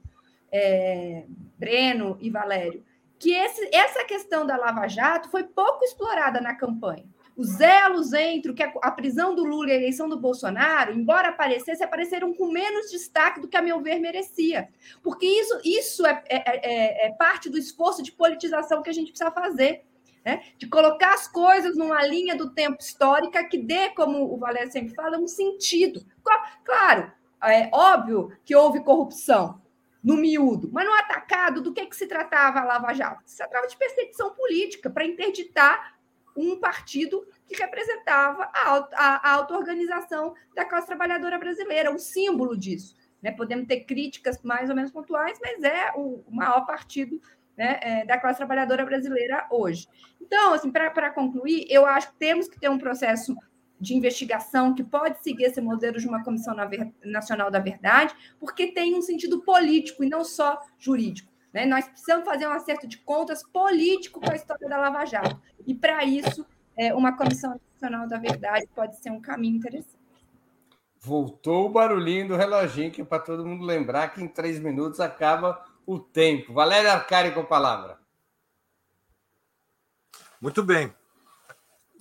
é, 0.52 1.26
Breno 1.58 2.18
e 2.22 2.30
Valério, 2.30 2.84
que 3.20 3.32
esse, 3.32 3.70
essa 3.74 4.04
questão 4.06 4.46
da 4.46 4.58
Lava 4.58 4.88
Jato 4.88 5.30
foi 5.30 5.44
pouco 5.44 5.84
explorada 5.84 6.42
na 6.42 6.56
campanha. 6.56 7.06
Os 7.36 7.60
elos 7.60 8.14
entre 8.14 8.54
a, 8.62 8.74
a 8.84 8.92
prisão 8.92 9.34
do 9.34 9.44
Lula 9.44 9.70
e 9.70 9.72
a 9.72 9.76
eleição 9.76 10.08
do 10.08 10.20
Bolsonaro, 10.20 10.94
embora 10.94 11.30
aparecesse, 11.30 11.84
apareceram 11.84 12.34
com 12.34 12.52
menos 12.52 12.92
destaque 12.92 13.42
do 13.42 13.48
que, 13.48 13.58
a 13.58 13.62
meu 13.62 13.82
ver, 13.82 14.00
merecia. 14.00 14.70
Porque 15.02 15.26
isso, 15.26 15.60
isso 15.64 16.06
é, 16.06 16.24
é, 16.30 16.44
é, 16.46 17.08
é 17.08 17.12
parte 17.14 17.50
do 17.50 17.58
esforço 17.58 18.04
de 18.04 18.12
politização 18.12 18.84
que 18.84 18.90
a 18.90 18.94
gente 18.94 19.12
precisa 19.12 19.32
fazer. 19.32 19.84
Né? 20.26 20.42
de 20.58 20.68
colocar 20.68 21.16
as 21.16 21.28
coisas 21.28 21.76
numa 21.76 22.02
linha 22.06 22.34
do 22.34 22.50
tempo 22.50 22.78
histórica 22.80 23.44
que 23.44 23.58
dê, 23.58 23.90
como 23.90 24.34
o 24.34 24.38
Valério 24.38 24.72
sempre 24.72 24.96
fala, 24.96 25.18
um 25.18 25.28
sentido. 25.28 26.02
Claro, 26.64 27.12
é 27.44 27.70
óbvio 27.74 28.32
que 28.46 28.56
houve 28.56 28.82
corrupção 28.82 29.62
no 30.04 30.16
miúdo, 30.16 30.70
mas 30.72 30.86
no 30.86 30.94
atacado, 30.94 31.62
do 31.62 31.74
que, 31.74 31.86
que 31.86 31.96
se 31.96 32.08
tratava 32.08 32.60
a 32.60 32.64
Lava 32.64 32.94
Jato? 32.94 33.22
Se 33.26 33.38
tratava 33.38 33.68
de 33.68 33.78
perseguição 33.78 34.32
política 34.32 34.90
para 34.90 35.06
interditar 35.06 35.98
um 36.36 36.60
partido 36.60 37.26
que 37.48 37.56
representava 37.56 38.50
a, 38.54 38.88
a, 38.94 39.30
a 39.30 39.32
auto-organização 39.36 40.34
da 40.56 40.66
classe 40.66 40.88
trabalhadora 40.88 41.38
brasileira, 41.38 41.92
um 41.92 42.00
símbolo 42.00 42.58
disso. 42.58 42.96
Né? 43.22 43.32
Podemos 43.32 43.68
ter 43.68 43.86
críticas 43.86 44.42
mais 44.44 44.70
ou 44.70 44.76
menos 44.76 44.92
pontuais, 44.92 45.40
mas 45.42 45.64
é 45.64 45.92
o 45.96 46.24
maior 46.30 46.66
partido 46.66 47.22
né, 47.58 47.80
é, 47.82 48.06
da 48.06 48.18
classe 48.18 48.38
trabalhadora 48.38 48.86
brasileira 48.86 49.46
hoje. 49.50 49.88
Então, 50.22 50.54
assim, 50.54 50.72
para 50.72 51.12
concluir, 51.12 51.66
eu 51.70 51.86
acho 51.86 52.12
que 52.12 52.18
temos 52.18 52.48
que 52.48 52.60
ter 52.60 52.70
um 52.70 52.78
processo 52.78 53.36
de 53.80 53.94
investigação 53.94 54.74
que 54.74 54.84
pode 54.84 55.22
seguir 55.22 55.46
esse 55.46 55.60
modelo 55.60 56.00
de 56.00 56.08
uma 56.08 56.24
Comissão 56.24 56.56
Nacional 57.04 57.52
da 57.52 57.60
Verdade, 57.60 58.16
porque 58.40 58.68
tem 58.68 58.96
um 58.96 59.02
sentido 59.02 59.42
político 59.42 60.04
e 60.04 60.10
não 60.10 60.24
só 60.24 60.62
jurídico. 60.80 61.32
Né? 61.52 61.66
Nós 61.66 61.88
precisamos 61.88 62.26
fazer 62.26 62.48
um 62.48 62.52
acerto 62.52 62.88
de 62.88 62.98
contas 62.98 63.44
político 63.44 64.20
com 64.20 64.32
a 64.32 64.36
história 64.36 64.68
da 64.68 64.78
Lava 64.78 65.06
Jato. 65.06 65.40
E, 65.68 65.76
para 65.76 66.04
isso, 66.04 66.46
é, 66.78 66.94
uma 66.94 67.16
Comissão 67.16 67.60
Nacional 67.74 68.08
da 68.08 68.18
Verdade 68.18 68.68
pode 68.74 68.96
ser 68.98 69.12
um 69.12 69.22
caminho 69.22 69.58
interessante. 69.58 70.02
Voltou 71.00 71.66
o 71.66 71.70
barulhinho 71.70 72.30
do 72.30 72.38
reloginho, 72.38 72.90
que 72.90 73.02
é 73.02 73.06
para 73.06 73.20
todo 73.20 73.46
mundo 73.46 73.66
lembrar 73.66 74.14
que 74.14 74.24
em 74.24 74.28
três 74.28 74.58
minutos 74.60 75.02
acaba 75.02 75.64
o 75.86 76.00
tempo. 76.00 76.54
Valério 76.54 76.92
Arcari 76.92 77.34
com 77.34 77.42
a 77.42 77.46
palavra. 77.46 78.00
Muito 80.40 80.62
bem. 80.64 80.94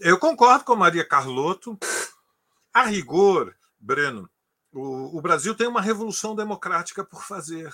Eu 0.00 0.18
concordo 0.18 0.64
com 0.64 0.74
Maria 0.74 1.06
Carlotto. 1.06 1.78
A 2.72 2.84
rigor, 2.84 3.54
Breno, 3.78 4.28
o, 4.72 5.18
o 5.18 5.20
Brasil 5.20 5.54
tem 5.54 5.66
uma 5.66 5.80
revolução 5.80 6.34
democrática 6.34 7.04
por 7.04 7.22
fazer. 7.22 7.72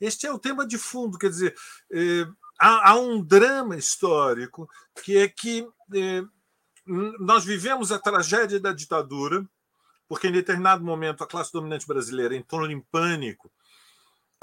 Este 0.00 0.26
é 0.26 0.32
o 0.32 0.38
tema 0.38 0.66
de 0.66 0.76
fundo, 0.76 1.16
quer 1.16 1.30
dizer, 1.30 1.56
eh, 1.90 2.26
há, 2.58 2.90
há, 2.90 2.94
um 2.96 3.22
drama 3.22 3.76
histórico 3.76 4.68
que 5.02 5.16
é 5.16 5.28
que 5.28 5.66
eh, 5.94 6.22
nós 7.20 7.44
vivemos 7.44 7.90
a 7.90 7.98
tragédia 7.98 8.60
da 8.60 8.72
ditadura, 8.72 9.48
porque 10.08 10.26
em 10.26 10.32
determinado 10.32 10.84
momento 10.84 11.24
a 11.24 11.26
classe 11.26 11.52
dominante 11.52 11.86
brasileira 11.86 12.36
entrou 12.36 12.68
em 12.70 12.80
pânico 12.80 13.50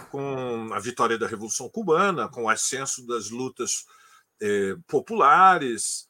com 0.05 0.69
a 0.73 0.79
vitória 0.79 1.17
da 1.17 1.27
Revolução 1.27 1.69
Cubana, 1.69 2.27
com 2.27 2.43
o 2.43 2.49
ascenso 2.49 3.05
das 3.05 3.29
lutas 3.29 3.85
eh, 4.41 4.75
populares, 4.87 6.07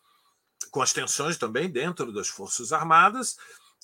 com 0.71 0.81
as 0.81 0.93
tensões 0.93 1.37
também 1.37 1.69
dentro 1.69 2.11
das 2.11 2.27
Forças 2.27 2.71
Armadas, 2.71 3.37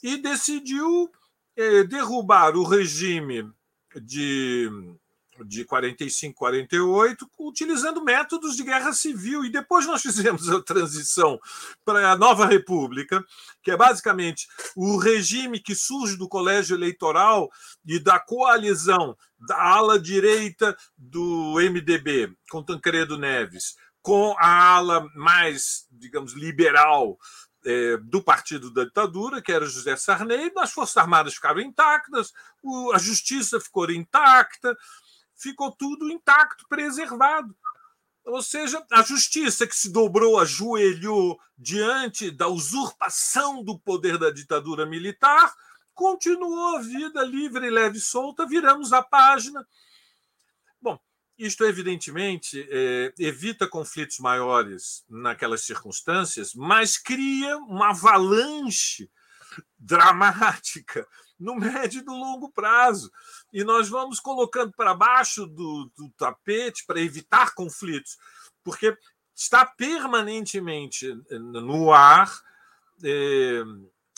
e 0.04 0.18
decidiu 0.18 1.12
eh, 1.56 1.84
derrubar 1.84 2.56
o 2.56 2.64
regime 2.64 3.50
de 3.96 4.70
de 5.44 5.66
45, 5.66 6.38
48, 6.38 7.30
utilizando 7.40 8.04
métodos 8.04 8.56
de 8.56 8.64
guerra 8.64 8.94
civil. 8.94 9.44
E 9.44 9.52
depois 9.52 9.86
nós 9.86 10.02
fizemos 10.02 10.50
a 10.50 10.62
transição 10.62 11.40
para 11.84 12.12
a 12.12 12.18
nova 12.18 12.46
república, 12.46 13.24
que 13.62 13.72
é 13.72 13.78
basicamente 13.78 14.48
o 14.76 14.98
regime 14.98 15.60
que 15.60 15.76
surge 15.76 16.16
do 16.16 16.30
colégio 16.30 16.76
eleitoral 16.76 17.50
e 17.86 18.00
da 18.00 18.20
coalizão 18.20 19.18
da 19.40 19.62
ala 19.62 20.00
direita 20.00 20.76
do 20.98 21.56
MDB, 21.60 22.34
com 22.50 22.64
Tancredo 22.64 23.18
Neves, 23.18 23.76
com 24.02 24.36
a 24.38 24.76
ala 24.76 25.08
mais, 25.16 25.88
digamos, 25.92 26.34
liberal 26.34 27.18
é, 27.66 27.98
do 27.98 28.22
partido 28.22 28.72
da 28.72 28.84
ditadura, 28.84 29.42
que 29.42 29.52
era 29.52 29.66
José 29.66 29.96
Sarney, 29.96 30.52
as 30.58 30.72
Forças 30.72 30.96
Armadas 30.98 31.34
ficaram 31.34 31.60
intactas, 31.60 32.32
a 32.94 32.98
justiça 33.00 33.60
ficou 33.60 33.90
intacta, 33.90 34.78
ficou 35.36 35.72
tudo 35.72 36.10
intacto, 36.10 36.66
preservado. 36.68 37.56
Ou 38.26 38.42
seja, 38.42 38.84
a 38.92 39.04
justiça 39.04 39.68
que 39.68 39.76
se 39.76 39.92
dobrou, 39.92 40.40
ajoelhou 40.40 41.40
diante 41.58 42.32
da 42.32 42.48
usurpação 42.48 43.64
do 43.64 43.78
poder 43.78 44.18
da 44.18 44.32
ditadura 44.32 44.86
militar, 44.86 45.54
continuou 45.94 46.76
a 46.76 46.82
vida 46.82 47.24
livre, 47.24 47.70
leve 47.70 47.98
e 47.98 48.02
solta, 48.02 48.48
viramos 48.48 48.92
a 48.92 49.04
página. 49.04 49.66
Bom, 50.82 51.00
isto 51.38 51.64
evidentemente 51.66 52.68
é, 52.70 53.14
evita 53.20 53.68
conflitos 53.68 54.18
maiores 54.18 55.06
naquelas 55.08 55.62
circunstâncias, 55.62 56.54
mas 56.56 56.98
cria 56.98 57.58
uma 57.60 57.92
avalanche 57.92 59.10
dramática 59.78 61.08
no 61.40 61.56
médio 61.56 62.02
e 62.02 62.06
no 62.06 62.14
longo 62.14 62.52
prazo. 62.52 63.12
E 63.52 63.64
nós 63.64 63.90
vamos 63.90 64.20
colocando 64.20 64.74
para 64.74 64.94
baixo 64.94 65.46
do, 65.46 65.92
do 65.98 66.10
tapete 66.18 66.86
para 66.86 67.02
evitar 67.02 67.54
conflitos, 67.54 68.18
porque 68.64 68.98
está 69.36 69.66
permanentemente 69.66 71.14
no 71.30 71.92
ar 71.92 72.32
é, 73.04 73.62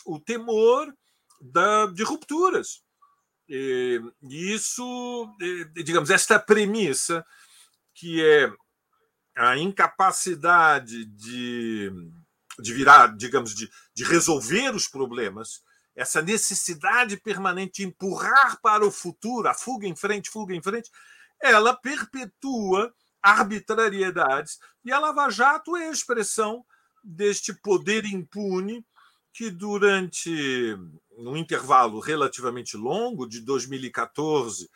o 0.05 0.19
temor 0.19 0.93
da, 1.41 1.87
de 1.87 2.03
rupturas. 2.03 2.81
E, 3.49 4.01
isso, 4.23 5.35
é, 5.41 5.83
digamos, 5.83 6.09
esta 6.09 6.39
premissa 6.39 7.25
que 7.93 8.23
é 8.23 8.51
a 9.35 9.57
incapacidade 9.57 11.05
de, 11.05 11.91
de 12.59 12.73
virar, 12.73 13.15
digamos, 13.15 13.55
de, 13.55 13.69
de 13.93 14.03
resolver 14.03 14.75
os 14.75 14.87
problemas 14.87 15.63
essa 15.97 16.21
necessidade 16.21 17.17
permanente 17.17 17.81
de 17.81 17.87
empurrar 17.87 18.61
para 18.61 18.85
o 18.85 18.91
futuro, 18.91 19.49
a 19.49 19.53
fuga 19.55 19.87
em 19.87 19.95
frente, 19.95 20.29
fuga 20.29 20.53
em 20.53 20.61
frente, 20.61 20.91
ela 21.41 21.75
perpetua 21.75 22.93
arbitrariedades. 23.19 24.59
E 24.85 24.91
a 24.91 24.99
Lava 24.99 25.27
Jato 25.31 25.75
é 25.75 25.89
a 25.89 25.91
expressão 25.91 26.63
deste 27.03 27.51
poder 27.51 28.05
impune 28.05 28.85
que, 29.33 29.49
durante 29.49 30.77
um 31.17 31.35
intervalo 31.35 31.99
relativamente 31.99 32.77
longo, 32.77 33.27
de 33.27 33.41
2014 33.41 34.69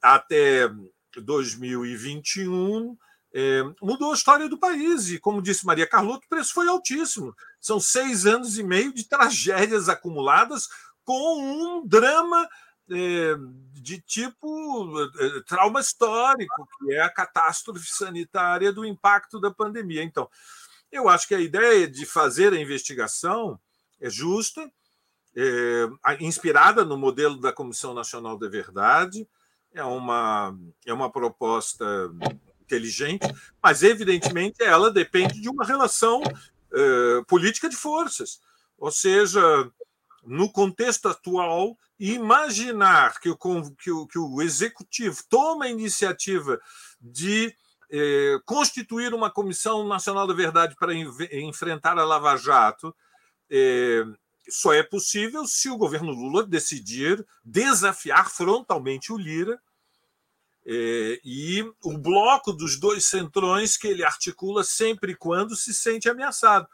até 0.00 0.70
2021, 1.14 2.96
é, 3.38 3.62
mudou 3.82 4.12
a 4.12 4.14
história 4.14 4.48
do 4.48 4.56
país. 4.56 5.10
E, 5.10 5.18
como 5.18 5.42
disse 5.42 5.66
Maria 5.66 5.86
Carlotto, 5.86 6.24
o 6.24 6.28
preço 6.28 6.54
foi 6.54 6.66
altíssimo. 6.68 7.36
São 7.60 7.78
seis 7.78 8.24
anos 8.24 8.56
e 8.56 8.62
meio 8.62 8.94
de 8.94 9.06
tragédias 9.06 9.90
acumuladas 9.90 10.68
com 11.04 11.38
um 11.38 11.86
drama 11.86 12.48
é, 12.90 13.34
de 13.74 14.00
tipo 14.00 14.98
é, 15.20 15.42
trauma 15.46 15.80
histórico, 15.80 16.66
que 16.78 16.94
é 16.94 17.02
a 17.02 17.10
catástrofe 17.10 17.86
sanitária 17.86 18.72
do 18.72 18.86
impacto 18.86 19.38
da 19.38 19.50
pandemia. 19.50 20.02
Então, 20.02 20.30
eu 20.90 21.06
acho 21.06 21.28
que 21.28 21.34
a 21.34 21.40
ideia 21.40 21.86
de 21.86 22.06
fazer 22.06 22.54
a 22.54 22.60
investigação 22.60 23.60
é 24.00 24.08
justa, 24.08 24.66
é, 25.36 25.88
inspirada 26.20 26.86
no 26.86 26.96
modelo 26.96 27.38
da 27.38 27.52
Comissão 27.52 27.92
Nacional 27.92 28.38
da 28.38 28.48
Verdade, 28.48 29.28
é 29.74 29.84
uma, 29.84 30.58
é 30.86 30.94
uma 30.94 31.12
proposta 31.12 31.84
inteligente, 32.66 33.26
mas 33.62 33.82
evidentemente 33.82 34.62
ela 34.62 34.90
depende 34.90 35.40
de 35.40 35.48
uma 35.48 35.64
relação 35.64 36.22
eh, 36.72 37.22
política 37.26 37.68
de 37.68 37.76
forças. 37.76 38.40
Ou 38.76 38.90
seja, 38.90 39.40
no 40.24 40.50
contexto 40.52 41.08
atual, 41.08 41.78
imaginar 41.98 43.18
que 43.20 43.30
o, 43.30 43.36
que 43.76 43.90
o, 43.90 44.06
que 44.06 44.18
o 44.18 44.42
executivo 44.42 45.22
toma 45.28 45.64
a 45.64 45.70
iniciativa 45.70 46.60
de 47.00 47.54
eh, 47.90 48.38
constituir 48.44 49.14
uma 49.14 49.30
Comissão 49.30 49.86
Nacional 49.86 50.26
da 50.26 50.34
Verdade 50.34 50.74
para 50.78 50.92
enfrentar 50.94 51.98
a 51.98 52.04
Lava 52.04 52.36
Jato 52.36 52.94
eh, 53.48 54.04
só 54.48 54.72
é 54.72 54.82
possível 54.82 55.46
se 55.46 55.68
o 55.70 55.76
governo 55.76 56.10
Lula 56.10 56.44
decidir 56.44 57.24
desafiar 57.44 58.30
frontalmente 58.30 59.12
o 59.12 59.16
Lira 59.16 59.60
É, 60.68 61.20
e 61.24 61.62
o 61.84 61.96
bloco 61.96 62.52
dos 62.52 62.78
dois 62.78 63.06
centrões 63.06 63.76
que 63.76 63.86
ele 63.86 64.04
articula 64.04 64.64
sempre 64.64 65.14
quando 65.14 65.54
se 65.54 65.72
sente 65.72 66.08
ameaçado. 66.08 66.66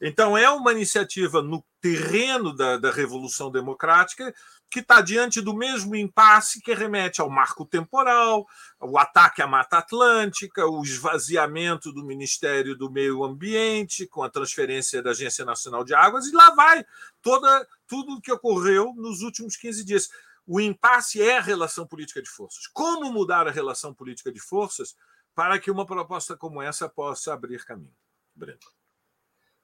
Então, 0.00 0.36
é 0.36 0.48
uma 0.50 0.72
iniciativa 0.72 1.42
no 1.42 1.64
terreno 1.80 2.54
da, 2.54 2.76
da 2.76 2.90
Revolução 2.90 3.50
Democrática 3.50 4.34
que 4.70 4.80
está 4.80 5.00
diante 5.00 5.40
do 5.40 5.54
mesmo 5.54 5.94
impasse 5.94 6.60
que 6.60 6.74
remete 6.74 7.20
ao 7.20 7.30
marco 7.30 7.64
temporal, 7.64 8.46
o 8.80 8.98
ataque 8.98 9.40
à 9.40 9.46
Mata 9.46 9.78
Atlântica, 9.78 10.66
o 10.66 10.82
esvaziamento 10.82 11.92
do 11.92 12.04
Ministério 12.04 12.76
do 12.76 12.90
Meio 12.90 13.24
Ambiente, 13.24 14.06
com 14.06 14.22
a 14.22 14.30
transferência 14.30 15.02
da 15.02 15.10
Agência 15.10 15.44
Nacional 15.44 15.84
de 15.84 15.94
Águas, 15.94 16.26
e 16.26 16.32
lá 16.32 16.50
vai 16.54 16.84
toda, 17.22 17.66
tudo 17.86 18.14
o 18.14 18.20
que 18.20 18.32
ocorreu 18.32 18.92
nos 18.96 19.22
últimos 19.22 19.56
15 19.56 19.84
dias. 19.84 20.08
O 20.46 20.60
impasse 20.60 21.20
é 21.20 21.38
a 21.38 21.40
relação 21.40 21.86
política 21.86 22.22
de 22.22 22.28
forças. 22.28 22.68
Como 22.68 23.12
mudar 23.12 23.48
a 23.48 23.50
relação 23.50 23.92
política 23.92 24.30
de 24.30 24.38
forças 24.38 24.94
para 25.34 25.58
que 25.58 25.70
uma 25.70 25.84
proposta 25.84 26.36
como 26.36 26.62
essa 26.62 26.88
possa 26.88 27.34
abrir 27.34 27.64
caminho? 27.64 27.96
Breno. 28.34 28.60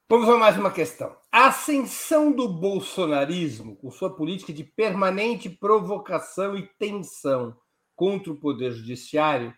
Vamos 0.09 0.27
a 0.27 0.37
mais 0.37 0.57
uma 0.57 0.69
questão. 0.69 1.15
A 1.31 1.47
ascensão 1.47 2.31
do 2.31 2.49
bolsonarismo, 2.49 3.75
com 3.77 3.89
sua 3.89 4.13
política 4.13 4.51
de 4.51 4.63
permanente 4.63 5.49
provocação 5.49 6.57
e 6.57 6.67
tensão 6.77 7.57
contra 7.95 8.31
o 8.31 8.37
Poder 8.37 8.73
Judiciário, 8.73 9.53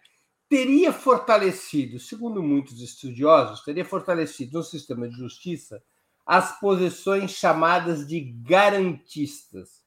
teria 0.47 0.93
fortalecido, 0.93 1.99
segundo 1.99 2.43
muitos 2.43 2.79
estudiosos, 2.79 3.63
teria 3.63 3.83
fortalecido 3.83 4.59
no 4.59 4.63
sistema 4.63 5.09
de 5.09 5.15
justiça 5.17 5.83
as 6.25 6.59
posições 6.59 7.31
chamadas 7.31 8.07
de 8.07 8.19
garantistas. 8.21 9.84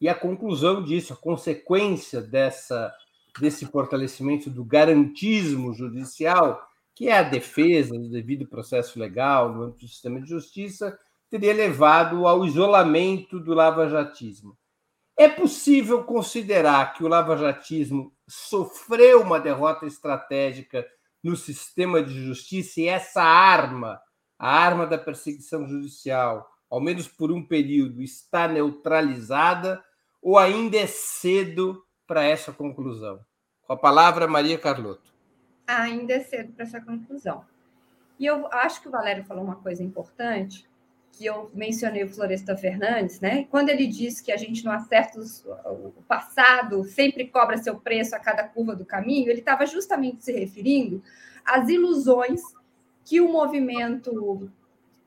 E 0.00 0.08
a 0.08 0.14
conclusão 0.14 0.82
disso, 0.82 1.12
a 1.12 1.16
consequência 1.16 2.20
dessa, 2.20 2.92
desse 3.40 3.66
fortalecimento 3.66 4.50
do 4.50 4.64
garantismo 4.64 5.72
judicial 5.72 6.66
que 6.96 7.10
é 7.10 7.18
a 7.18 7.22
defesa 7.22 7.94
do 7.94 8.08
devido 8.08 8.48
processo 8.48 8.98
legal 8.98 9.52
no 9.52 9.64
âmbito 9.64 9.84
do 9.84 9.88
sistema 9.88 10.18
de 10.18 10.30
justiça, 10.30 10.98
teria 11.28 11.52
levado 11.52 12.26
ao 12.26 12.42
isolamento 12.46 13.38
do 13.38 13.52
lavajatismo. 13.52 14.56
É 15.14 15.28
possível 15.28 16.04
considerar 16.04 16.94
que 16.94 17.04
o 17.04 17.08
lavajatismo 17.08 18.14
sofreu 18.26 19.20
uma 19.20 19.38
derrota 19.38 19.84
estratégica 19.84 20.86
no 21.22 21.36
sistema 21.36 22.02
de 22.02 22.14
justiça 22.24 22.80
e 22.80 22.88
essa 22.88 23.22
arma, 23.22 24.00
a 24.38 24.50
arma 24.50 24.86
da 24.86 24.96
perseguição 24.96 25.68
judicial, 25.68 26.48
ao 26.70 26.80
menos 26.80 27.06
por 27.06 27.30
um 27.30 27.46
período, 27.46 28.02
está 28.02 28.48
neutralizada 28.48 29.84
ou 30.26 30.38
ainda 30.38 30.76
é 30.76 30.86
cedo 30.86 31.84
para 32.06 32.24
essa 32.24 32.52
conclusão? 32.52 33.20
Com 33.62 33.72
a 33.72 33.76
palavra, 33.76 34.26
Maria 34.26 34.58
Carlotto 34.58 35.16
ainda 35.66 36.14
é 36.14 36.20
cedo 36.20 36.52
para 36.52 36.64
essa 36.64 36.80
conclusão. 36.80 37.44
E 38.18 38.24
eu 38.24 38.46
acho 38.52 38.80
que 38.80 38.88
o 38.88 38.90
Valério 38.90 39.24
falou 39.24 39.44
uma 39.44 39.56
coisa 39.56 39.82
importante, 39.82 40.64
que 41.12 41.26
eu 41.26 41.50
mencionei 41.54 42.04
o 42.04 42.08
Floresta 42.08 42.56
Fernandes, 42.56 43.20
né? 43.20 43.46
Quando 43.50 43.70
ele 43.70 43.86
diz 43.86 44.20
que 44.20 44.30
a 44.30 44.36
gente 44.36 44.64
não 44.64 44.72
acerta 44.72 45.18
o 45.18 46.02
passado, 46.06 46.84
sempre 46.84 47.26
cobra 47.26 47.56
seu 47.56 47.78
preço 47.78 48.14
a 48.14 48.18
cada 48.18 48.44
curva 48.44 48.76
do 48.76 48.84
caminho, 48.84 49.30
ele 49.30 49.40
estava 49.40 49.66
justamente 49.66 50.24
se 50.24 50.32
referindo 50.32 51.02
às 51.44 51.68
ilusões 51.68 52.40
que 53.04 53.20
o 53.20 53.30
movimento 53.30 54.50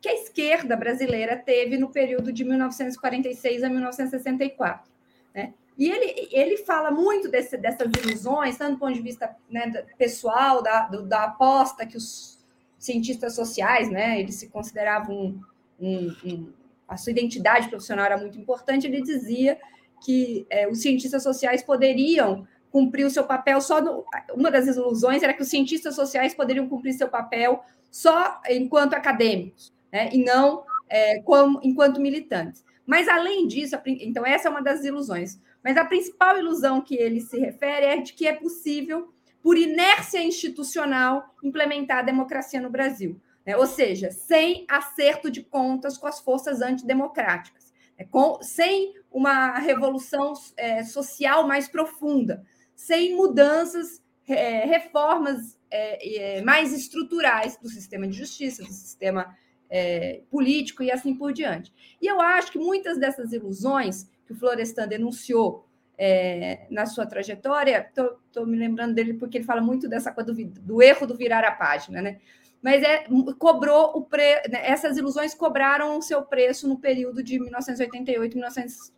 que 0.02 0.08
a 0.08 0.14
esquerda 0.14 0.78
brasileira 0.78 1.36
teve 1.36 1.78
no 1.78 1.90
período 1.90 2.32
de 2.32 2.44
1946 2.44 3.64
a 3.64 3.70
1964. 3.70 4.90
Né? 5.34 5.54
E 5.78 5.90
ele, 5.90 6.28
ele 6.32 6.58
fala 6.58 6.92
muito 6.92 7.30
desse, 7.30 7.56
dessas 7.58 7.90
ilusões, 8.04 8.58
tanto 8.58 8.74
do 8.74 8.80
ponto 8.80 8.94
de 8.94 9.02
vista 9.02 9.34
né, 9.50 9.72
pessoal, 9.98 10.62
da, 10.62 10.88
do, 10.88 11.04
da 11.04 11.24
aposta 11.24 11.86
que 11.86 11.96
os 11.96 12.38
cientistas 12.78 13.34
sociais, 13.36 13.90
né, 13.90 14.20
eles 14.20 14.36
se 14.36 14.50
consideravam 14.50 15.16
um, 15.16 15.42
um, 15.80 16.16
um, 16.26 16.54
a 16.88 16.98
sua 16.98 17.12
identidade 17.12 17.70
profissional 17.70 18.06
era 18.06 18.18
muito 18.18 18.38
importante. 18.38 18.88
Ele 18.88 19.02
dizia 19.02 19.58
que 20.04 20.46
é, 20.50 20.68
os 20.68 20.82
cientistas 20.82 21.24
sociais 21.24 21.64
poderiam 21.64 22.48
cumprir 22.72 23.06
o 23.06 23.10
seu 23.10 23.24
papel 23.24 23.60
só 23.62 23.82
no, 23.82 24.06
uma 24.34 24.52
das 24.52 24.68
ilusões 24.68 25.24
era 25.24 25.34
que 25.34 25.42
os 25.42 25.50
cientistas 25.50 25.96
sociais 25.96 26.34
poderiam 26.34 26.68
cumprir 26.70 26.94
seu 26.94 27.10
papel 27.10 27.64
só 27.90 28.40
enquanto 28.50 28.94
acadêmicos, 28.94 29.74
né, 29.92 30.10
e 30.12 30.24
não 30.24 30.64
é, 30.90 31.22
como 31.22 31.60
enquanto 31.64 32.02
militantes. 32.02 32.64
Mas 32.90 33.08
além 33.08 33.46
disso, 33.46 33.76
então 33.86 34.26
essa 34.26 34.48
é 34.48 34.52
uma 34.52 34.64
das 34.64 34.84
ilusões. 34.84 35.40
Mas 35.64 35.78
a 35.78 35.86
principal 35.86 36.40
ilusão 36.40 36.82
que 36.82 36.96
ele 36.96 37.22
se 37.22 37.38
refere 37.38 37.86
é 37.86 37.98
de 37.98 38.14
que 38.14 38.28
é 38.28 38.34
possível, 38.34 39.14
por 39.44 39.60
inércia 39.60 40.24
institucional, 40.24 41.36
implementar 41.44 42.00
a 42.00 42.02
democracia 42.02 42.60
no 42.60 42.68
Brasil. 42.68 43.22
Né? 43.46 43.56
Ou 43.56 43.68
seja, 43.68 44.10
sem 44.10 44.66
acerto 44.68 45.30
de 45.30 45.44
contas 45.44 46.00
com 46.00 46.08
as 46.08 46.20
forças 46.20 46.64
antidemocráticas, 46.64 47.72
né? 47.96 48.08
com, 48.10 48.42
sem 48.42 48.96
uma 49.12 49.60
revolução 49.60 50.34
é, 50.58 50.84
social 50.84 51.46
mais 51.46 51.68
profunda, 51.68 52.44
sem 52.76 53.16
mudanças, 53.16 54.02
é, 54.28 54.66
reformas 54.66 55.60
é, 55.70 56.38
é 56.38 56.42
mais 56.42 56.74
estruturais 56.74 57.56
do 57.56 57.70
sistema 57.70 58.08
de 58.08 58.18
justiça, 58.18 58.64
do 58.64 58.74
sistema 58.74 59.38
é, 59.70 60.22
político 60.30 60.84
e 60.84 60.92
assim 60.92 61.14
por 61.14 61.32
diante. 61.32 61.72
E 62.02 62.08
eu 62.08 62.20
acho 62.20 62.52
que 62.52 62.58
muitas 62.60 62.98
dessas 62.98 63.32
ilusões 63.32 64.10
que 64.26 64.34
o 64.34 64.36
Florestan 64.36 64.88
denunciou 64.88 65.66
é, 65.98 66.66
na 66.70 66.86
sua 66.86 67.06
trajetória, 67.06 67.90
estou 67.90 68.46
me 68.46 68.58
lembrando 68.58 68.96
dele 68.96 69.16
porque 69.16 69.38
ele 69.38 69.46
fala 69.46 69.62
muito 69.62 69.88
dessa 69.88 70.12
coisa 70.12 70.34
do, 70.34 70.46
do 70.46 70.82
erro 70.82 71.06
do 71.06 71.16
virar 71.16 71.44
a 71.44 71.52
página, 71.52 72.02
né? 72.02 72.20
Mas 72.62 72.84
é, 72.84 73.06
cobrou 73.38 73.92
o 73.96 74.02
pre, 74.02 74.42
né, 74.50 74.62
essas 74.64 74.98
ilusões 74.98 75.34
cobraram 75.34 75.98
o 75.98 76.02
seu 76.02 76.22
preço 76.22 76.68
no 76.68 76.78
período 76.78 77.24
de 77.24 77.40
1988 77.40 78.36
1900, 78.36 78.94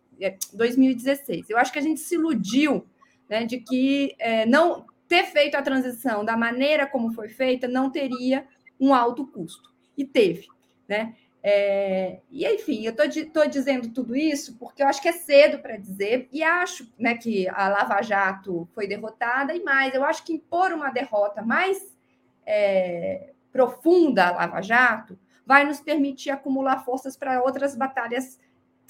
2016. 0.52 1.50
Eu 1.50 1.58
acho 1.58 1.72
que 1.72 1.78
a 1.78 1.82
gente 1.82 2.00
se 2.00 2.14
iludiu 2.14 2.84
né, 3.28 3.44
de 3.44 3.58
que 3.58 4.14
é, 4.18 4.46
não 4.46 4.84
ter 5.08 5.24
feito 5.24 5.56
a 5.56 5.62
transição 5.62 6.24
da 6.24 6.36
maneira 6.36 6.86
como 6.86 7.12
foi 7.12 7.28
feita 7.28 7.68
não 7.68 7.90
teria 7.90 8.46
um 8.80 8.94
alto 8.94 9.26
custo. 9.26 9.70
E 9.96 10.04
teve. 10.04 10.46
Né? 10.88 11.14
É, 11.42 12.20
e 12.30 12.46
enfim, 12.46 12.84
eu 12.84 12.92
estou 12.92 13.48
dizendo 13.48 13.88
tudo 13.88 14.14
isso 14.14 14.56
porque 14.58 14.82
eu 14.82 14.86
acho 14.86 15.02
que 15.02 15.08
é 15.08 15.12
cedo 15.12 15.58
para 15.58 15.76
dizer, 15.76 16.28
e 16.30 16.42
acho 16.42 16.88
né, 16.96 17.16
que 17.16 17.48
a 17.48 17.68
Lava 17.68 18.00
Jato 18.00 18.68
foi 18.72 18.86
derrotada, 18.86 19.52
e 19.54 19.62
mais, 19.62 19.92
eu 19.92 20.04
acho 20.04 20.24
que 20.24 20.34
impor 20.34 20.72
uma 20.72 20.90
derrota 20.90 21.42
mais 21.42 21.96
é, 22.46 23.32
profunda 23.50 24.28
à 24.28 24.30
Lava 24.32 24.62
Jato 24.62 25.18
vai 25.44 25.64
nos 25.64 25.80
permitir 25.80 26.30
acumular 26.30 26.84
forças 26.84 27.16
para 27.16 27.42
outras 27.42 27.74
batalhas 27.74 28.38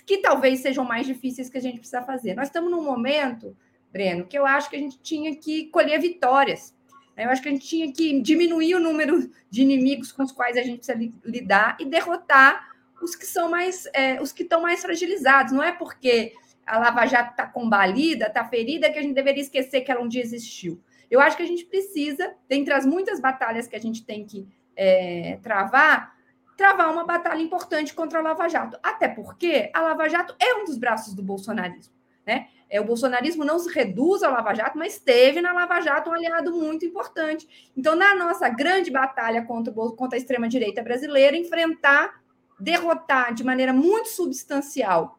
que 0.05 0.19
talvez 0.19 0.61
sejam 0.61 0.85
mais 0.85 1.07
difíceis 1.07 1.49
que 1.49 1.57
a 1.57 1.61
gente 1.61 1.79
precisa 1.79 2.03
fazer. 2.03 2.35
Nós 2.35 2.49
estamos 2.49 2.71
num 2.71 2.83
momento, 2.83 3.57
Breno, 3.91 4.27
que 4.27 4.39
eu 4.39 4.45
acho 4.45 4.69
que 4.69 4.77
a 4.77 4.79
gente 4.79 5.01
tinha 5.01 5.35
que 5.35 5.67
colher 5.67 5.99
vitórias. 6.01 6.75
Eu 7.17 7.31
acho 7.31 7.43
que 7.43 7.49
a 7.49 7.53
gente 7.53 7.67
tinha 7.67 7.93
que 7.93 8.21
diminuir 8.21 8.75
o 8.75 8.81
número 8.81 9.31
de 9.51 9.63
inimigos 9.63 10.11
com 10.13 10.23
os 10.23 10.33
quais 10.33 10.57
a 10.57 10.63
gente 10.63 10.79
precisa 10.79 10.99
lidar 11.25 11.77
e 11.79 11.85
derrotar 11.85 12.73
os 13.03 13.15
que 13.15 13.27
são 13.27 13.51
mais, 13.51 13.87
é, 13.93 14.21
os 14.21 14.33
que 14.33 14.43
estão 14.43 14.63
mais 14.63 14.81
fragilizados. 14.81 15.53
Não 15.53 15.63
é 15.63 15.73
porque 15.73 16.33
a 16.67 16.79
Lava 16.79 17.05
Jato 17.07 17.33
está 17.33 17.47
combalida, 17.47 18.27
está 18.27 18.45
ferida, 18.45 18.91
que 18.91 18.99
a 18.99 19.03
gente 19.03 19.15
deveria 19.15 19.43
esquecer 19.43 19.83
que 19.83 19.91
ela 19.91 20.01
um 20.01 20.09
dia 20.09 20.23
existiu. 20.23 20.81
Eu 21.11 21.21
acho 21.21 21.37
que 21.37 21.43
a 21.43 21.47
gente 21.47 21.65
precisa, 21.67 22.35
dentre 22.49 22.73
as 22.73 22.87
muitas 22.87 23.21
batalhas 23.21 23.67
que 23.67 23.77
a 23.77 23.81
gente 23.81 24.05
tem 24.05 24.25
que 24.25 24.49
é, 24.75 25.39
travar, 25.43 26.15
travar 26.57 26.91
uma 26.91 27.05
batalha 27.05 27.43
importante 27.43 27.93
contra 27.93 28.21
a 28.21 28.23
Lava 28.23 28.49
Jato. 28.49 28.79
Até 28.83 29.09
porque 29.09 29.71
a 29.75 29.83
Lava 29.83 30.09
Jato 30.09 30.35
é 30.41 30.55
um 30.55 30.65
dos 30.65 30.79
braços 30.79 31.13
do 31.13 31.23
bolsonarismo. 31.23 31.93
Né? 32.25 32.49
É, 32.73 32.81
o 32.81 32.85
bolsonarismo 32.87 33.45
não 33.45 33.59
se 33.59 33.71
reduz 33.71 34.23
ao 34.23 34.33
Lava 34.33 34.55
Jato, 34.55 34.79
mas 34.79 34.99
teve 34.99 35.43
na 35.43 35.53
Lava 35.53 35.79
Jato 35.83 36.09
um 36.09 36.15
aliado 36.15 36.53
muito 36.53 36.87
importante. 36.87 37.71
Então, 37.77 37.95
na 37.95 38.15
nossa 38.15 38.49
grande 38.49 38.91
batalha 38.91 39.45
contra, 39.45 39.71
contra 39.71 40.17
a 40.17 40.19
extrema-direita 40.19 40.83
brasileira, 40.83 41.37
enfrentar, 41.37 42.23
derrotar 42.59 43.35
de 43.35 43.45
maneira 43.45 43.75
muito 43.75 44.09
substancial 44.09 45.19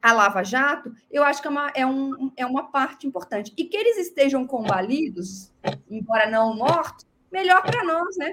a 0.00 0.12
Lava 0.12 0.44
Jato, 0.44 0.94
eu 1.10 1.24
acho 1.24 1.42
que 1.42 1.48
é 1.48 1.50
uma, 1.50 1.72
é, 1.74 1.84
um, 1.84 2.30
é 2.36 2.46
uma 2.46 2.70
parte 2.70 3.04
importante. 3.04 3.52
E 3.56 3.64
que 3.64 3.76
eles 3.76 3.98
estejam 3.98 4.46
combalidos, 4.46 5.52
embora 5.90 6.30
não 6.30 6.54
mortos, 6.54 7.04
melhor 7.32 7.62
para 7.62 7.82
nós, 7.82 8.16
né? 8.16 8.32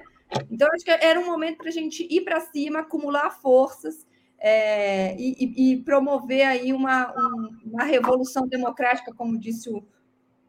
Então, 0.52 0.68
acho 0.76 0.86
que 0.86 0.92
era 0.92 1.20
um 1.20 1.26
momento 1.26 1.58
para 1.58 1.70
a 1.70 1.72
gente 1.72 2.08
ir 2.08 2.22
para 2.22 2.40
cima, 2.40 2.82
acumular 2.82 3.32
forças 3.32 4.06
é, 4.40 5.16
e, 5.18 5.74
e, 5.74 5.84
promover 5.84 6.46
aí 6.46 6.72
uma, 6.72 7.14
um, 7.18 7.60
uma 7.66 7.84
revolução 7.84 8.48
democrática, 8.48 9.14
como 9.14 9.38
disse 9.38 9.70
o, 9.70 9.86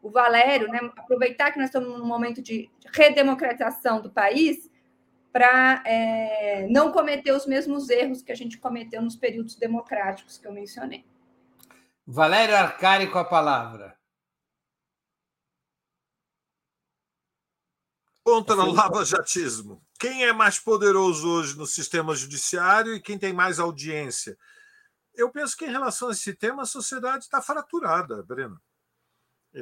o 0.01 0.09
Valério, 0.09 0.67
né? 0.69 0.79
aproveitar 0.97 1.51
que 1.51 1.59
nós 1.59 1.67
estamos 1.67 1.99
num 1.99 2.05
momento 2.05 2.41
de 2.41 2.69
redemocratização 2.93 4.01
do 4.01 4.09
país 4.09 4.69
para 5.31 5.83
é, 5.85 6.67
não 6.69 6.91
cometer 6.91 7.31
os 7.31 7.45
mesmos 7.45 7.89
erros 7.89 8.21
que 8.21 8.31
a 8.31 8.35
gente 8.35 8.57
cometeu 8.57 9.01
nos 9.01 9.15
períodos 9.15 9.55
democráticos 9.55 10.37
que 10.37 10.47
eu 10.47 10.53
mencionei. 10.53 11.05
Valério 12.05 12.55
Arcari 12.55 13.07
com 13.07 13.19
a 13.19 13.25
palavra. 13.25 14.01
contra 18.23 18.55
o 18.55 18.71
lava-jatismo. 18.71 19.81
Quem 20.01 20.25
é 20.25 20.33
mais 20.33 20.57
poderoso 20.57 21.29
hoje 21.29 21.55
no 21.55 21.67
sistema 21.67 22.15
judiciário 22.15 22.95
e 22.95 22.99
quem 22.99 23.19
tem 23.19 23.31
mais 23.31 23.59
audiência? 23.59 24.35
Eu 25.13 25.29
penso 25.29 25.55
que, 25.55 25.63
em 25.63 25.69
relação 25.69 26.09
a 26.09 26.11
esse 26.11 26.33
tema, 26.33 26.63
a 26.63 26.65
sociedade 26.65 27.25
está 27.25 27.39
fraturada, 27.39 28.23
Breno. 28.23 28.59
É, 29.53 29.61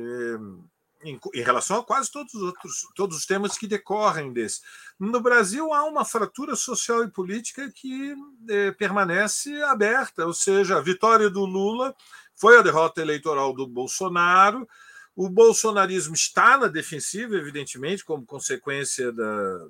em, 1.03 1.19
em, 1.33 1.41
relação 1.41 1.79
a 1.79 1.83
quase 1.83 2.09
todos 2.09 2.33
os 2.33 2.41
outros, 2.41 2.87
todos 2.95 3.17
os 3.17 3.25
temas 3.25 3.57
que 3.57 3.67
decorrem 3.67 4.31
desse. 4.31 4.61
No 4.97 5.19
Brasil 5.19 5.73
há 5.73 5.83
uma 5.83 6.05
fratura 6.05 6.55
social 6.55 7.03
e 7.03 7.11
política 7.11 7.69
que 7.75 8.15
é, 8.47 8.71
permanece 8.71 9.61
aberta, 9.63 10.25
ou 10.25 10.33
seja, 10.33 10.77
a 10.77 10.81
vitória 10.81 11.29
do 11.29 11.43
Lula 11.43 11.93
foi 12.33 12.57
a 12.57 12.61
derrota 12.61 13.01
eleitoral 13.01 13.53
do 13.53 13.67
Bolsonaro. 13.67 14.65
O 15.13 15.27
bolsonarismo 15.27 16.15
está 16.15 16.57
na 16.57 16.67
defensiva, 16.67 17.35
evidentemente, 17.35 18.05
como 18.05 18.25
consequência 18.25 19.11
da, 19.11 19.67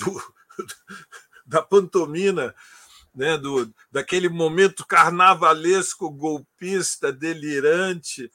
do, 0.00 0.34
da 1.46 1.62
pantomina, 1.62 2.54
né, 3.14 3.36
do, 3.36 3.72
daquele 3.90 4.28
momento 4.28 4.86
carnavalesco, 4.86 6.10
golpista, 6.10 7.12
delirante, 7.12 8.30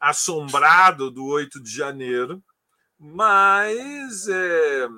assombrado 0.00 1.10
do 1.10 1.24
8 1.26 1.62
de 1.62 1.70
janeiro. 1.70 2.42
Mas, 2.98 4.26
é, 4.28 4.88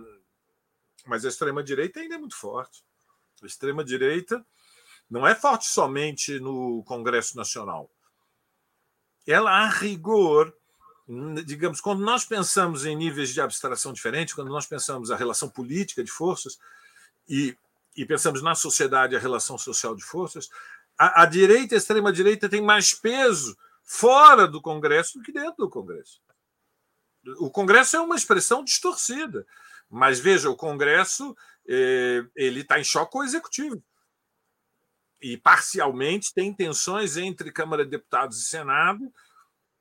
mas 1.06 1.24
a 1.24 1.28
extrema-direita 1.28 2.00
ainda 2.00 2.14
é 2.14 2.18
muito 2.18 2.36
forte. 2.36 2.82
A 3.42 3.46
extrema-direita 3.46 4.44
não 5.10 5.26
é 5.26 5.34
forte 5.34 5.66
somente 5.66 6.38
no 6.38 6.82
Congresso 6.84 7.36
Nacional. 7.36 7.90
Ela, 9.26 9.50
a 9.50 9.68
rigor, 9.68 10.54
digamos, 11.44 11.80
quando 11.80 12.04
nós 12.04 12.24
pensamos 12.24 12.84
em 12.84 12.94
níveis 12.94 13.30
de 13.30 13.40
abstração 13.40 13.92
diferentes, 13.92 14.34
quando 14.34 14.48
nós 14.48 14.66
pensamos 14.66 15.10
a 15.10 15.16
relação 15.16 15.48
política 15.48 16.04
de 16.04 16.10
forças 16.10 16.58
e, 17.26 17.56
e 17.96 18.04
pensamos 18.04 18.42
na 18.42 18.54
sociedade 18.54 19.16
a 19.16 19.18
relação 19.18 19.56
social 19.56 19.96
de 19.96 20.04
forças, 20.04 20.50
a, 20.98 21.22
a 21.22 21.26
direita 21.26 21.74
e 21.74 21.76
a 21.76 21.78
extrema-direita 21.78 22.48
tem 22.48 22.60
mais 22.60 22.92
peso 22.92 23.56
fora 23.82 24.46
do 24.46 24.60
Congresso 24.60 25.18
do 25.18 25.24
que 25.24 25.32
dentro 25.32 25.56
do 25.56 25.70
Congresso. 25.70 26.20
O 27.38 27.50
Congresso 27.50 27.96
é 27.96 28.00
uma 28.00 28.16
expressão 28.16 28.62
distorcida, 28.62 29.46
mas 29.88 30.20
veja, 30.20 30.50
o 30.50 30.56
Congresso 30.56 31.34
eh, 31.66 32.24
ele 32.36 32.60
está 32.60 32.78
em 32.78 32.84
choque 32.84 33.12
com 33.12 33.18
o 33.20 33.24
Executivo 33.24 33.82
e 35.20 35.36
parcialmente 35.38 36.34
tem 36.34 36.52
tensões 36.52 37.16
entre 37.16 37.50
Câmara 37.50 37.84
de 37.84 37.90
Deputados 37.90 38.40
e 38.40 38.44
Senado 38.44 39.12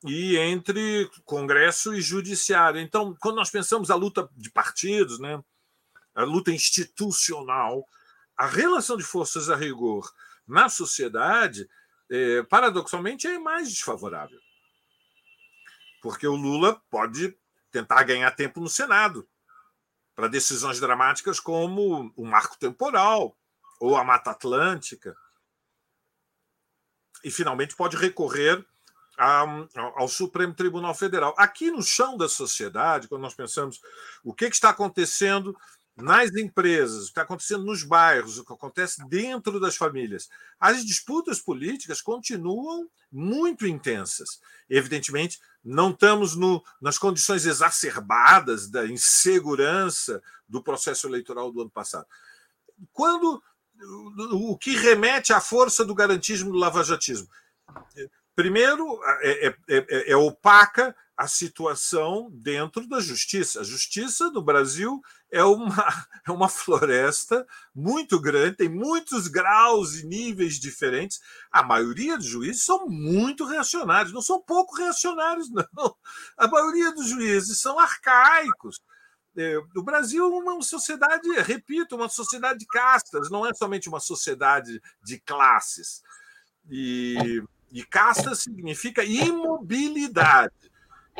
e 0.04 0.36
entre 0.36 1.10
Congresso 1.24 1.94
e 1.94 2.00
Judiciário. 2.00 2.80
Então, 2.80 3.16
quando 3.20 3.36
nós 3.36 3.50
pensamos 3.50 3.90
a 3.90 3.94
luta 3.94 4.28
de 4.36 4.50
partidos, 4.50 5.18
né, 5.18 5.42
a 6.14 6.24
luta 6.24 6.52
institucional, 6.52 7.86
a 8.36 8.46
relação 8.46 8.96
de 8.96 9.02
forças 9.02 9.50
a 9.50 9.56
rigor 9.56 10.12
na 10.46 10.68
sociedade, 10.68 11.68
é, 12.10 12.42
paradoxalmente, 12.44 13.26
é 13.26 13.38
mais 13.38 13.68
desfavorável. 13.68 14.40
Porque 16.00 16.26
o 16.26 16.36
Lula 16.36 16.80
pode 16.88 17.36
tentar 17.70 18.02
ganhar 18.04 18.30
tempo 18.30 18.60
no 18.60 18.68
Senado 18.68 19.28
para 20.14 20.28
decisões 20.28 20.80
dramáticas 20.80 21.38
como 21.38 22.12
o 22.16 22.24
marco 22.24 22.58
temporal 22.58 23.36
ou 23.78 23.96
a 23.96 24.04
Mata 24.04 24.30
Atlântica. 24.30 25.16
E, 27.22 27.30
finalmente, 27.30 27.76
pode 27.76 27.96
recorrer 27.96 28.64
ao 29.18 30.08
Supremo 30.08 30.54
Tribunal 30.54 30.94
Federal. 30.94 31.34
Aqui 31.36 31.70
no 31.70 31.82
chão 31.82 32.16
da 32.16 32.28
sociedade, 32.28 33.08
quando 33.08 33.22
nós 33.22 33.34
pensamos 33.34 33.80
o 34.22 34.32
que, 34.32 34.44
está 34.44 34.70
acontecendo 34.70 35.56
nas 35.96 36.32
empresas, 36.36 36.98
o 36.98 37.04
que 37.06 37.10
está 37.10 37.22
acontecendo 37.22 37.64
nos 37.64 37.82
bairros, 37.82 38.38
o 38.38 38.44
que 38.44 38.52
acontece 38.52 39.04
dentro 39.08 39.58
das 39.58 39.76
famílias, 39.76 40.28
as 40.60 40.84
disputas 40.84 41.40
políticas 41.40 42.00
continuam 42.00 42.88
muito 43.10 43.66
intensas. 43.66 44.40
Evidentemente, 44.70 45.40
não 45.64 45.90
estamos 45.90 46.36
no, 46.36 46.62
nas 46.80 46.96
condições 46.96 47.44
exacerbadas 47.44 48.70
da 48.70 48.86
insegurança 48.86 50.22
do 50.48 50.62
processo 50.62 51.08
eleitoral 51.08 51.50
do 51.50 51.62
ano 51.62 51.70
passado. 51.70 52.06
Quando 52.92 53.42
o 54.32 54.56
que 54.56 54.76
remete 54.76 55.32
à 55.32 55.40
força 55.40 55.84
do 55.84 55.94
garantismo 55.94 56.52
do 56.52 56.58
lavajatismo? 56.58 57.28
Primeiro, 58.38 59.00
é, 59.20 59.48
é, 59.48 59.56
é, 59.68 60.12
é, 60.12 60.16
opaca 60.16 60.94
a 61.16 61.26
situação 61.26 62.30
dentro 62.30 62.86
da 62.86 63.00
justiça. 63.00 63.62
A 63.62 63.64
justiça 63.64 64.30
no 64.30 64.40
Brasil 64.40 65.00
é 65.28 65.42
uma, 65.42 65.74
é 66.24 66.30
uma 66.30 66.48
floresta 66.48 67.44
muito 67.74 68.20
grande, 68.20 68.58
tem 68.58 68.68
muitos 68.68 69.26
graus 69.26 69.96
e 69.96 70.06
níveis 70.06 70.60
diferentes. 70.60 71.18
A 71.50 71.64
maioria 71.64 72.16
dos 72.16 72.26
juízes 72.26 72.62
são 72.62 72.86
muito 72.86 73.44
reacionários, 73.44 74.14
não 74.14 74.22
são 74.22 74.40
pouco 74.40 74.76
reacionários, 74.76 75.50
não. 75.50 75.96
A 76.36 76.46
maioria 76.46 76.92
dos 76.92 77.08
juízes 77.08 77.60
são 77.60 77.76
arcaicos. 77.76 78.80
O 79.74 79.82
Brasil 79.82 80.24
é 80.24 80.28
uma 80.28 80.62
sociedade, 80.62 81.28
repito, 81.40 81.96
uma 81.96 82.08
sociedade 82.08 82.60
de 82.60 82.66
castas, 82.68 83.32
não 83.32 83.44
é 83.44 83.52
somente 83.52 83.88
uma 83.88 83.98
sociedade 83.98 84.80
de 85.02 85.18
classes. 85.18 86.04
E 86.70 87.42
e 87.70 87.84
casta 87.84 88.34
significa 88.34 89.04
imobilidade. 89.04 90.54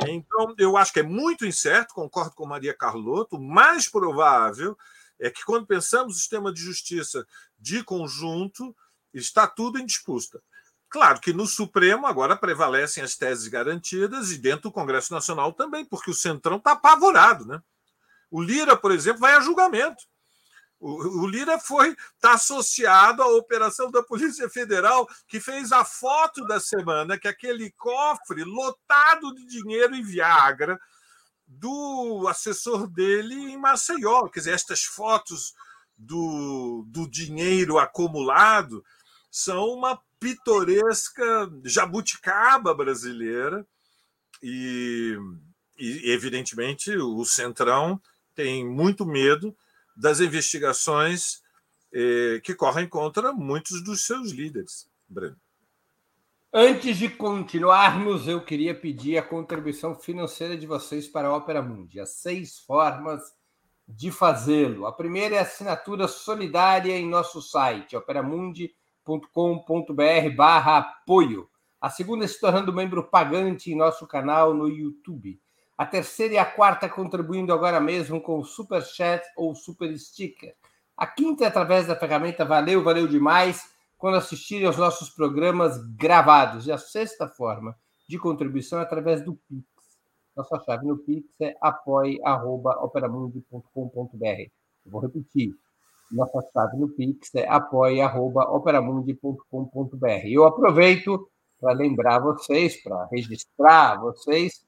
Então, 0.07 0.55
eu 0.59 0.77
acho 0.77 0.93
que 0.93 1.01
é 1.01 1.03
muito 1.03 1.45
incerto, 1.45 1.95
concordo 1.95 2.35
com 2.35 2.47
Maria 2.47 2.75
Carlotto, 2.75 3.37
o 3.37 3.43
mais 3.43 3.89
provável 3.89 4.77
é 5.19 5.29
que, 5.31 5.45
quando 5.45 5.67
pensamos 5.67 6.15
no 6.15 6.19
sistema 6.19 6.53
de 6.53 6.61
justiça 6.61 7.27
de 7.59 7.83
conjunto, 7.83 8.75
está 9.13 9.47
tudo 9.47 9.79
em 9.79 9.87
disputa. 9.87 10.41
Claro 10.89 11.21
que 11.21 11.33
no 11.33 11.47
Supremo 11.47 12.07
agora 12.07 12.37
prevalecem 12.37 13.03
as 13.03 13.17
teses 13.17 13.49
garantidas 13.49 14.31
e 14.31 14.39
dentro 14.39 14.63
do 14.63 14.73
Congresso 14.73 15.13
Nacional 15.13 15.53
também, 15.53 15.85
porque 15.85 16.11
o 16.11 16.15
Centrão 16.15 16.57
está 16.57 16.73
apavorado. 16.73 17.45
Né? 17.45 17.61
O 18.31 18.41
Lira, 18.41 18.77
por 18.77 18.93
exemplo, 18.93 19.21
vai 19.21 19.35
a 19.35 19.41
julgamento. 19.41 20.05
O, 20.81 21.27
Lira 21.27 21.59
foi 21.59 21.97
está 22.15 22.35
associado 22.35 23.23
à 23.23 23.27
operação 23.27 23.91
da 23.91 24.03
Polícia 24.03 24.49
Federal 24.49 25.09
que 25.27 25.41
fez 25.41 25.73
a 25.73 25.85
foto 25.85 26.47
da 26.47 26.61
semana, 26.61 27.19
que 27.19 27.27
é 27.27 27.31
aquele 27.31 27.71
cofre 27.73 28.45
lotado 28.45 29.35
de 29.35 29.45
dinheiro 29.47 29.95
em 29.95 30.03
Viagra 30.03 30.79
do 31.47 32.27
assessor 32.29 32.87
dele 32.87 33.35
em 33.35 33.57
Maceió. 33.57 34.29
Quer 34.29 34.41
dizer, 34.41 34.53
estas 34.53 34.85
fotos 34.85 35.53
do, 35.97 36.85
do 36.87 37.11
dinheiro 37.11 37.79
acumulado 37.79 38.85
são 39.31 39.71
uma 39.71 40.01
pitoresca 40.21 41.51
jabuticaba 41.65 42.73
brasileira 42.73 43.67
e, 44.41 45.17
e 45.77 46.13
evidentemente 46.13 46.97
o 46.97 47.25
Centrão 47.25 48.01
tem 48.35 48.65
muito 48.65 49.05
medo 49.05 49.57
das 49.99 50.21
investigações 50.21 51.43
eh, 51.93 52.41
que 52.45 52.55
correm 52.55 52.89
contra 52.89 53.33
muitos 53.33 53.83
dos 53.83 54.07
seus 54.07 54.31
líderes. 54.31 54.89
Breno. 55.09 55.37
Antes 56.53 56.97
de 56.97 57.11
continuarmos, 57.11 58.27
eu 58.27 58.43
queria 58.43 58.75
pedir 58.75 59.19
a 59.19 59.23
contribuição 59.23 59.95
financeira 59.95 60.57
de 60.57 60.67
vocês 60.67 61.07
para 61.07 61.29
a 61.29 61.35
Ópera 61.35 61.61
Mundi. 61.61 62.01
Há 62.01 62.07
seis 62.07 62.59
formas 62.61 63.21
de 63.87 64.11
fazê-lo. 64.11 64.87
A 64.87 64.93
primeira 64.93 65.37
é 65.37 65.39
a 65.41 65.43
assinatura 65.43 66.07
solidária 66.07 66.97
em 66.97 67.09
nosso 67.09 67.43
site, 67.43 67.97
operamundi.com.br 67.97 70.37
barra 70.37 70.79
apoio. 70.79 71.51
A 71.81 71.91
segunda 71.91 72.25
é 72.25 72.29
se 72.29 72.41
tornando 72.41 72.73
membro 72.73 73.05
pagante 73.05 73.71
em 73.71 73.77
nosso 73.77 74.07
canal 74.07 74.55
no 74.55 74.69
YouTube. 74.69 75.41
A 75.79 75.87
terceira 75.87 76.35
e 76.35 76.39
a 76.39 76.45
quarta 76.45 76.87
contribuindo 76.89 77.53
agora 77.53 77.79
mesmo 77.79 78.21
com 78.21 78.43
Super 78.43 78.83
Chat 78.83 79.25
ou 79.37 79.55
Super 79.55 79.97
Sticker. 79.97 80.57
A 80.97 81.07
quinta 81.07 81.45
é 81.45 81.47
através 81.47 81.87
da 81.87 81.95
ferramenta 81.95 82.45
Valeu, 82.45 82.83
valeu 82.83 83.07
demais 83.07 83.63
quando 83.97 84.17
assistirem 84.17 84.67
aos 84.67 84.77
nossos 84.77 85.09
programas 85.09 85.79
gravados. 85.95 86.67
E 86.67 86.73
a 86.73 86.79
sexta 86.79 87.29
forma 87.29 87.77
de 88.09 88.19
contribuição 88.19 88.81
é 88.81 88.83
através 88.83 89.25
do 89.25 89.39
Pix. 89.49 89.65
Nossa 90.37 90.59
chave 90.65 90.85
no 90.85 90.99
Pix 90.99 91.29
é 91.41 91.55
apoie.operamundi.com.br. 91.61 94.51
Vou 94.85 95.01
repetir. 95.01 95.55
Nossa 96.11 96.43
chave 96.53 96.77
no 96.77 96.89
Pix 96.89 97.33
é 97.37 97.47
apoie.operamundi.com.br. 97.47 100.27
Eu 100.27 100.45
aproveito 100.45 101.31
para 101.61 101.73
lembrar 101.73 102.19
vocês, 102.19 102.83
para 102.83 103.07
registrar 103.13 104.01
vocês 104.01 104.67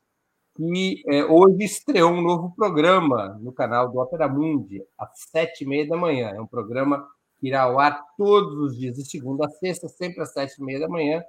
que 0.60 1.02
é, 1.06 1.24
hoje 1.24 1.64
estreou 1.64 2.12
um 2.12 2.20
novo 2.20 2.54
programa 2.54 3.38
no 3.40 3.50
canal 3.50 3.90
do 3.90 3.98
Opera 3.98 4.28
Mundi, 4.28 4.84
às 4.98 5.08
sete 5.30 5.64
e 5.64 5.66
meia 5.66 5.88
da 5.88 5.96
manhã. 5.96 6.32
É 6.36 6.40
um 6.40 6.46
programa 6.46 7.02
que 7.38 7.48
irá 7.48 7.62
ao 7.62 7.80
ar 7.80 7.98
todos 8.18 8.58
os 8.58 8.76
dias, 8.76 8.96
de 8.96 9.08
segunda 9.08 9.46
a 9.46 9.48
sexta, 9.48 9.88
sempre 9.88 10.20
às 10.20 10.34
sete 10.34 10.60
e 10.60 10.62
meia 10.62 10.80
da 10.80 10.88
manhã, 10.88 11.22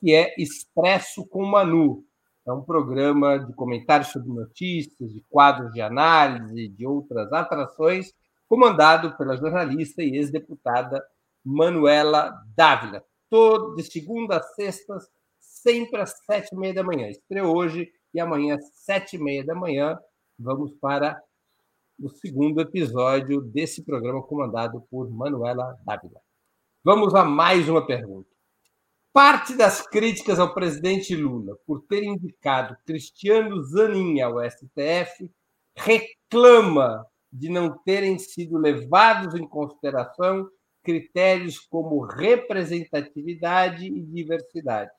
que 0.00 0.14
é 0.14 0.32
Expresso 0.38 1.26
com 1.26 1.44
Manu. 1.44 2.04
é 2.46 2.52
um 2.52 2.62
programa 2.62 3.38
de 3.40 3.52
comentários 3.54 4.10
sobre 4.12 4.28
notícias, 4.28 5.12
de 5.12 5.20
quadros 5.28 5.72
de 5.72 5.80
análise, 5.80 6.68
de 6.68 6.86
outras 6.86 7.32
atrações, 7.32 8.14
comandado 8.48 9.16
pela 9.16 9.36
jornalista 9.36 10.00
e 10.00 10.16
ex-deputada 10.16 11.04
Manuela 11.44 12.32
Dávila. 12.56 13.02
Todo, 13.28 13.74
de 13.74 13.82
segunda 13.82 14.36
a 14.36 14.42
sexta, 14.44 14.96
sempre 15.40 16.00
às 16.00 16.12
sete 16.24 16.54
e 16.54 16.56
meia 16.56 16.72
da 16.72 16.84
manhã. 16.84 17.08
Estreou 17.08 17.52
hoje 17.56 17.90
e 18.16 18.20
amanhã 18.20 18.56
às 18.56 18.64
sete 18.72 19.16
e 19.16 19.18
meia 19.18 19.44
da 19.44 19.54
manhã 19.54 19.98
vamos 20.38 20.72
para 20.80 21.22
o 22.00 22.08
segundo 22.08 22.62
episódio 22.62 23.42
desse 23.42 23.84
programa 23.84 24.22
comandado 24.22 24.80
por 24.90 25.10
Manuela 25.10 25.76
Dávila. 25.84 26.20
Vamos 26.82 27.14
a 27.14 27.24
mais 27.24 27.68
uma 27.68 27.86
pergunta. 27.86 28.28
Parte 29.12 29.54
das 29.54 29.86
críticas 29.86 30.38
ao 30.38 30.54
presidente 30.54 31.14
Lula 31.14 31.58
por 31.66 31.82
ter 31.82 32.04
indicado 32.04 32.74
Cristiano 32.86 33.62
Zanin 33.62 34.20
ao 34.22 34.38
STF 34.50 35.30
reclama 35.76 37.06
de 37.30 37.50
não 37.50 37.76
terem 37.82 38.18
sido 38.18 38.56
levados 38.56 39.34
em 39.34 39.46
consideração 39.46 40.48
critérios 40.82 41.58
como 41.58 42.00
representatividade 42.00 43.84
e 43.84 44.02
diversidade. 44.02 44.90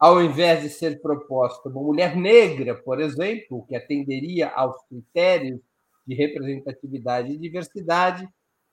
Ao 0.00 0.22
invés 0.22 0.62
de 0.62 0.70
ser 0.70 1.02
proposta 1.02 1.68
uma 1.68 1.82
mulher 1.82 2.16
negra, 2.16 2.74
por 2.74 2.98
exemplo, 2.98 3.66
que 3.66 3.76
atenderia 3.76 4.48
aos 4.48 4.82
critérios 4.84 5.60
de 6.06 6.14
representatividade 6.14 7.30
e 7.30 7.36
diversidade, 7.36 8.26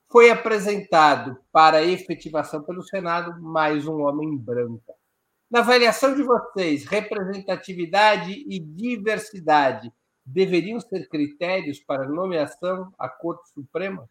foi 0.10 0.30
apresentado 0.32 1.38
para 1.52 1.84
efetivação 1.84 2.64
pelo 2.64 2.82
Senado 2.82 3.42
mais 3.42 3.86
um 3.86 4.04
homem 4.04 4.38
branco. 4.38 4.96
Na 5.52 5.60
avaliação 5.60 6.16
de 6.16 6.24
vocês, 6.24 6.86
representatividade 6.86 8.32
e 8.48 8.58
diversidade 8.58 9.92
deveriam 10.26 10.80
ser 10.80 11.10
critérios 11.10 11.78
para 11.82 12.08
nomeação 12.08 12.94
à 12.98 13.10
Corte 13.10 13.50
Suprema? 13.50 14.10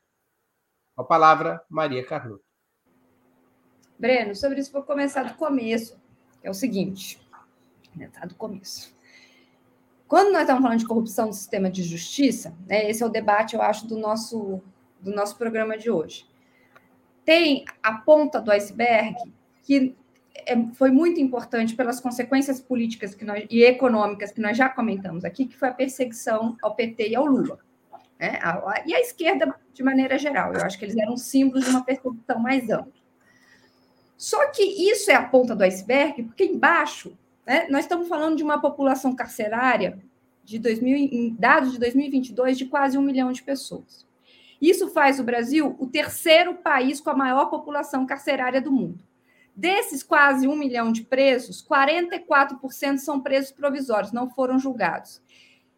A 0.95 1.03
palavra, 1.03 1.65
Maria 1.71 2.05
Carlota. 2.05 2.45
Breno, 3.99 4.35
sobre 4.35 4.61
isso 4.61 4.71
vou 4.71 4.83
começar 4.83 5.23
do 5.23 5.35
começo, 5.35 5.99
é 6.47 6.51
o 6.51 6.55
seguinte, 6.55 7.21
né, 7.95 8.09
tá 8.13 8.27
do 8.27 8.35
começo. 8.35 8.95
Quando 10.07 10.31
nós 10.33 10.43
estamos 10.43 10.63
falando 10.63 10.79
de 10.79 10.87
corrupção 10.87 11.29
do 11.29 11.35
sistema 11.35 11.69
de 11.69 11.83
justiça, 11.83 12.55
né, 12.67 12.89
esse 12.89 13.03
é 13.03 13.07
o 13.07 13.11
debate, 13.11 13.55
eu 13.55 13.63
acho, 13.63 13.87
do 13.87 13.99
nosso 13.99 14.63
do 15.01 15.15
nosso 15.15 15.37
programa 15.37 15.77
de 15.77 15.91
hoje. 15.91 16.27
Tem 17.25 17.65
a 17.83 17.95
ponta 17.95 18.41
do 18.41 18.51
iceberg, 18.51 19.17
que 19.63 19.95
é, 20.35 20.57
foi 20.75 20.91
muito 20.91 21.21
importante 21.21 21.75
pelas 21.75 22.01
consequências 22.01 22.61
políticas 22.61 23.15
que 23.15 23.25
nós, 23.25 23.45
e 23.51 23.63
econômicas 23.63 24.31
que 24.31 24.41
nós 24.41 24.57
já 24.57 24.69
comentamos 24.69 25.25
aqui, 25.25 25.47
que 25.47 25.57
foi 25.57 25.69
a 25.69 25.75
perseguição 25.75 26.57
ao 26.63 26.75
PT 26.75 27.09
e 27.11 27.17
ao 27.17 27.27
Lula. 27.27 27.59
Né? 28.19 28.39
e 28.87 28.95
a 28.95 29.01
esquerda, 29.01 29.55
de 29.75 29.83
maneira 29.83 30.17
geral. 30.19 30.55
Eu 30.55 30.63
acho 30.63 30.79
que 30.79 30.87
eles 30.87 30.97
eram 30.97 31.17
símbolos 31.17 31.65
de 31.65 31.71
uma 31.71 31.85
perseguição 31.85 32.39
mais 32.39 32.71
ampla. 32.71 32.93
Só 34.17 34.49
que 34.51 34.63
isso 34.63 35.11
é 35.11 35.15
a 35.15 35.23
ponta 35.23 35.55
do 35.55 35.63
iceberg, 35.63 36.23
porque 36.25 36.45
embaixo 36.45 37.17
né, 37.47 37.67
nós 37.69 37.85
estamos 37.85 38.09
falando 38.09 38.37
de 38.37 38.43
uma 38.43 38.61
população 38.61 39.15
carcerária 39.15 39.99
de 40.43 40.59
2000, 40.59 41.37
dados 41.39 41.73
de 41.73 41.79
2022 41.79 42.57
de 42.57 42.67
quase 42.67 42.97
um 42.97 43.03
milhão 43.03 43.33
de 43.33 43.43
pessoas. 43.43 44.07
Isso 44.61 44.89
faz 44.89 45.21
o 45.21 45.25
Brasil 45.25 45.77
o 45.79 45.87
terceiro 45.87 46.55
país 46.55 47.01
com 47.01 47.11
a 47.11 47.17
maior 47.17 47.47
população 47.47 48.07
carcerária 48.07 48.61
do 48.61 48.73
mundo. 48.73 49.05
Desses 49.55 50.03
quase 50.03 50.47
um 50.47 50.57
milhão 50.57 50.93
de 50.93 51.03
presos, 51.03 51.67
44% 51.67 52.99
são 52.99 53.21
presos 53.21 53.51
provisórios, 53.51 54.13
não 54.13 54.31
foram 54.31 54.59
julgados. 54.59 55.23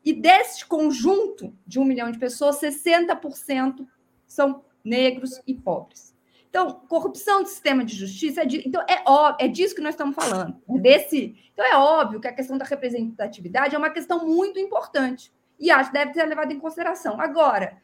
E 0.05 0.13
desse 0.13 0.65
conjunto 0.65 1.55
de 1.67 1.79
um 1.79 1.85
milhão 1.85 2.11
de 2.11 2.19
pessoas, 2.19 2.61
60% 2.61 3.87
são 4.27 4.65
negros 4.85 5.41
e 5.47 5.55
pobres. 5.55 6.15
Então, 6.49 6.81
corrupção 6.89 7.43
do 7.43 7.49
sistema 7.49 7.85
de 7.85 7.95
justiça, 7.95 8.43
é 8.43 8.47
de, 8.47 8.67
então 8.67 8.83
é, 8.89 9.03
ó, 9.07 9.37
é 9.39 9.47
disso 9.47 9.75
que 9.75 9.83
nós 9.83 9.95
estamos 9.95 10.15
falando. 10.15 10.57
É 10.69 10.79
desse, 10.79 11.37
então 11.53 11.65
é 11.65 11.77
óbvio 11.77 12.21
que 12.21 12.29
a 12.29 12.33
questão 12.33 12.57
da 12.57 12.65
representatividade 12.65 13.75
é 13.75 13.79
uma 13.79 13.91
questão 13.91 14.27
muito 14.27 14.59
importante 14.59 15.33
e 15.59 15.71
acho 15.71 15.91
que 15.91 15.99
deve 15.99 16.15
ser 16.15 16.25
levada 16.25 16.53
em 16.53 16.59
consideração. 16.59 17.21
Agora, 17.21 17.77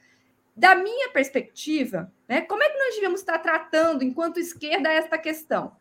da 0.56 0.74
minha 0.74 1.10
perspectiva, 1.10 2.12
né, 2.28 2.40
como 2.42 2.62
é 2.62 2.70
que 2.70 2.78
nós 2.78 2.94
devíamos 2.94 3.20
estar 3.20 3.38
tratando, 3.38 4.02
enquanto 4.04 4.40
esquerda, 4.40 4.90
esta 4.90 5.18
questão? 5.18 5.76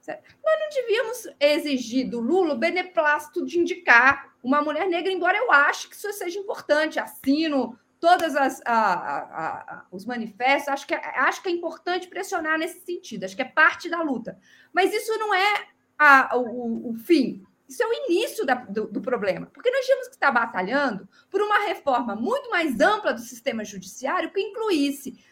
Certo? 0.00 0.22
Nós 0.44 0.60
não 0.60 0.68
devíamos 0.82 1.28
exigir 1.40 2.08
do 2.08 2.20
Lula 2.20 2.54
o 2.54 2.58
beneplácito 2.58 3.44
de 3.44 3.58
indicar 3.58 4.34
uma 4.42 4.60
mulher 4.60 4.86
negra, 4.86 5.12
embora 5.12 5.36
eu 5.36 5.52
ache 5.52 5.88
que 5.88 5.94
isso 5.94 6.12
seja 6.12 6.38
importante. 6.38 6.98
Assino 6.98 7.78
todos 8.00 8.34
os 9.90 10.04
manifestos, 10.04 10.68
acho 10.68 10.86
que, 10.86 10.94
é, 10.94 11.18
acho 11.20 11.42
que 11.42 11.48
é 11.48 11.52
importante 11.52 12.08
pressionar 12.08 12.58
nesse 12.58 12.80
sentido, 12.80 13.24
acho 13.24 13.36
que 13.36 13.42
é 13.42 13.44
parte 13.44 13.88
da 13.88 14.02
luta. 14.02 14.38
Mas 14.72 14.92
isso 14.92 15.16
não 15.18 15.34
é 15.34 15.66
a, 15.98 16.36
o, 16.36 16.90
o 16.90 16.94
fim. 16.94 17.44
Isso 17.68 17.82
é 17.82 17.86
o 17.86 17.92
início 17.92 18.46
da, 18.46 18.54
do, 18.54 18.86
do, 18.86 19.00
problema, 19.02 19.46
porque 19.52 19.70
nós 19.70 19.84
tínhamos 19.84 20.08
que 20.08 20.14
estar 20.14 20.30
batalhando 20.30 21.06
por 21.30 21.42
uma 21.42 21.58
reforma 21.66 22.16
muito 22.16 22.48
mais 22.48 22.80
ampla 22.80 23.12
do 23.12 23.20
sistema 23.20 23.62
judiciário 23.62 24.30
que 24.30 24.40
incluísse, 24.40 25.22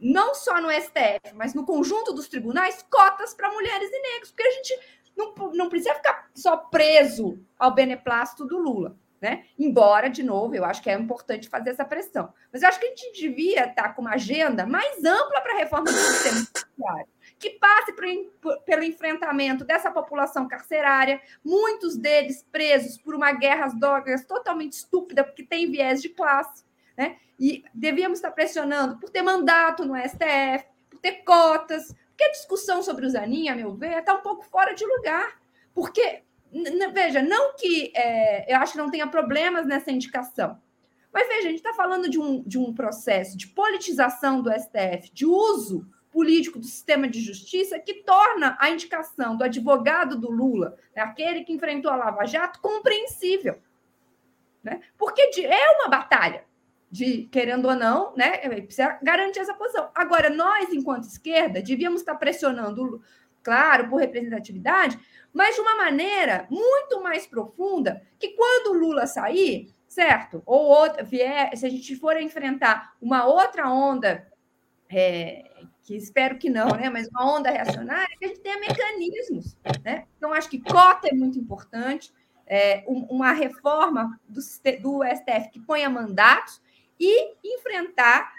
não 0.00 0.34
só 0.34 0.60
no 0.60 0.72
STF, 0.72 1.32
mas 1.34 1.54
no 1.54 1.64
conjunto 1.64 2.12
dos 2.12 2.26
tribunais, 2.26 2.84
cotas 2.90 3.32
para 3.32 3.52
mulheres 3.52 3.88
e 3.92 4.02
negros, 4.02 4.30
porque 4.32 4.42
a 4.42 4.50
gente 4.50 4.80
não, 5.16 5.34
não 5.52 5.68
precisa 5.68 5.94
ficar 5.94 6.28
só 6.34 6.56
preso 6.56 7.38
ao 7.56 7.72
beneplácito 7.72 8.44
do 8.44 8.58
Lula. 8.58 8.96
Né? 9.24 9.46
Embora, 9.58 10.10
de 10.10 10.22
novo, 10.22 10.54
eu 10.54 10.66
acho 10.66 10.82
que 10.82 10.90
é 10.90 10.92
importante 10.92 11.48
fazer 11.48 11.70
essa 11.70 11.82
pressão. 11.82 12.30
Mas 12.52 12.60
eu 12.60 12.68
acho 12.68 12.78
que 12.78 12.84
a 12.84 12.90
gente 12.90 13.10
devia 13.18 13.64
estar 13.64 13.94
com 13.94 14.02
uma 14.02 14.12
agenda 14.12 14.66
mais 14.66 15.02
ampla 15.02 15.40
para 15.40 15.54
a 15.54 15.56
reforma 15.56 15.86
do 15.86 15.92
sistema 15.92 16.40
judiciário 16.40 17.08
que 17.38 17.50
passe 17.52 17.94
por, 17.94 18.60
pelo 18.64 18.84
enfrentamento 18.84 19.64
dessa 19.64 19.90
população 19.90 20.46
carcerária, 20.46 21.22
muitos 21.42 21.96
deles 21.96 22.44
presos 22.52 22.98
por 22.98 23.14
uma 23.14 23.32
guerra 23.32 23.64
às 23.64 23.80
drogas 23.80 24.26
totalmente 24.26 24.74
estúpida, 24.74 25.24
porque 25.24 25.42
tem 25.42 25.70
viés 25.70 26.02
de 26.02 26.10
classe, 26.10 26.62
né? 26.94 27.16
E 27.40 27.64
devíamos 27.72 28.18
estar 28.18 28.30
pressionando 28.30 28.98
por 28.98 29.08
ter 29.08 29.22
mandato 29.22 29.86
no 29.86 29.96
STF, 29.96 30.66
por 30.90 31.00
ter 31.00 31.22
cotas, 31.24 31.94
porque 32.08 32.24
a 32.24 32.30
discussão 32.30 32.82
sobre 32.82 33.06
o 33.06 33.10
Zanin, 33.10 33.48
a 33.48 33.56
meu 33.56 33.72
ver, 33.74 34.00
está 34.00 34.12
um 34.12 34.20
pouco 34.20 34.44
fora 34.44 34.74
de 34.74 34.84
lugar, 34.84 35.40
porque 35.72 36.22
veja, 36.92 37.22
não 37.22 37.56
que 37.56 37.92
é, 37.94 38.52
eu 38.52 38.58
acho 38.58 38.72
que 38.72 38.78
não 38.78 38.90
tenha 38.90 39.06
problemas 39.06 39.66
nessa 39.66 39.90
indicação, 39.90 40.58
mas 41.12 41.28
veja, 41.28 41.48
a 41.48 41.50
gente 41.50 41.56
está 41.56 41.72
falando 41.72 42.08
de 42.08 42.18
um, 42.18 42.42
de 42.42 42.58
um 42.58 42.74
processo 42.74 43.36
de 43.36 43.46
politização 43.48 44.42
do 44.42 44.50
STF, 44.50 45.12
de 45.12 45.24
uso 45.24 45.86
político 46.10 46.58
do 46.58 46.64
sistema 46.64 47.08
de 47.08 47.20
justiça 47.20 47.78
que 47.78 48.02
torna 48.02 48.56
a 48.60 48.70
indicação 48.70 49.36
do 49.36 49.42
advogado 49.42 50.16
do 50.16 50.30
Lula, 50.30 50.76
né, 50.94 51.02
aquele 51.02 51.44
que 51.44 51.52
enfrentou 51.52 51.90
a 51.90 51.96
Lava 51.96 52.24
Jato, 52.24 52.60
compreensível. 52.60 53.58
Né? 54.62 54.80
Porque 54.96 55.22
é 55.40 55.70
uma 55.76 55.88
batalha 55.88 56.44
de, 56.90 57.24
querendo 57.32 57.66
ou 57.66 57.74
não, 57.74 58.14
né, 58.16 58.38
precisa 58.62 58.96
garantir 59.02 59.40
essa 59.40 59.54
posição. 59.54 59.90
Agora, 59.92 60.30
nós, 60.30 60.72
enquanto 60.72 61.02
esquerda, 61.02 61.60
devíamos 61.60 62.00
estar 62.00 62.14
pressionando, 62.14 63.02
claro, 63.44 63.88
por 63.88 64.00
representatividade, 64.00 64.98
mas 65.32 65.54
de 65.54 65.60
uma 65.60 65.76
maneira 65.76 66.46
muito 66.50 67.02
mais 67.02 67.26
profunda, 67.26 68.02
que 68.18 68.30
quando 68.30 68.68
o 68.72 68.78
Lula 68.78 69.06
sair, 69.06 69.72
certo? 69.86 70.42
Ou 70.46 70.62
outra, 70.62 71.04
vier, 71.04 71.56
se 71.56 71.66
a 71.66 71.68
gente 71.68 71.94
for 71.96 72.16
enfrentar 72.16 72.94
uma 73.00 73.26
outra 73.26 73.70
onda 73.70 74.26
é, 74.90 75.44
que 75.82 75.94
espero 75.96 76.38
que 76.38 76.48
não, 76.48 76.68
né? 76.70 76.88
Mas 76.88 77.08
uma 77.08 77.36
onda 77.36 77.50
reacionária, 77.50 78.16
que 78.18 78.24
a 78.24 78.28
gente 78.28 78.40
tenha 78.40 78.58
mecanismos, 78.58 79.56
né? 79.84 80.06
Então, 80.16 80.32
acho 80.32 80.48
que 80.48 80.60
cota 80.60 81.08
é 81.08 81.12
muito 81.12 81.38
importante, 81.38 82.12
é, 82.46 82.84
uma 82.86 83.32
reforma 83.32 84.18
do, 84.28 84.40
do 84.80 85.04
STF 85.04 85.50
que 85.50 85.60
ponha 85.60 85.88
mandatos 85.88 86.60
e 86.98 87.34
enfrentar 87.44 88.32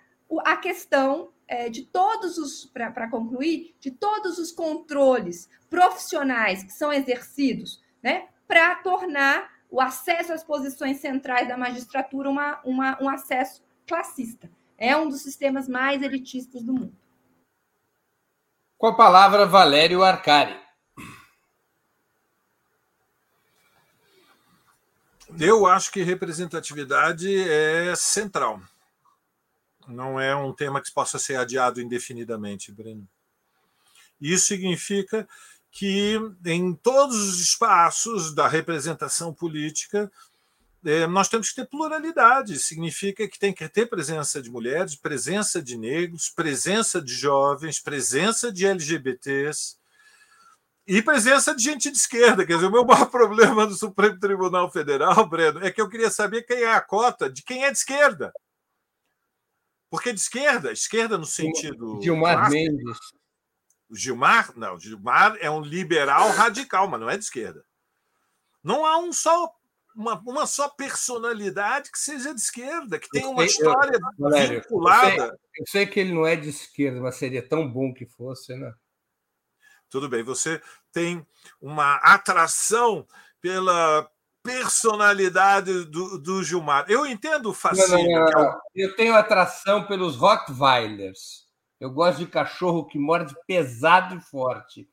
a 0.43 0.57
questão 0.57 1.29
é, 1.47 1.69
de 1.69 1.83
todos 1.83 2.37
os, 2.37 2.65
para 2.65 3.09
concluir, 3.09 3.75
de 3.79 3.91
todos 3.91 4.37
os 4.37 4.51
controles 4.51 5.49
profissionais 5.69 6.63
que 6.63 6.71
são 6.71 6.91
exercidos, 6.91 7.81
né? 8.01 8.27
Para 8.47 8.75
tornar 8.75 9.49
o 9.69 9.81
acesso 9.81 10.33
às 10.33 10.43
posições 10.43 10.99
centrais 10.99 11.47
da 11.47 11.57
magistratura 11.57 12.29
uma, 12.29 12.59
uma, 12.63 13.01
um 13.01 13.09
acesso 13.09 13.63
classista. 13.87 14.49
É 14.77 14.95
um 14.95 15.09
dos 15.09 15.21
sistemas 15.21 15.67
mais 15.67 16.01
elitistas 16.01 16.63
do 16.63 16.73
mundo. 16.73 16.95
Com 18.77 18.87
a 18.87 18.95
palavra, 18.95 19.45
Valério 19.45 20.03
Arcari. 20.03 20.59
Eu 25.39 25.65
acho 25.65 25.91
que 25.91 26.03
representatividade 26.03 27.27
é 27.49 27.93
central. 27.95 28.61
Não 29.87 30.19
é 30.19 30.35
um 30.35 30.53
tema 30.53 30.81
que 30.81 30.91
possa 30.91 31.19
ser 31.19 31.35
adiado 31.35 31.81
indefinidamente, 31.81 32.71
Breno. 32.71 33.07
Isso 34.19 34.47
significa 34.47 35.27
que 35.71 36.17
em 36.45 36.73
todos 36.73 37.17
os 37.17 37.39
espaços 37.41 38.33
da 38.33 38.47
representação 38.47 39.33
política 39.33 40.11
é, 40.85 41.07
nós 41.07 41.27
temos 41.27 41.49
que 41.49 41.55
ter 41.55 41.67
pluralidade. 41.67 42.59
Significa 42.59 43.27
que 43.27 43.39
tem 43.39 43.51
que 43.51 43.67
ter 43.67 43.87
presença 43.87 44.41
de 44.41 44.51
mulheres, 44.51 44.95
presença 44.95 45.61
de 45.61 45.77
negros, 45.77 46.29
presença 46.29 47.01
de 47.01 47.13
jovens, 47.13 47.79
presença 47.79 48.51
de 48.51 48.65
LGBTs 48.65 49.77
e 50.87 51.01
presença 51.01 51.55
de 51.55 51.63
gente 51.63 51.89
de 51.91 51.97
esquerda. 51.97 52.45
Quer 52.45 52.53
dizer, 52.55 52.67
o 52.67 52.71
meu 52.71 52.85
maior 52.85 53.07
problema 53.11 53.65
no 53.65 53.73
Supremo 53.73 54.19
Tribunal 54.19 54.71
Federal, 54.71 55.27
Breno, 55.27 55.59
é 55.65 55.71
que 55.71 55.81
eu 55.81 55.89
queria 55.89 56.11
saber 56.11 56.43
quem 56.43 56.57
é 56.57 56.73
a 56.73 56.81
cota 56.81 57.29
de 57.29 57.41
quem 57.41 57.65
é 57.65 57.71
de 57.71 57.77
esquerda. 57.79 58.31
Porque 59.89 60.11
de 60.11 60.19
esquerda, 60.19 60.71
esquerda 60.71 61.17
no 61.17 61.25
sentido. 61.25 62.01
Gilmar 62.01 62.37
clássico, 62.37 62.53
Mendes. 62.53 62.97
O 63.89 63.95
Gilmar, 63.95 64.51
não, 64.57 64.79
Gilmar 64.79 65.37
é 65.39 65.49
um 65.49 65.61
liberal 65.61 66.29
radical, 66.31 66.87
mas 66.87 66.99
não 66.99 67.09
é 67.09 67.17
de 67.17 67.23
esquerda. 67.23 67.63
Não 68.63 68.85
há 68.85 68.97
um 68.97 69.13
só 69.13 69.53
uma, 69.95 70.21
uma 70.25 70.45
só 70.45 70.67
personalidade 70.67 71.89
que 71.89 71.97
seja 71.97 72.33
de 72.33 72.41
esquerda, 72.41 72.99
que 72.99 73.07
tenha 73.09 73.29
uma 73.29 73.45
história 73.45 73.95
eu, 73.95 74.01
Valério, 74.19 74.61
vinculada. 74.61 75.07
Eu 75.07 75.17
sei, 75.17 75.29
eu 75.29 75.65
sei, 75.67 75.87
que 75.87 75.99
ele 76.01 76.13
não 76.13 76.25
é 76.25 76.35
de 76.35 76.49
esquerda, 76.49 76.99
mas 76.99 77.15
seria 77.15 77.47
tão 77.47 77.71
bom 77.71 77.93
que 77.93 78.05
fosse, 78.05 78.55
né? 78.55 78.73
Tudo 79.89 80.09
bem, 80.09 80.23
você 80.23 80.61
tem 80.91 81.25
uma 81.61 81.95
atração 81.97 83.07
pela 83.39 84.09
personalidade 84.45 85.85
do, 85.85 86.19
do 86.19 86.43
Gilmar. 86.43 86.85
Eu 86.87 87.05
entendo 87.05 87.49
o 87.49 87.53
fascínio. 87.53 88.19
Não, 88.19 88.25
não, 88.25 88.31
não, 88.31 88.59
eu 88.75 88.95
tenho 88.95 89.15
atração 89.15 89.87
pelos 89.87 90.15
Rottweilers. 90.15 91.45
Eu 91.79 91.89
gosto 91.89 92.19
de 92.19 92.27
cachorro 92.27 92.85
que 92.85 92.99
morde 92.99 93.35
pesado 93.47 94.15
e 94.15 94.21
forte. 94.21 94.87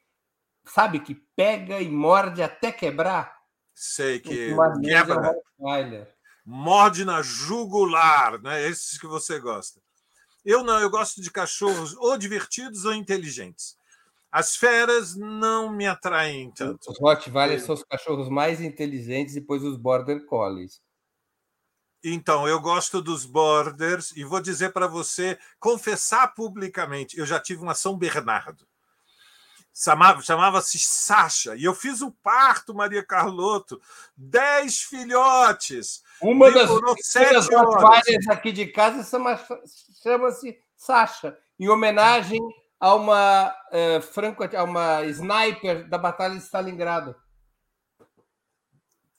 Sabe, 0.64 1.00
que 1.00 1.14
pega 1.36 1.80
e 1.80 1.88
morde 1.88 2.42
até 2.42 2.72
quebrar. 2.72 3.36
Sei 3.74 4.18
que 4.18 4.54
quebra. 4.82 5.34
Morde 6.44 7.04
na 7.04 7.22
jugular, 7.22 8.40
né? 8.40 8.66
Esses 8.66 8.98
que 8.98 9.06
você 9.06 9.38
gosta. 9.38 9.80
Eu 10.44 10.64
não, 10.64 10.80
eu 10.80 10.90
gosto 10.90 11.20
de 11.20 11.30
cachorros 11.30 11.94
ou 11.96 12.16
divertidos 12.16 12.84
ou 12.84 12.92
inteligentes. 12.92 13.76
As 14.32 14.56
feras 14.56 15.14
não 15.14 15.70
me 15.70 15.86
atraem 15.86 16.50
tanto. 16.50 16.90
Os 16.90 16.98
Rottweilers 16.98 17.64
são 17.64 17.74
os 17.74 17.84
cachorros 17.84 18.30
mais 18.30 18.62
inteligentes, 18.62 19.34
depois 19.34 19.62
os 19.62 19.76
Border 19.76 20.24
Collies. 20.24 20.80
Então, 22.02 22.48
eu 22.48 22.58
gosto 22.58 23.02
dos 23.02 23.26
Borders 23.26 24.10
e 24.16 24.24
vou 24.24 24.40
dizer 24.40 24.72
para 24.72 24.88
você, 24.88 25.38
confessar 25.60 26.34
publicamente, 26.34 27.18
eu 27.18 27.26
já 27.26 27.38
tive 27.38 27.62
uma 27.62 27.74
São 27.74 27.96
Bernardo 27.96 28.66
chamava-se 30.22 30.78
Sasha, 30.78 31.56
e 31.56 31.64
eu 31.64 31.74
fiz 31.74 32.02
o 32.02 32.12
parto, 32.12 32.74
Maria 32.74 33.02
Carlotto, 33.02 33.80
dez 34.14 34.82
filhotes. 34.82 36.02
Uma 36.20 36.50
das, 36.50 36.68
das 36.68 38.28
aqui 38.28 38.52
de 38.52 38.66
casa 38.66 39.02
chama-se 40.02 40.58
Sasha, 40.76 41.38
em 41.58 41.68
homenagem 41.68 42.40
a 42.82 42.96
uma 42.96 43.48
uh, 43.48 44.02
franco, 44.02 44.42
a 44.42 44.64
uma 44.64 45.04
sniper 45.04 45.88
da 45.88 45.96
Batalha 45.96 46.34
de 46.34 46.42
Stalingrado. 46.42 47.14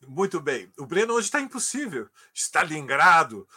Muito 0.05 0.41
bem. 0.41 0.69
O 0.77 0.85
Breno 0.85 1.13
hoje 1.13 1.27
está 1.27 1.39
impossível. 1.39 2.09
Stalingrado, 2.33 3.47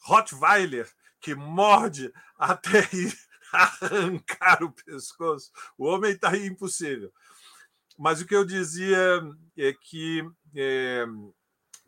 Rottweiler, 0.00 0.90
que 1.20 1.36
morde 1.36 2.12
até 2.36 2.80
arrancar 3.54 4.64
o 4.64 4.72
pescoço. 4.72 5.52
O 5.78 5.84
homem 5.84 6.10
está 6.10 6.36
impossível. 6.36 7.12
Mas 7.96 8.20
o 8.20 8.26
que 8.26 8.34
eu 8.34 8.44
dizia 8.44 9.22
é 9.56 9.72
que 9.72 10.28
é, 10.52 11.04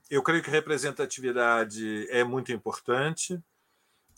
eu 0.09 0.22
creio 0.22 0.41
que 0.41 0.51
representatividade 0.51 2.07
é 2.11 2.22
muito 2.22 2.53
importante. 2.53 3.43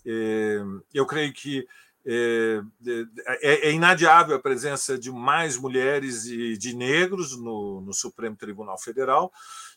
É, 0.04 0.58
eu 0.92 1.06
creio 1.06 1.32
que 1.32 1.66
é, 2.06 2.62
é, 3.40 3.68
é, 3.68 3.72
inadiável 3.72 4.36
a 4.36 4.40
presença 4.40 4.96
de 4.96 5.10
mais 5.10 5.56
mulheres 5.56 6.26
e 6.26 6.56
de 6.56 6.74
negros 6.74 7.36
no, 7.36 7.80
no 7.80 7.92
Supremo 7.92 8.36
Tribunal 8.36 8.78
Federal, 8.78 9.32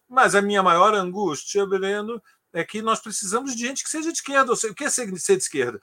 mas 0.07 0.36
a 0.36 0.41
minha 0.41 0.61
maior 0.61 0.93
angústia, 0.93 1.65
Breno, 1.65 2.21
é 2.53 2.63
que 2.63 2.82
nós 2.82 2.99
precisamos 2.99 3.55
de 3.55 3.65
gente 3.65 3.84
que 3.84 3.89
seja 3.89 4.11
de 4.11 4.17
esquerda. 4.17 4.51
Ou 4.51 4.55
seja, 4.55 4.73
o 4.73 4.75
que 4.75 4.84
é 4.84 4.89
ser 4.89 5.07
de 5.11 5.17
esquerda? 5.17 5.80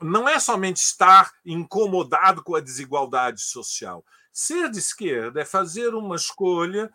não 0.00 0.28
é 0.28 0.38
somente 0.38 0.76
estar 0.76 1.32
incomodado 1.44 2.42
com 2.42 2.54
a 2.54 2.60
desigualdade 2.60 3.40
social. 3.40 4.04
Ser 4.32 4.70
de 4.70 4.78
esquerda 4.78 5.40
é 5.40 5.44
fazer 5.44 5.94
uma 5.94 6.16
escolha 6.16 6.90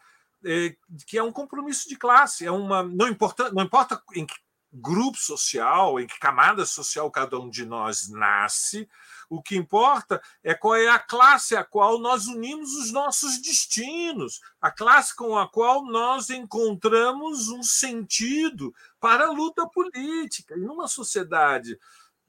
é, 0.46 0.76
que 1.06 1.18
é 1.18 1.24
um 1.24 1.32
compromisso 1.32 1.88
de 1.88 1.96
classe, 1.96 2.46
é 2.46 2.52
uma 2.52 2.84
não 2.84 3.08
importa 3.08 3.52
não 3.52 3.64
importa 3.64 4.02
em 4.16 4.26
que 4.26 4.36
grupo 4.72 5.18
social, 5.18 6.00
em 6.00 6.08
que 6.08 6.20
camada 6.20 6.66
social 6.66 7.12
cada 7.12 7.40
um 7.40 7.50
de 7.50 7.66
nós 7.66 8.10
nasce, 8.10 8.88
o 9.30 9.42
que 9.42 9.56
importa 9.56 10.22
é 10.44 10.54
qual 10.54 10.76
é 10.76 10.90
a 10.90 11.00
classe 11.00 11.56
a 11.56 11.64
qual 11.64 12.00
nós 12.00 12.28
unimos 12.28 12.74
os 12.76 12.92
nossos 12.92 13.42
destinos, 13.42 14.42
a 14.62 14.72
classe 14.72 15.16
com 15.16 15.38
a 15.38 15.48
qual 15.48 15.84
nós 15.86 16.30
encontramos 16.30 17.50
um 17.50 17.64
sentido 17.64 18.74
para 19.00 19.28
a 19.28 19.32
luta 19.32 19.68
política. 19.68 20.56
E 20.56 20.60
numa 20.62 20.88
sociedade 20.88 21.80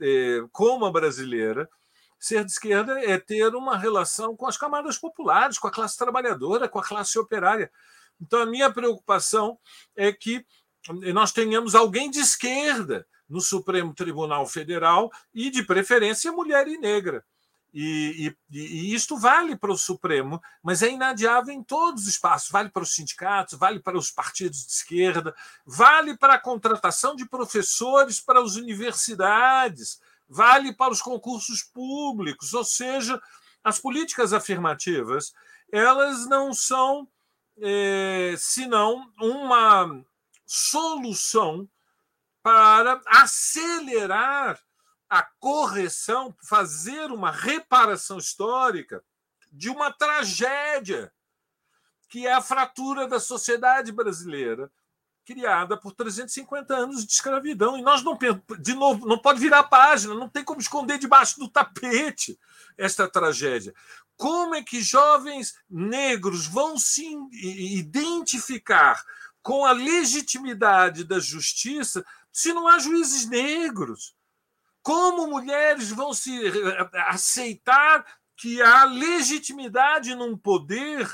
é, 0.01 0.45
como 0.53 0.84
a 0.84 0.93
brasileira, 0.93 1.68
ser 2.18 2.45
de 2.45 2.53
esquerda 2.53 3.01
é 3.01 3.18
ter 3.18 3.53
uma 3.55 3.76
relação 3.76 4.36
com 4.36 4.47
as 4.47 4.57
camadas 4.57 4.97
populares, 4.97 5.59
com 5.59 5.66
a 5.66 5.72
classe 5.72 5.99
trabalhadora, 5.99 6.68
com 6.68 6.78
a 6.78 6.84
classe 6.84 7.18
operária. 7.18 7.70
Então, 8.20 8.40
a 8.40 8.47
minha 8.47 8.72
preocupação 8.72 9.59
é 9.97 10.12
que 10.12 10.47
nós 11.12 11.33
tenhamos 11.33 11.74
alguém 11.74 12.11
de 12.11 12.20
esquerda 12.20 13.07
no 13.28 13.41
Supremo 13.41 13.95
Tribunal 13.95 14.47
Federal 14.47 15.11
e, 15.33 15.51
de 15.51 15.62
preferência, 15.62 16.33
mulher 16.33 16.66
e 16.68 16.78
negra. 16.78 17.24
E, 17.72 18.35
e, 18.51 18.59
e, 18.59 18.95
isto 18.95 19.16
vale 19.16 19.57
para 19.57 19.72
o 19.72 19.78
Supremo, 19.78 20.41
mas 20.62 20.83
é 20.83 20.91
inadiável 20.91 21.55
em 21.55 21.62
todos 21.62 22.03
os 22.03 22.09
espaços. 22.09 22.51
Vale 22.51 22.68
para 22.68 22.83
os 22.83 22.95
sindicatos, 22.95 23.59
vale 23.59 23.80
para 23.80 23.97
os 23.97 24.11
partidos 24.11 24.66
de 24.66 24.72
esquerda, 24.72 25.35
vale 25.64 26.16
para 26.16 26.35
a 26.35 26.41
contratação 26.41 27.16
de 27.16 27.26
professores 27.26 28.20
para 28.20 28.41
as 28.41 28.57
universidades, 28.57 30.01
vale 30.28 30.74
para 30.74 30.93
os 30.93 31.01
concursos 31.01 31.62
públicos. 31.62 32.53
Ou 32.53 32.64
seja, 32.64 33.20
as 33.64 33.78
políticas 33.78 34.35
afirmativas 34.35 35.33
elas 35.72 36.26
não 36.28 36.53
são 36.53 37.09
é, 37.59 38.35
senão 38.37 39.11
uma 39.18 40.05
solução 40.53 41.66
para 42.42 43.00
acelerar 43.07 44.61
a 45.09 45.22
correção, 45.40 46.36
fazer 46.42 47.11
uma 47.11 47.30
reparação 47.30 48.18
histórica 48.18 49.03
de 49.50 49.70
uma 49.70 49.90
tragédia, 49.90 51.11
que 52.09 52.26
é 52.26 52.34
a 52.34 52.42
fratura 52.42 53.09
da 53.09 53.18
sociedade 53.18 53.92
brasileira, 53.92 54.70
criada 55.24 55.74
por 55.76 55.92
350 55.92 56.74
anos 56.74 57.07
de 57.07 57.12
escravidão. 57.12 57.78
E 57.78 57.82
nós 57.82 58.03
não, 58.03 58.18
de 58.59 58.74
novo, 58.74 59.07
não 59.07 59.18
pode 59.18 59.40
virar 59.40 59.61
a 59.61 59.64
página, 59.64 60.14
não 60.14 60.28
tem 60.28 60.44
como 60.44 60.61
esconder 60.61 60.98
debaixo 60.98 61.38
do 61.38 61.48
tapete 61.48 62.38
esta 62.76 63.09
tragédia. 63.09 63.72
Como 64.16 64.55
é 64.55 64.62
que 64.62 64.82
jovens 64.82 65.55
negros 65.70 66.46
vão 66.46 66.76
se 66.76 67.07
identificar 67.32 69.03
com 69.43 69.64
a 69.64 69.72
legitimidade 69.72 71.05
da 71.05 71.18
justiça 71.18 72.05
se 72.32 72.53
não 72.53 72.68
há 72.68 72.78
juízes 72.78 73.28
negros? 73.28 74.14
Como 74.82 75.26
mulheres 75.26 75.90
vão 75.90 76.12
se 76.12 76.47
eh, 76.47 76.88
aceitar 77.07 78.05
que 78.36 78.61
há 78.61 78.84
legitimidade 78.84 80.14
num 80.14 80.36
poder 80.36 81.09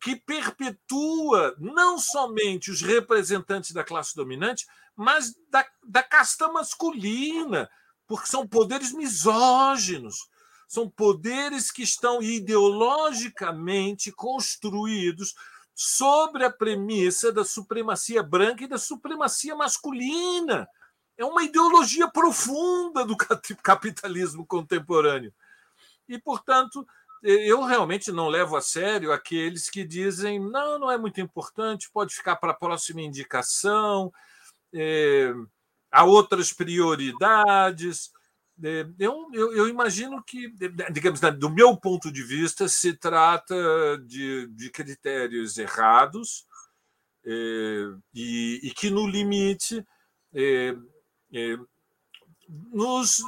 que 0.00 0.16
perpetua 0.16 1.54
não 1.58 1.98
somente 1.98 2.70
os 2.70 2.82
representantes 2.82 3.72
da 3.72 3.84
classe 3.84 4.14
dominante, 4.14 4.66
mas 4.94 5.34
da, 5.50 5.66
da 5.82 6.02
casta 6.02 6.48
masculina, 6.48 7.70
porque 8.06 8.26
são 8.26 8.46
poderes 8.46 8.92
misóginos, 8.92 10.28
são 10.68 10.90
poderes 10.90 11.70
que 11.70 11.82
estão 11.82 12.22
ideologicamente 12.22 14.12
construídos 14.12 15.34
sobre 15.74 16.44
a 16.44 16.50
premissa 16.50 17.32
da 17.32 17.44
supremacia 17.44 18.22
branca 18.22 18.64
e 18.64 18.68
da 18.68 18.78
supremacia 18.78 19.56
masculina 19.56 20.68
é 21.16 21.24
uma 21.24 21.42
ideologia 21.42 22.08
profunda 22.08 23.04
do 23.04 23.16
capitalismo 23.16 24.46
contemporâneo. 24.46 25.32
E, 26.08 26.18
portanto, 26.18 26.86
eu 27.22 27.62
realmente 27.62 28.12
não 28.12 28.28
levo 28.28 28.56
a 28.56 28.60
sério 28.60 29.12
aqueles 29.12 29.70
que 29.70 29.84
dizem 29.84 30.38
não, 30.38 30.78
não 30.78 30.90
é 30.90 30.98
muito 30.98 31.20
importante, 31.20 31.90
pode 31.90 32.14
ficar 32.14 32.36
para 32.36 32.50
a 32.50 32.56
próxima 32.56 33.00
indicação, 33.00 34.12
é, 34.72 35.32
há 35.90 36.04
outras 36.04 36.52
prioridades. 36.52 38.12
É, 38.62 38.86
eu, 38.98 39.28
eu, 39.32 39.52
eu, 39.56 39.68
imagino 39.68 40.22
que, 40.22 40.52
digamos, 40.92 41.20
do 41.38 41.50
meu 41.50 41.76
ponto 41.76 42.10
de 42.12 42.22
vista, 42.22 42.68
se 42.68 42.92
trata 42.94 43.54
de, 44.06 44.46
de 44.48 44.70
critérios 44.70 45.58
errados 45.58 46.46
é, 47.26 47.30
e, 48.14 48.60
e, 48.62 48.70
que, 48.70 48.90
no 48.90 49.06
limite, 49.06 49.84
é, 50.32 50.76
nos 52.72 53.18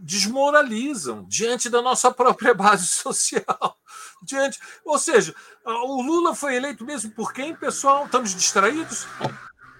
desmoralizam 0.00 1.24
diante 1.26 1.68
da 1.68 1.82
nossa 1.82 2.12
própria 2.12 2.54
base 2.54 2.86
social. 3.02 3.78
diante, 4.22 4.58
ou 4.84 4.98
seja, 4.98 5.34
o 5.64 6.02
Lula 6.02 6.34
foi 6.34 6.56
eleito 6.56 6.84
mesmo 6.84 7.10
por 7.10 7.32
quem, 7.32 7.56
pessoal? 7.56 8.04
Estamos 8.04 8.34
distraídos? 8.34 9.06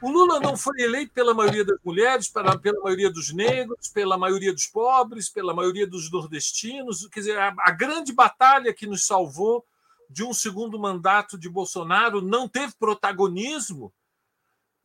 O 0.03 0.11
Lula 0.11 0.41
não 0.41 0.57
foi 0.57 0.81
eleito 0.83 1.13
pela 1.13 1.33
maioria 1.33 1.65
das 1.65 1.79
mulheres, 1.83 2.29
pela, 2.29 2.59
pela 2.59 2.81
maioria 2.83 3.11
dos 3.11 3.33
negros, 3.33 3.89
pela 3.89 4.19
maioria 4.19 4.53
dos 4.53 4.67
pobres, 4.67 5.31
pela 5.31 5.55
maioria 5.55 5.87
dos 5.87 6.11
nordestinos. 6.11 7.09
Quer 7.09 7.21
dizer, 7.21 7.39
a, 7.39 7.55
a 7.59 7.71
grande 7.71 8.13
batalha 8.13 8.75
que 8.75 8.87
nos 8.87 9.07
salvou 9.07 9.65
de 10.11 10.23
um 10.23 10.35
segundo 10.35 10.79
mandato 10.79 11.39
de 11.39 11.49
Bolsonaro 11.49 12.21
não 12.21 12.49
teve 12.49 12.75
protagonismo. 12.79 13.93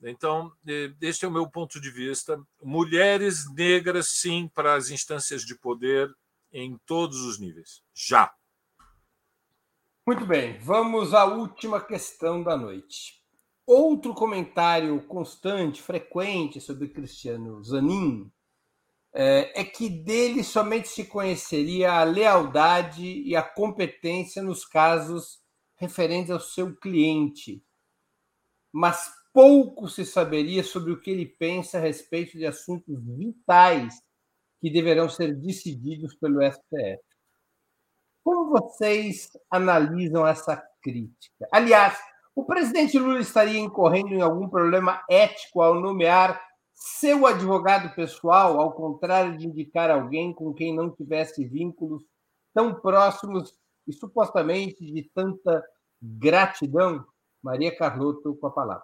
Então, 0.02 0.52
este 1.00 1.26
é 1.26 1.28
o 1.28 1.32
meu 1.32 1.48
ponto 1.48 1.80
de 1.80 1.92
vista. 1.92 2.42
Mulheres 2.62 3.52
negras, 3.54 4.08
sim, 4.08 4.50
para 4.54 4.74
as 4.74 4.90
instâncias 4.90 5.44
de 5.44 5.56
poder 5.56 6.12
em 6.52 6.78
todos 6.86 7.22
os 7.22 7.38
níveis. 7.38 7.84
Já. 7.94 8.34
Muito 10.08 10.26
bem, 10.26 10.58
vamos 10.58 11.14
à 11.14 11.26
última 11.26 11.80
questão 11.80 12.42
da 12.42 12.58
noite. 12.58 13.21
Outro 13.74 14.14
comentário 14.14 15.02
constante, 15.08 15.82
frequente 15.82 16.60
sobre 16.60 16.90
Cristiano 16.90 17.64
Zanin 17.64 18.30
é, 19.14 19.62
é 19.62 19.64
que 19.64 19.88
dele 19.88 20.44
somente 20.44 20.90
se 20.90 21.06
conheceria 21.06 21.94
a 21.94 22.04
lealdade 22.04 23.02
e 23.02 23.34
a 23.34 23.42
competência 23.42 24.44
nos 24.44 24.66
casos 24.66 25.40
referentes 25.78 26.32
ao 26.32 26.40
seu 26.42 26.76
cliente, 26.76 27.64
mas 28.74 29.10
pouco 29.34 29.88
se 29.88 30.06
saberia 30.06 30.66
sobre 30.66 30.92
o 30.92 31.00
que 31.00 31.10
ele 31.10 31.26
pensa 31.26 31.78
a 31.78 31.82
respeito 31.82 32.38
de 32.38 32.46
assuntos 32.46 33.02
vitais 33.02 34.04
que 34.60 34.70
deverão 34.70 35.08
ser 35.08 35.34
decididos 35.34 36.14
pelo 36.16 36.42
STF. 36.44 37.02
Como 38.22 38.50
vocês 38.50 39.32
analisam 39.50 40.28
essa 40.28 40.62
crítica? 40.82 41.48
Aliás, 41.54 42.11
o 42.36 42.46
presidente 42.46 42.98
Lula 42.98 43.20
estaria 43.20 43.60
incorrendo 43.60 44.14
em 44.14 44.22
algum 44.22 44.48
problema 44.48 45.04
ético 45.10 45.62
ao 45.62 45.76
nomear 45.76 46.42
seu 46.74 47.28
advogado 47.28 47.94
pessoal, 47.94 48.60
ao 48.60 48.74
contrário 48.74 49.38
de 49.38 49.48
indicar 49.48 49.92
alguém 49.92 50.34
com 50.34 50.54
quem 50.54 50.76
não 50.76 50.90
tivesse 50.90 51.46
vínculos 51.46 52.04
tão 52.54 52.74
próximos 52.74 53.54
e 53.88 53.94
supostamente 53.94 54.84
de 54.84 55.04
tanta 55.14 55.64
gratidão? 56.02 57.06
Maria 57.44 57.76
Carlotto, 57.76 58.36
com 58.36 58.48
a 58.48 58.52
palavra. 58.52 58.84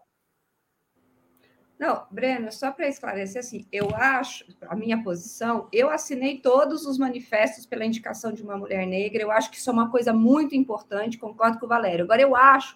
Não, 1.79 2.07
Breno, 2.09 2.51
só 2.51 2.71
para 2.71 2.87
esclarecer 2.87 3.39
assim, 3.39 3.67
eu 3.71 3.89
acho, 3.93 4.45
a 4.67 4.75
minha 4.75 5.03
posição, 5.03 5.67
eu 5.71 5.91
assinei 5.91 6.39
todos 6.39 6.87
os 6.87 6.97
manifestos 6.97 7.67
pela 7.67 7.85
indicação 7.85 8.31
de 8.31 8.41
uma 8.41 8.57
mulher 8.57 8.87
negra, 8.87 9.21
eu 9.21 9.29
acho 9.29 9.51
que 9.51 9.57
isso 9.57 9.69
é 9.69 9.73
uma 9.73 9.91
coisa 9.91 10.11
muito 10.11 10.55
importante, 10.55 11.19
concordo 11.19 11.59
com 11.59 11.67
o 11.67 11.69
Valério. 11.69 12.05
Agora, 12.05 12.21
eu 12.21 12.35
acho 12.35 12.75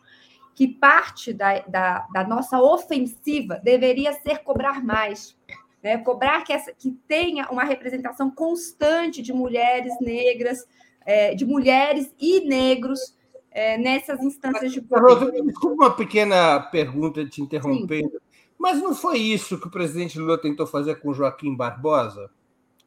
que 0.54 0.68
parte 0.68 1.34
da, 1.34 1.60
da, 1.60 2.08
da 2.14 2.28
nossa 2.28 2.62
ofensiva 2.62 3.60
deveria 3.64 4.14
ser 4.14 4.40
cobrar 4.40 4.84
mais. 4.84 5.36
Né? 5.84 5.98
Cobrar 5.98 6.44
que, 6.44 6.54
essa, 6.54 6.72
que 6.74 6.92
tenha 7.08 7.50
uma 7.50 7.64
representação 7.64 8.30
constante 8.30 9.22
de 9.22 9.34
mulheres 9.34 9.94
negras, 10.00 10.68
é, 11.06 11.34
de 11.34 11.46
mulheres 11.46 12.14
e 12.20 12.42
negros 12.48 13.16
é, 13.50 13.78
nessas 13.78 14.22
instâncias 14.22 14.72
de 14.72 14.82
poder. 14.82 15.44
Desculpa 15.44 15.76
uma 15.76 15.96
pequena 15.96 16.60
pergunta 16.60 17.26
te 17.26 17.42
interrompendo. 17.42 18.12
Sim. 18.12 18.18
Mas 18.58 18.80
não 18.80 18.94
foi 18.94 19.18
isso 19.18 19.60
que 19.60 19.68
o 19.68 19.72
presidente 19.72 20.20
Lula 20.20 20.38
tentou 20.38 20.68
fazer 20.68 20.96
com 21.02 21.14
Joaquim 21.14 21.56
Barbosa? 21.56 22.30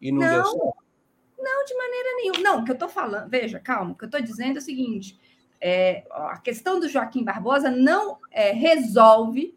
E 0.01 0.13
não, 0.13 0.21
não 0.21 0.29
deu 0.29 0.45
certo? 0.45 0.77
Não, 1.37 1.65
de 1.65 1.75
maneira 1.77 2.17
nenhuma. 2.17 2.41
Não, 2.41 2.61
o 2.61 2.65
que 2.65 2.71
eu 2.71 2.75
estou 2.75 2.89
falando, 2.89 3.29
veja, 3.29 3.59
calma, 3.59 3.91
o 3.91 3.95
que 3.95 4.05
eu 4.05 4.07
estou 4.07 4.23
dizendo 4.23 4.57
é 4.57 4.61
o 4.61 4.65
seguinte: 4.65 5.19
é, 5.67 6.05
a 6.11 6.37
questão 6.37 6.79
do 6.79 6.87
Joaquim 6.87 7.25
Barbosa 7.25 7.71
não 7.71 8.19
é, 8.31 8.53
resolve. 8.53 9.57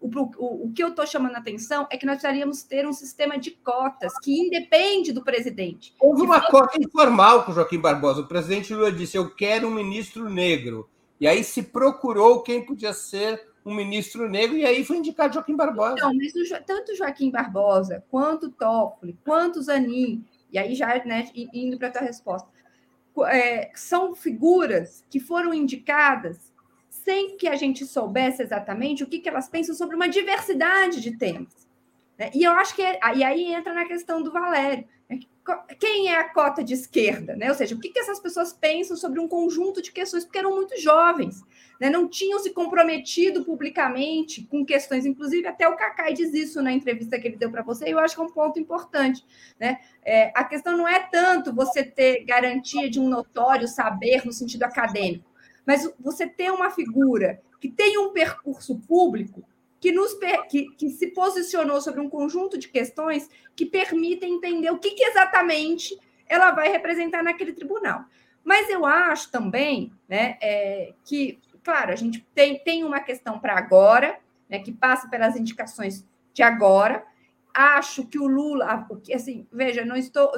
O, 0.00 0.06
o, 0.06 0.66
o, 0.66 0.72
que 0.72 0.80
eu 0.80 0.90
estou 0.90 1.04
chamando 1.04 1.34
a 1.34 1.38
atenção 1.38 1.84
é 1.90 1.96
que 1.96 2.06
nós 2.06 2.18
precisaríamos 2.18 2.62
ter 2.62 2.86
um 2.86 2.92
sistema 2.92 3.36
de 3.36 3.50
cotas 3.50 4.12
que 4.22 4.38
independe 4.38 5.12
do 5.12 5.24
presidente. 5.24 5.92
Houve 5.98 6.22
uma 6.22 6.40
foi... 6.42 6.50
cota 6.52 6.80
informal 6.80 7.42
com 7.42 7.50
o 7.50 7.54
Joaquim 7.56 7.80
Barbosa. 7.80 8.20
O 8.20 8.28
presidente 8.28 8.72
Lula 8.72 8.92
disse: 8.92 9.16
Eu 9.16 9.34
quero 9.34 9.66
um 9.66 9.74
ministro 9.74 10.30
negro. 10.30 10.88
E 11.20 11.26
aí 11.26 11.42
se 11.42 11.64
procurou 11.64 12.44
quem 12.44 12.64
podia 12.64 12.92
ser 12.92 13.44
um 13.66 13.74
ministro 13.74 14.28
negro, 14.28 14.56
e 14.56 14.64
aí 14.64 14.84
foi 14.84 14.98
indicado 14.98 15.34
Joaquim 15.34 15.56
Barbosa. 15.56 15.96
Não, 15.96 16.14
mas 16.14 16.32
o, 16.36 16.64
tanto 16.64 16.94
Joaquim 16.94 17.32
Barbosa, 17.32 18.04
quanto 18.08 18.48
Toffoli, 18.48 19.18
quanto 19.24 19.60
Zanin, 19.60 20.24
e 20.52 20.56
aí 20.56 20.76
já 20.76 21.04
né, 21.04 21.28
indo 21.34 21.76
para 21.76 21.88
a 21.88 21.90
tua 21.90 22.02
resposta, 22.02 22.48
é, 23.24 23.70
são 23.74 24.14
figuras 24.14 25.04
que 25.08 25.20
foram 25.20 25.52
indicadas 25.52 26.52
sem 26.90 27.36
que 27.36 27.48
a 27.48 27.56
gente 27.56 27.86
soubesse 27.86 28.42
exatamente 28.42 29.02
o 29.02 29.06
que, 29.06 29.18
que 29.18 29.28
elas 29.28 29.48
pensam 29.48 29.74
sobre 29.74 29.96
uma 29.96 30.08
diversidade 30.08 31.00
de 31.00 31.16
temas. 31.16 31.66
Né? 32.18 32.30
E 32.34 32.44
eu 32.44 32.52
acho 32.52 32.74
que 32.74 32.82
é, 32.82 32.98
e 33.14 33.24
aí 33.24 33.54
entra 33.54 33.72
na 33.72 33.86
questão 33.86 34.22
do 34.22 34.32
Valério. 34.32 34.86
Né? 35.08 35.20
Quem 35.78 36.08
é 36.08 36.18
a 36.18 36.28
cota 36.28 36.62
de 36.62 36.74
esquerda? 36.74 37.34
Né? 37.36 37.48
Ou 37.48 37.54
seja, 37.54 37.74
o 37.74 37.80
que, 37.80 37.88
que 37.88 37.98
essas 37.98 38.20
pessoas 38.20 38.52
pensam 38.52 38.96
sobre 38.96 39.20
um 39.20 39.28
conjunto 39.28 39.80
de 39.80 39.92
questões, 39.92 40.24
porque 40.24 40.38
eram 40.38 40.54
muito 40.54 40.78
jovens, 40.80 41.42
né? 41.80 41.90
não 41.90 42.08
tinham 42.08 42.38
se 42.38 42.50
comprometido 42.50 43.44
publicamente 43.44 44.42
com 44.44 44.64
questões, 44.64 45.06
inclusive 45.06 45.46
até 45.46 45.68
o 45.68 45.76
Cacai 45.76 46.12
diz 46.12 46.32
isso 46.34 46.62
na 46.62 46.72
entrevista 46.72 47.18
que 47.18 47.28
ele 47.28 47.36
deu 47.36 47.50
para 47.50 47.62
você, 47.62 47.86
e 47.86 47.90
eu 47.90 47.98
acho 47.98 48.14
que 48.14 48.20
é 48.20 48.24
um 48.24 48.32
ponto 48.32 48.58
importante. 48.58 49.24
Né? 49.58 49.78
É, 50.04 50.32
a 50.34 50.44
questão 50.44 50.76
não 50.76 50.88
é 50.88 51.00
tanto 51.00 51.54
você 51.54 51.84
ter 51.84 52.24
garantia 52.24 52.88
de 52.88 52.98
um 52.98 53.08
notório 53.08 53.68
saber 53.68 54.24
no 54.24 54.32
sentido 54.32 54.64
acadêmico, 54.64 55.30
mas 55.66 55.90
você 56.00 56.26
ter 56.26 56.50
uma 56.50 56.70
figura 56.70 57.40
que 57.60 57.68
tem 57.68 57.98
um 57.98 58.12
percurso 58.12 58.78
público 58.86 59.44
que, 59.80 59.92
nos, 59.92 60.16
que, 60.48 60.70
que, 60.76 60.90
se 60.90 61.08
posicionou 61.08 61.80
sobre 61.80 62.00
um 62.00 62.08
conjunto 62.08 62.58
de 62.58 62.68
questões 62.68 63.28
que 63.54 63.66
permitem 63.66 64.34
entender 64.34 64.70
o 64.70 64.78
que, 64.78 64.90
que, 64.90 65.04
exatamente 65.04 65.98
ela 66.26 66.50
vai 66.50 66.68
representar 66.68 67.22
naquele 67.22 67.52
tribunal. 67.52 68.04
Mas 68.44 68.68
eu 68.70 68.84
acho 68.84 69.30
também 69.30 69.92
né, 70.08 70.36
é, 70.40 70.92
que, 71.04 71.38
claro, 71.62 71.92
a 71.92 71.96
gente 71.96 72.26
tem, 72.34 72.58
tem 72.58 72.84
uma 72.84 73.00
questão 73.00 73.38
para 73.38 73.56
agora, 73.56 74.18
né, 74.48 74.58
que 74.58 74.72
passa 74.72 75.08
pelas 75.08 75.36
indicações 75.36 76.06
de 76.32 76.42
agora. 76.42 77.04
Acho 77.52 78.06
que 78.06 78.18
o 78.18 78.26
Lula, 78.26 78.86
assim, 79.14 79.46
veja, 79.52 79.84
não 79.84 79.96
estou. 79.96 80.30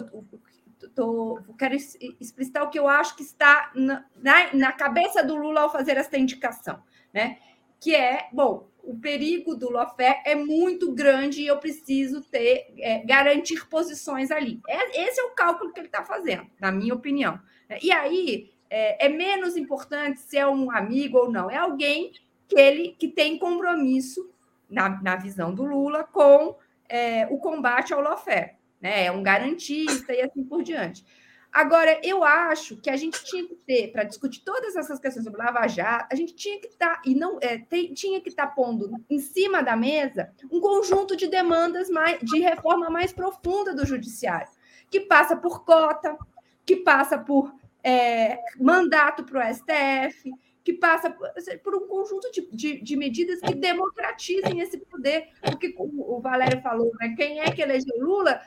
Tô, 0.95 1.39
quero 1.59 1.75
explicitar 1.75 2.63
o 2.63 2.71
que 2.71 2.79
eu 2.79 2.89
acho 2.89 3.15
que 3.15 3.23
está 3.23 3.71
na, 3.75 4.07
na, 4.55 4.73
cabeça 4.73 5.23
do 5.23 5.37
Lula 5.37 5.61
ao 5.61 5.73
fazer 5.73 5.99
essa 5.99 6.17
indicação, 6.17 6.83
né? 7.13 7.39
Que 7.79 7.95
é, 7.95 8.29
bom, 8.33 8.71
o 8.83 8.99
perigo 8.99 9.55
do 9.55 9.71
lawfare 9.71 10.23
é 10.25 10.35
muito 10.35 10.93
grande 10.93 11.43
e 11.43 11.47
eu 11.47 11.59
preciso 11.59 12.23
ter 12.23 12.73
é, 12.79 13.05
garantir 13.05 13.69
posições 13.69 14.31
ali. 14.31 14.61
É, 14.67 15.03
esse 15.07 15.21
é 15.21 15.25
o 15.25 15.31
cálculo 15.31 15.73
que 15.73 15.81
ele 15.81 15.89
está 15.89 16.03
fazendo, 16.03 16.47
na 16.59 16.73
minha 16.73 16.95
opinião. 16.95 17.39
E 17.83 17.93
aí 17.93 18.51
é, 18.71 19.07
é, 19.07 19.09
menos 19.09 19.57
importante 19.57 20.21
se 20.21 20.39
é 20.39 20.47
um 20.47 20.71
amigo 20.71 21.19
ou 21.19 21.31
não, 21.31 21.51
é 21.51 21.57
alguém 21.57 22.13
que 22.49 22.59
ele 22.59 22.95
que 22.99 23.09
tem 23.09 23.39
compromisso 23.39 24.31
na, 24.69 25.03
na 25.03 25.17
visão 25.17 25.53
do 25.53 25.65
Lula 25.65 26.05
com 26.05 26.57
é, 26.89 27.27
o 27.31 27.39
combate 27.39 27.93
ao 27.93 28.01
lawfare, 28.01 28.55
né? 28.81 29.05
É 29.07 29.13
um 29.13 29.23
garantista 29.23 30.13
e 30.13 30.23
assim 30.23 30.45
por 30.45 30.63
diante. 30.63 31.05
Agora, 31.53 32.01
eu 32.05 32.23
acho 32.23 32.77
que 32.77 32.89
a 32.89 32.97
gente 32.97 33.25
tinha 33.25 33.45
que 33.45 33.57
ter, 33.57 33.91
para 33.91 34.05
discutir 34.05 34.41
todas 34.45 34.77
essas 34.77 35.01
questões 35.01 35.25
sobre 35.25 35.43
Lava 35.43 35.67
Jato, 35.67 36.07
a 36.13 36.15
gente 36.15 36.33
tinha 36.35 36.61
que 36.61 36.69
estar, 36.69 36.97
tá, 36.97 37.03
e 37.05 37.13
não 37.13 37.39
é, 37.41 37.59
tem, 37.59 37.93
tinha 37.93 38.21
que 38.21 38.29
estar 38.29 38.47
tá 38.47 38.53
pondo 38.53 38.93
em 39.11 39.19
cima 39.19 39.61
da 39.61 39.75
mesa 39.75 40.31
um 40.51 40.61
conjunto 40.61 41.17
de 41.17 41.27
demandas 41.27 41.91
mais, 41.91 42.21
de 42.21 42.39
reforma 42.39 42.89
mais 42.89 43.13
profunda 43.13 43.75
do 43.75 43.85
judiciário, 43.85 44.49
que 44.89 45.01
passa 45.01 45.35
por 45.35 45.65
cota, 45.65 46.17
que 46.65 46.77
passa 46.77 47.19
por 47.19 47.53
é, 47.83 48.39
mandato 48.59 49.25
para 49.25 49.51
o 49.51 49.55
STF, 49.55 50.31
que 50.63 50.75
passa 50.75 51.11
por, 51.11 51.31
por 51.65 51.75
um 51.75 51.89
conjunto 51.89 52.31
de, 52.31 52.49
de, 52.53 52.81
de, 52.83 52.97
medidas 52.97 53.41
que 53.41 53.55
democratizem 53.55 54.61
esse 54.61 54.79
poder. 54.79 55.29
Porque 55.41 55.75
o, 55.79 56.17
o 56.17 56.21
Valério 56.21 56.61
falou, 56.61 56.93
né? 57.01 57.15
Quem 57.17 57.41
é 57.41 57.51
que 57.51 57.63
elegeu 57.63 57.99
Lula 57.99 58.41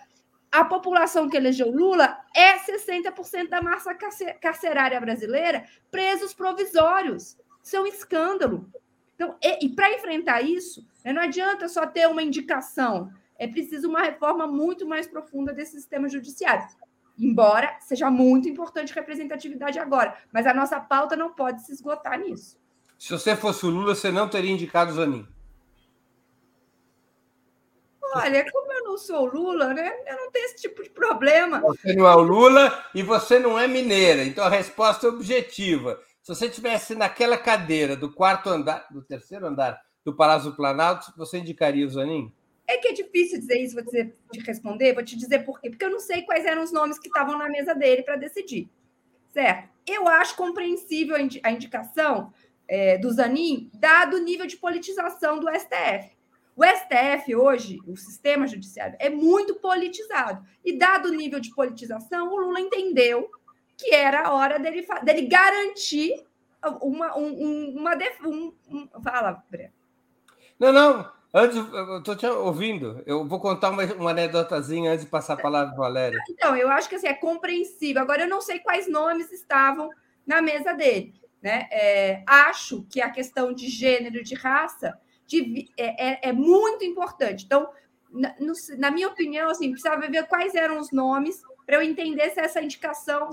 a 0.52 0.64
população 0.64 1.28
que 1.28 1.36
elegeu 1.36 1.72
Lula 1.72 2.16
é 2.36 2.60
60% 2.60 3.50
da 3.50 3.60
massa 3.60 3.96
carcerária 4.40 5.02
brasileira 5.02 5.66
presos 5.90 6.32
provisórios. 6.32 7.36
Isso 7.64 7.76
é 7.76 7.82
um 7.82 7.88
escândalo. 7.88 8.70
Então, 9.16 9.36
e, 9.42 9.66
e 9.66 9.70
para 9.70 9.92
enfrentar 9.94 10.44
isso, 10.44 10.86
né, 11.04 11.12
não 11.12 11.24
adianta 11.24 11.68
só 11.68 11.88
ter 11.88 12.08
uma 12.08 12.22
indicação 12.22 13.12
é 13.38 13.48
preciso 13.48 13.90
uma 13.90 14.02
reforma 14.04 14.48
muito 14.48 14.88
mais 14.88 15.08
profunda 15.08 15.52
desse 15.52 15.74
sistema 15.74 16.08
judiciário. 16.08 16.68
Embora 17.18 17.78
seja 17.80 18.10
muito 18.10 18.50
importante 18.50 18.94
representatividade 18.94 19.78
agora, 19.78 20.18
mas 20.32 20.48
a 20.48 20.54
nossa 20.54 20.80
pauta 20.80 21.16
não 21.16 21.34
pode 21.34 21.64
se 21.64 21.72
esgotar 21.72 22.20
nisso. 22.20 22.58
Se 22.98 23.12
você 23.12 23.36
fosse 23.36 23.66
o 23.66 23.70
Lula, 23.70 23.96
você 23.96 24.12
não 24.12 24.28
teria 24.28 24.52
indicado 24.52 24.92
o 24.92 24.96
Zanin. 24.96 25.28
Olha, 28.16 28.50
como 28.52 28.72
eu 28.72 28.84
não 28.84 28.98
sou 28.98 29.26
Lula, 29.26 29.74
né? 29.74 29.92
Eu 30.06 30.18
não 30.18 30.32
tenho 30.32 30.46
esse 30.46 30.62
tipo 30.62 30.84
de 30.84 30.90
problema. 30.90 31.60
Você 31.62 31.94
não 31.94 32.08
é 32.08 32.16
o 32.16 32.22
Lula 32.22 32.86
e 32.94 33.02
você 33.02 33.40
não 33.40 33.58
é 33.58 33.68
mineira. 33.68 34.24
Então 34.24 34.46
a 34.46 34.50
resposta 34.50 35.08
é 35.08 35.10
objetiva. 35.10 36.00
Se 36.22 36.34
você 36.34 36.46
estivesse 36.46 36.96
naquela 36.96 37.38
cadeira 37.38 37.96
do 37.96 38.12
quarto 38.12 38.50
andar, 38.50 38.86
do 38.90 39.02
terceiro 39.02 39.48
andar 39.48 39.82
do 40.06 40.16
Palácio 40.16 40.52
do 40.52 40.56
Planalto, 40.56 41.12
você 41.18 41.40
indicaria 41.40 41.86
o 41.86 41.90
Zanin? 41.90 42.32
É 42.68 42.78
que 42.78 42.88
é 42.88 42.94
difícil 42.94 43.40
dizer 43.40 43.60
isso, 43.60 43.76
vou 43.76 43.84
dizer, 43.84 44.16
te 44.32 44.40
responder, 44.40 44.94
vou 44.94 45.04
te 45.04 45.18
dizer 45.18 45.40
por 45.40 45.60
quê. 45.60 45.70
Porque 45.70 45.84
eu 45.84 45.92
não 45.92 46.00
sei 46.00 46.22
quais 46.22 46.46
eram 46.46 46.64
os 46.64 46.72
nomes 46.72 46.98
que 46.98 47.08
estavam 47.08 47.38
na 47.38 47.50
mesa 47.50 47.74
dele 47.74 48.04
para 48.04 48.16
decidir. 48.16 48.70
Certo? 49.34 49.70
Eu 49.86 50.08
acho 50.08 50.36
compreensível 50.36 51.16
a 51.16 51.52
indicação 51.52 52.32
é, 52.68 52.98
do 52.98 53.12
Zanin, 53.12 53.70
dado 53.74 54.18
o 54.18 54.20
nível 54.20 54.46
de 54.46 54.58
politização 54.58 55.40
do 55.40 55.48
STF. 55.50 56.16
O 56.56 56.64
STF 56.64 57.36
hoje, 57.36 57.80
o 57.88 57.98
sistema 57.98 58.48
judiciário, 58.48 58.96
é 59.00 59.10
muito 59.10 59.56
politizado. 59.56 60.46
E 60.64 60.78
dado 60.78 61.10
o 61.10 61.14
nível 61.14 61.40
de 61.40 61.54
politização, 61.54 62.32
o 62.32 62.38
Lula 62.38 62.60
entendeu 62.60 63.30
que 63.76 63.94
era 63.94 64.28
a 64.28 64.34
hora 64.34 64.60
dele, 64.60 64.86
dele 65.04 65.24
garantir 65.24 66.24
uma. 66.82 67.18
Um, 67.18 67.74
uma 67.76 67.96
um, 68.24 68.54
um, 68.70 68.88
fala, 69.04 69.44
Breno. 69.50 69.74
Não, 70.60 70.72
não. 70.72 71.12
Antes, 71.36 71.58
eu 71.58 71.98
estou 71.98 72.16
te 72.16 72.28
ouvindo. 72.28 73.02
Eu 73.08 73.28
vou 73.28 73.40
contar 73.40 73.72
uma, 73.72 73.84
uma 73.96 74.12
anedotazinha 74.12 74.92
antes 74.92 75.04
de 75.04 75.10
passar 75.10 75.34
a 75.34 75.42
palavra 75.42 75.74
para 75.74 75.84
Valéria. 75.84 76.20
Então, 76.30 76.56
eu 76.56 76.70
acho 76.70 76.88
que 76.88 76.94
assim, 76.94 77.08
é 77.08 77.14
compreensível. 77.14 78.04
Agora, 78.04 78.22
eu 78.22 78.30
não 78.30 78.40
sei 78.40 78.60
quais 78.60 78.88
nomes 78.88 79.32
estavam 79.32 79.90
na 80.28 80.44
mesa 80.44 80.74
dele. 80.74 81.20
Né? 81.42 81.68
É, 81.72 82.24
acho 82.28 82.84
que 82.84 83.02
a 83.02 83.10
questão 83.10 83.52
de 83.52 83.68
gênero, 83.68 84.24
de 84.24 84.36
raça, 84.36 84.98
de, 85.26 85.70
é, 85.76 86.12
é, 86.12 86.30
é, 86.30 86.32
muito 86.32 86.86
importante. 86.86 87.46
Então, 87.46 87.68
na, 88.12 88.36
no, 88.40 88.54
na, 88.78 88.92
minha 88.92 89.08
opinião, 89.08 89.50
assim, 89.50 89.72
precisava 89.72 90.08
ver 90.08 90.28
quais 90.28 90.54
eram 90.54 90.80
os 90.80 90.92
nomes 90.92 91.42
para 91.66 91.78
eu 91.78 91.82
entender 91.82 92.30
se 92.30 92.40
essa 92.40 92.62
indicação 92.62 93.32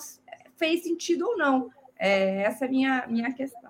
fez 0.57 0.85
sentido 0.85 1.27
ou 1.27 1.37
não. 1.37 1.71
É, 1.99 2.45
essa 2.45 2.65
é 2.65 2.69
a 2.69 2.71
minha, 2.71 3.07
minha 3.07 3.35
questão. 3.35 3.70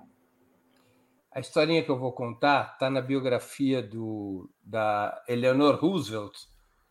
A 1.32 1.40
historinha 1.40 1.82
que 1.82 1.90
eu 1.90 1.98
vou 1.98 2.12
contar 2.12 2.72
está 2.74 2.90
na 2.90 3.00
biografia 3.00 3.82
do, 3.82 4.50
da 4.62 5.22
Eleanor 5.28 5.76
Roosevelt, 5.76 6.34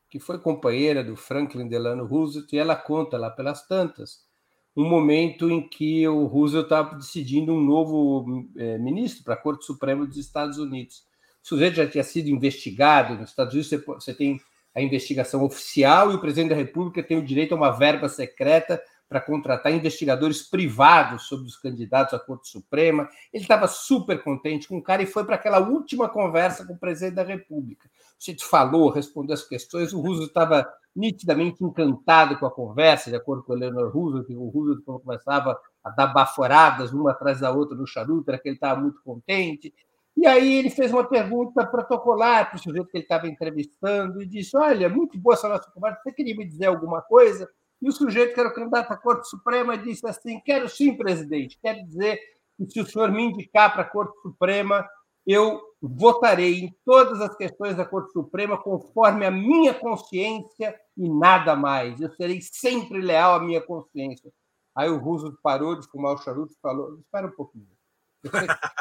que 0.09 0.19
foi 0.19 0.39
companheira 0.39 1.03
do 1.03 1.15
Franklin 1.15 1.67
Delano 1.67 2.05
Roosevelt, 2.05 2.51
e 2.53 2.57
ela 2.57 2.75
conta 2.75 3.17
lá 3.17 3.29
pelas 3.29 3.67
tantas 3.67 4.27
um 4.75 4.87
momento 4.87 5.49
em 5.49 5.67
que 5.67 6.07
o 6.07 6.25
Roosevelt 6.25 6.65
estava 6.65 6.95
decidindo 6.95 7.53
um 7.53 7.59
novo 7.59 8.47
é, 8.55 8.77
ministro 8.77 9.23
para 9.23 9.33
a 9.33 9.37
Corte 9.37 9.65
Suprema 9.65 10.05
dos 10.05 10.15
Estados 10.15 10.57
Unidos 10.57 11.03
o 11.43 11.47
sujeito 11.47 11.75
já 11.75 11.87
tinha 11.87 12.03
sido 12.03 12.29
investigado. 12.29 13.15
Nos 13.15 13.29
Estados 13.29 13.53
Unidos, 13.53 13.85
você 13.87 14.13
tem 14.13 14.39
a 14.75 14.81
investigação 14.81 15.43
oficial 15.43 16.11
e 16.11 16.15
o 16.15 16.21
presidente 16.21 16.49
da 16.49 16.55
República 16.55 17.01
tem 17.01 17.17
o 17.17 17.25
direito 17.25 17.53
a 17.53 17.57
uma 17.57 17.71
verba 17.71 18.07
secreta 18.07 18.81
para 19.09 19.19
contratar 19.19 19.73
investigadores 19.73 20.43
privados 20.43 21.23
sobre 21.23 21.47
os 21.47 21.57
candidatos 21.57 22.13
à 22.13 22.19
Corte 22.19 22.47
Suprema. 22.47 23.09
Ele 23.33 23.43
estava 23.43 23.67
super 23.67 24.23
contente 24.23 24.67
com 24.67 24.77
o 24.77 24.83
cara 24.83 25.01
e 25.01 25.07
foi 25.07 25.25
para 25.25 25.33
aquela 25.33 25.59
última 25.59 26.07
conversa 26.07 26.65
com 26.65 26.73
o 26.73 26.77
presidente 26.77 27.15
da 27.15 27.23
República. 27.23 27.87
O 27.87 28.23
sujeito 28.23 28.45
falou, 28.45 28.91
respondeu 28.91 29.33
as 29.33 29.43
questões, 29.43 29.93
o 29.93 29.99
Roosevelt 29.99 30.27
estava 30.27 30.71
nitidamente 30.95 31.63
encantado 31.63 32.37
com 32.37 32.45
a 32.45 32.51
conversa, 32.51 33.09
de 33.09 33.15
acordo 33.15 33.43
com 33.43 33.53
o 33.53 33.55
Eleanor 33.55 33.91
Roosevelt, 33.91 34.27
que 34.27 34.35
o 34.35 34.47
Roosevelt 34.49 34.83
começava 35.01 35.59
a 35.83 35.89
dar 35.89 36.07
baforadas 36.07 36.91
uma 36.93 37.11
atrás 37.11 37.39
da 37.39 37.51
outra 37.51 37.75
no 37.75 37.87
charuto, 37.87 38.29
era 38.29 38.37
que 38.37 38.47
ele 38.47 38.55
estava 38.55 38.79
muito 38.79 39.01
contente. 39.01 39.73
E 40.15 40.27
aí 40.27 40.55
ele 40.55 40.69
fez 40.69 40.91
uma 40.91 41.05
pergunta 41.07 41.65
protocolar 41.65 42.49
para 42.49 42.57
o 42.57 42.59
sujeito 42.59 42.89
que 42.89 42.97
ele 42.97 43.05
estava 43.05 43.27
entrevistando 43.27 44.21
e 44.21 44.25
disse: 44.25 44.55
Olha, 44.57 44.89
muito 44.89 45.17
boa 45.17 45.33
essa 45.33 45.47
nossa 45.47 45.71
conversa, 45.71 46.01
você 46.03 46.11
queria 46.11 46.35
me 46.35 46.45
dizer 46.45 46.65
alguma 46.65 47.01
coisa? 47.01 47.49
E 47.81 47.87
o 47.87 47.91
sujeito 47.91 48.33
que 48.33 48.39
era 48.39 48.49
o 48.49 48.53
candidato 48.53 48.91
à 48.91 48.97
Corte 48.97 49.29
Suprema 49.29 49.77
disse 49.77 50.05
assim: 50.07 50.39
Quero 50.41 50.67
sim, 50.67 50.95
presidente, 50.95 51.59
quero 51.61 51.85
dizer 51.85 52.19
que 52.57 52.69
se 52.69 52.81
o 52.81 52.85
senhor 52.85 53.11
me 53.11 53.23
indicar 53.23 53.71
para 53.71 53.83
a 53.83 53.89
Corte 53.89 54.19
Suprema, 54.21 54.87
eu 55.25 55.61
votarei 55.81 56.59
em 56.59 56.75
todas 56.83 57.21
as 57.21 57.35
questões 57.35 57.77
da 57.77 57.85
Corte 57.85 58.11
Suprema 58.11 58.57
conforme 58.57 59.25
a 59.25 59.31
minha 59.31 59.73
consciência 59.73 60.77
e 60.97 61.07
nada 61.07 61.55
mais. 61.55 62.01
Eu 62.01 62.11
serei 62.15 62.41
sempre 62.41 63.01
leal 63.01 63.35
à 63.35 63.39
minha 63.39 63.61
consciência. 63.61 64.31
Aí 64.75 64.89
o 64.89 64.97
Roosevelt 64.97 65.37
parou 65.41 65.79
de 65.79 65.87
fumar 65.87 66.15
o 66.15 66.17
charuto 66.17 66.53
e 66.53 66.61
falou: 66.61 66.99
Espera 66.99 67.27
um 67.27 67.31
pouquinho 67.31 67.79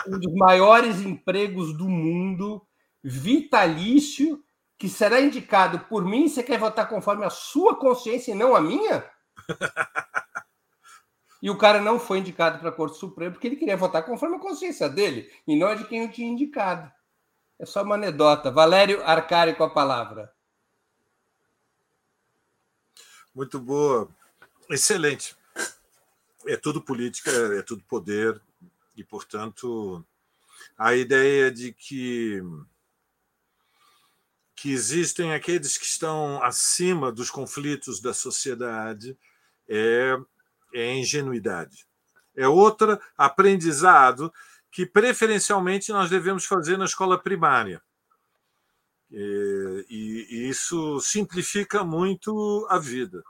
um 0.06 0.18
dos 0.18 0.34
maiores 0.34 1.00
empregos 1.00 1.76
do 1.76 1.88
mundo, 1.88 2.62
vitalício, 3.02 4.42
que 4.78 4.88
será 4.88 5.20
indicado 5.20 5.80
por 5.80 6.04
mim. 6.04 6.28
Você 6.28 6.42
quer 6.42 6.58
votar 6.58 6.88
conforme 6.88 7.24
a 7.24 7.30
sua 7.30 7.76
consciência 7.76 8.32
e 8.32 8.34
não 8.34 8.54
a 8.54 8.60
minha? 8.60 9.04
E 11.40 11.48
o 11.50 11.56
cara 11.56 11.80
não 11.80 12.00
foi 12.00 12.18
indicado 12.18 12.58
para 12.58 12.70
a 12.70 12.72
Corte 12.72 12.98
Suprema 12.98 13.30
porque 13.30 13.46
ele 13.46 13.54
queria 13.54 13.76
votar 13.76 14.04
conforme 14.04 14.34
a 14.34 14.40
consciência 14.40 14.88
dele 14.88 15.30
e 15.46 15.54
não 15.54 15.72
de 15.76 15.84
quem 15.84 16.02
eu 16.02 16.10
tinha 16.10 16.28
indicado. 16.28 16.90
É 17.60 17.64
só 17.64 17.84
uma 17.84 17.94
anedota. 17.94 18.50
Valério 18.50 19.04
Arcari 19.04 19.54
com 19.54 19.62
a 19.62 19.70
palavra. 19.70 20.32
Muito 23.32 23.60
boa. 23.60 24.08
Excelente. 24.68 25.36
É 26.44 26.56
tudo 26.56 26.82
política, 26.82 27.30
é 27.56 27.62
tudo 27.62 27.84
poder, 27.84 28.42
e, 28.98 29.04
portanto, 29.04 30.04
a 30.76 30.92
ideia 30.92 31.52
de 31.52 31.72
que, 31.72 32.42
que 34.60 34.72
existem 34.72 35.32
aqueles 35.32 35.78
que 35.78 35.84
estão 35.84 36.42
acima 36.42 37.12
dos 37.12 37.30
conflitos 37.30 38.00
da 38.00 38.12
sociedade 38.12 39.16
é, 39.68 40.16
é 40.74 40.94
ingenuidade. 40.96 41.86
É 42.34 42.48
outro 42.48 42.98
aprendizado 43.16 44.32
que, 44.68 44.84
preferencialmente, 44.84 45.92
nós 45.92 46.10
devemos 46.10 46.44
fazer 46.44 46.76
na 46.76 46.86
escola 46.86 47.16
primária. 47.16 47.80
E, 49.12 49.86
e, 49.88 50.48
isso 50.48 50.98
simplifica 51.00 51.84
muito 51.84 52.66
a 52.68 52.80
vida. 52.80 53.22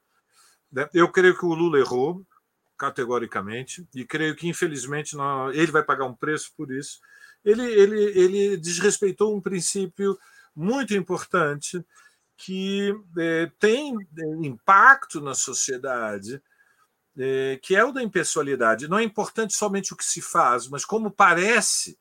Né? 0.73 0.89
Eu 0.95 1.13
creio 1.13 1.37
que 1.37 1.45
o 1.45 1.53
Lula 1.53 1.79
errou, 1.79 2.25
categoricamente, 2.79 3.87
e 3.95 4.03
creio 4.03 4.35
que, 4.35 4.49
infelizmente, 4.49 5.15
ele 5.53 5.73
vai 5.73 5.83
pagar 5.83 6.07
um 6.07 6.17
preço 6.17 6.55
por 6.57 6.73
isso. 6.73 7.01
Ele, 7.45 7.65
ele, 7.65 8.03
ele 8.19 8.57
desrespeitou 8.57 9.37
um 9.37 9.43
princípio 9.43 10.19
muito 10.59 10.93
importante 10.93 11.85
que 12.37 12.93
é, 13.17 13.51
tem 13.59 13.95
é, 13.97 14.47
impacto 14.47 15.21
na 15.21 15.35
sociedade, 15.35 16.43
é, 17.17 17.59
que 17.63 17.77
é 17.77 17.85
o 17.85 17.93
da 17.93 18.03
impessoalidade. 18.03 18.89
Não 18.89 18.99
é 18.99 19.05
importante 19.05 19.55
somente 19.55 19.93
o 19.93 19.97
que 19.97 20.05
se 20.05 20.21
faz, 20.21 20.69
mas 20.69 20.85
como 20.85 21.11
parece 21.11 21.97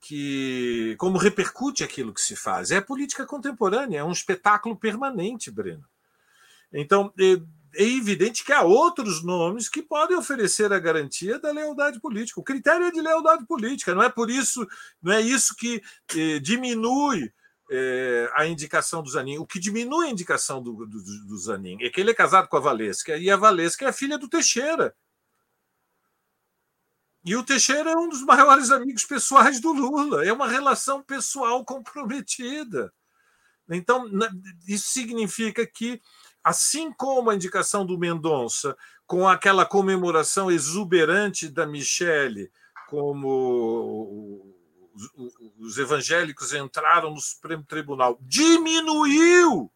que. 0.00 0.96
como 0.98 1.18
repercute 1.18 1.84
aquilo 1.84 2.12
que 2.12 2.20
se 2.20 2.34
faz. 2.34 2.72
É 2.72 2.80
política 2.80 3.24
contemporânea, 3.24 4.00
é 4.00 4.04
um 4.04 4.12
espetáculo 4.12 4.76
permanente, 4.76 5.50
Breno. 5.50 5.84
Então, 6.72 7.12
é, 7.18 7.40
é 7.74 7.84
evidente 7.84 8.44
que 8.44 8.52
há 8.52 8.62
outros 8.62 9.22
nomes 9.22 9.68
que 9.68 9.82
podem 9.82 10.16
oferecer 10.16 10.72
a 10.72 10.78
garantia 10.80 11.38
da 11.38 11.52
lealdade 11.52 12.00
política. 12.00 12.40
O 12.40 12.44
critério 12.44 12.86
é 12.86 12.90
de 12.90 13.00
lealdade 13.00 13.46
política, 13.46 13.94
não 13.94 14.02
é 14.02 14.08
por 14.08 14.30
isso, 14.30 14.66
não 15.00 15.12
é 15.12 15.20
isso 15.20 15.54
que 15.56 15.82
eh, 16.16 16.38
diminui 16.40 17.32
eh, 17.70 18.30
a 18.34 18.46
indicação 18.46 19.02
do 19.02 19.10
Zanin. 19.10 19.38
O 19.38 19.46
que 19.46 19.58
diminui 19.58 20.06
a 20.06 20.10
indicação 20.10 20.62
do, 20.62 20.86
do, 20.86 21.02
do, 21.26 21.38
Zanin 21.38 21.78
é 21.82 21.90
que 21.90 22.00
ele 22.00 22.10
é 22.10 22.14
casado 22.14 22.48
com 22.48 22.56
a 22.56 22.60
Valesca, 22.60 23.16
e 23.16 23.30
a 23.30 23.36
Valesca 23.36 23.84
é 23.84 23.88
a 23.88 23.92
filha 23.92 24.18
do 24.18 24.28
Teixeira. 24.28 24.94
E 27.24 27.36
o 27.36 27.42
Teixeira 27.42 27.90
é 27.90 27.96
um 27.96 28.08
dos 28.08 28.22
maiores 28.22 28.70
amigos 28.70 29.04
pessoais 29.04 29.60
do 29.60 29.72
Lula, 29.72 30.24
é 30.24 30.32
uma 30.32 30.48
relação 30.48 31.02
pessoal 31.02 31.64
comprometida. 31.64 32.92
Então, 33.70 34.08
isso 34.66 34.88
significa 34.88 35.66
que 35.66 36.00
assim 36.42 36.90
como 36.92 37.28
a 37.28 37.34
indicação 37.34 37.84
do 37.84 37.98
Mendonça, 37.98 38.74
com 39.06 39.28
aquela 39.28 39.66
comemoração 39.66 40.50
exuberante 40.50 41.48
da 41.48 41.66
Michele, 41.66 42.50
como 42.88 44.57
os 45.58 45.78
evangélicos 45.78 46.52
entraram 46.52 47.10
no 47.10 47.20
Supremo 47.20 47.64
Tribunal, 47.64 48.18
diminuiu 48.20 49.70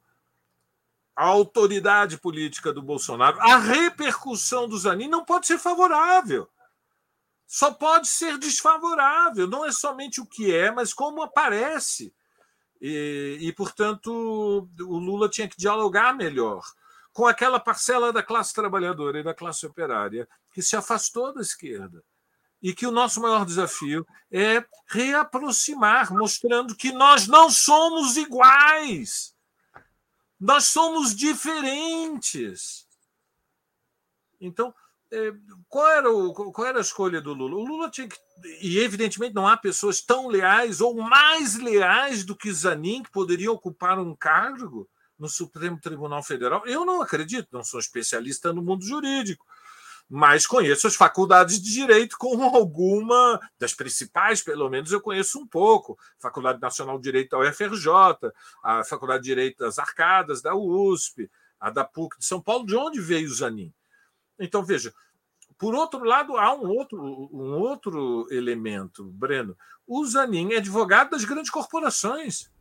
a 1.15 1.25
autoridade 1.25 2.19
política 2.19 2.73
do 2.73 2.83
Bolsonaro. 2.83 3.41
A 3.41 3.59
repercussão 3.59 4.69
do 4.69 4.79
Zanin 4.79 5.09
não 5.09 5.25
pode 5.25 5.47
ser 5.47 5.59
favorável. 5.59 6.49
Só 7.47 7.73
pode 7.73 8.09
ser 8.09 8.39
desfavorável. 8.39 9.47
Não 9.47 9.65
é 9.65 9.73
somente 9.73 10.21
o 10.21 10.27
que 10.27 10.55
é, 10.55 10.71
mas 10.71 10.95
como 10.95 11.23
aparece. 11.23 12.15
E, 12.81 13.39
e, 13.41 13.53
portanto, 13.53 14.11
o 14.81 14.99
Lula 14.99 15.29
tinha 15.29 15.49
que 15.49 15.57
dialogar 15.57 16.15
melhor 16.15 16.63
com 17.13 17.27
aquela 17.27 17.61
parcela 17.61 18.13
da 18.13 18.23
classe 18.23 18.55
trabalhadora 18.55 19.21
e 19.21 19.23
da 19.23 19.35
classe 19.35 19.67
operária 19.67 20.27
que 20.51 20.63
se 20.63 20.75
afastou 20.75 21.33
da 21.33 21.43
esquerda. 21.43 22.03
E 22.63 22.73
que 22.73 22.87
o 22.87 22.93
nosso 22.93 23.21
maior 23.21 23.45
desafio 23.45 24.07
é 24.31 24.65
reaproximar, 24.87 26.13
mostrando 26.13 26.77
que 26.77 26.93
nós 26.93 27.27
não 27.27 27.51
somos 27.51 28.17
iguais, 28.17 29.35
nós 30.39 30.67
somos 30.67 31.15
diferentes. 31.15 32.87
Então, 34.41 34.75
é, 35.13 35.31
qual 35.69 35.89
era, 35.89 36.11
o, 36.11 36.33
qual 36.33 36.67
era 36.67 36.79
a 36.79 36.81
escolha 36.81 37.21
do 37.21 37.35
Lula? 37.35 37.57
O 37.57 37.65
Lula 37.65 37.91
tinha 37.91 38.09
que. 38.09 38.17
E, 38.63 38.79
evidentemente, 38.79 39.35
não 39.35 39.47
há 39.47 39.57
pessoas 39.57 40.01
tão 40.01 40.27
leais 40.27 40.81
ou 40.81 40.95
mais 40.97 41.57
leais 41.57 42.25
do 42.25 42.35
que 42.35 42.53
Zanin 42.53 43.03
que 43.03 43.11
poderiam 43.11 43.53
ocupar 43.53 43.99
um 43.99 44.17
cargo 44.17 44.89
no 45.19 45.29
Supremo 45.29 45.79
Tribunal 45.79 46.23
Federal. 46.23 46.67
Eu 46.67 46.85
não 46.85 47.03
acredito, 47.03 47.49
não 47.53 47.63
sou 47.63 47.79
especialista 47.79 48.53
no 48.53 48.63
mundo 48.63 48.85
jurídico, 48.85 49.45
mas 50.15 50.47
conheço 50.47 50.87
as 50.87 50.95
faculdades 50.95 51.59
de 51.59 51.73
direito 51.73 52.19
com 52.19 52.43
alguma 52.55 53.41
das 53.59 53.73
principais, 53.73 54.43
pelo 54.43 54.69
menos 54.69 54.93
eu 54.93 55.01
conheço 55.01 55.39
um 55.39 55.47
pouco. 55.47 55.99
Faculdade 56.19 56.61
Nacional 56.61 56.99
de 56.99 57.05
Direito 57.05 57.31
da 57.31 57.39
UFRJ, 57.39 57.89
a 58.63 58.85
Faculdade 58.85 59.23
de 59.23 59.31
Direito 59.31 59.57
das 59.65 59.79
Arcadas 59.79 60.43
da 60.43 60.55
USP, 60.55 61.31
a 61.59 61.71
da 61.71 61.83
PUC 61.83 62.19
de 62.19 62.27
São 62.27 62.43
Paulo, 62.43 62.67
de 62.67 62.77
onde 62.77 63.01
veio 63.01 63.27
o 63.27 63.33
Zanin? 63.33 63.73
Então, 64.39 64.63
veja, 64.63 64.93
por 65.57 65.75
outro 65.75 66.05
lado, 66.05 66.37
há 66.37 66.55
um 66.55 66.69
outro, 66.69 67.03
um 67.03 67.55
outro 67.59 68.29
elemento, 68.31 69.05
Breno. 69.05 69.57
O 69.87 70.05
Zanin 70.05 70.53
é 70.53 70.59
advogado 70.59 71.13
das 71.13 71.25
grandes 71.25 71.51
corporações. 71.51 72.52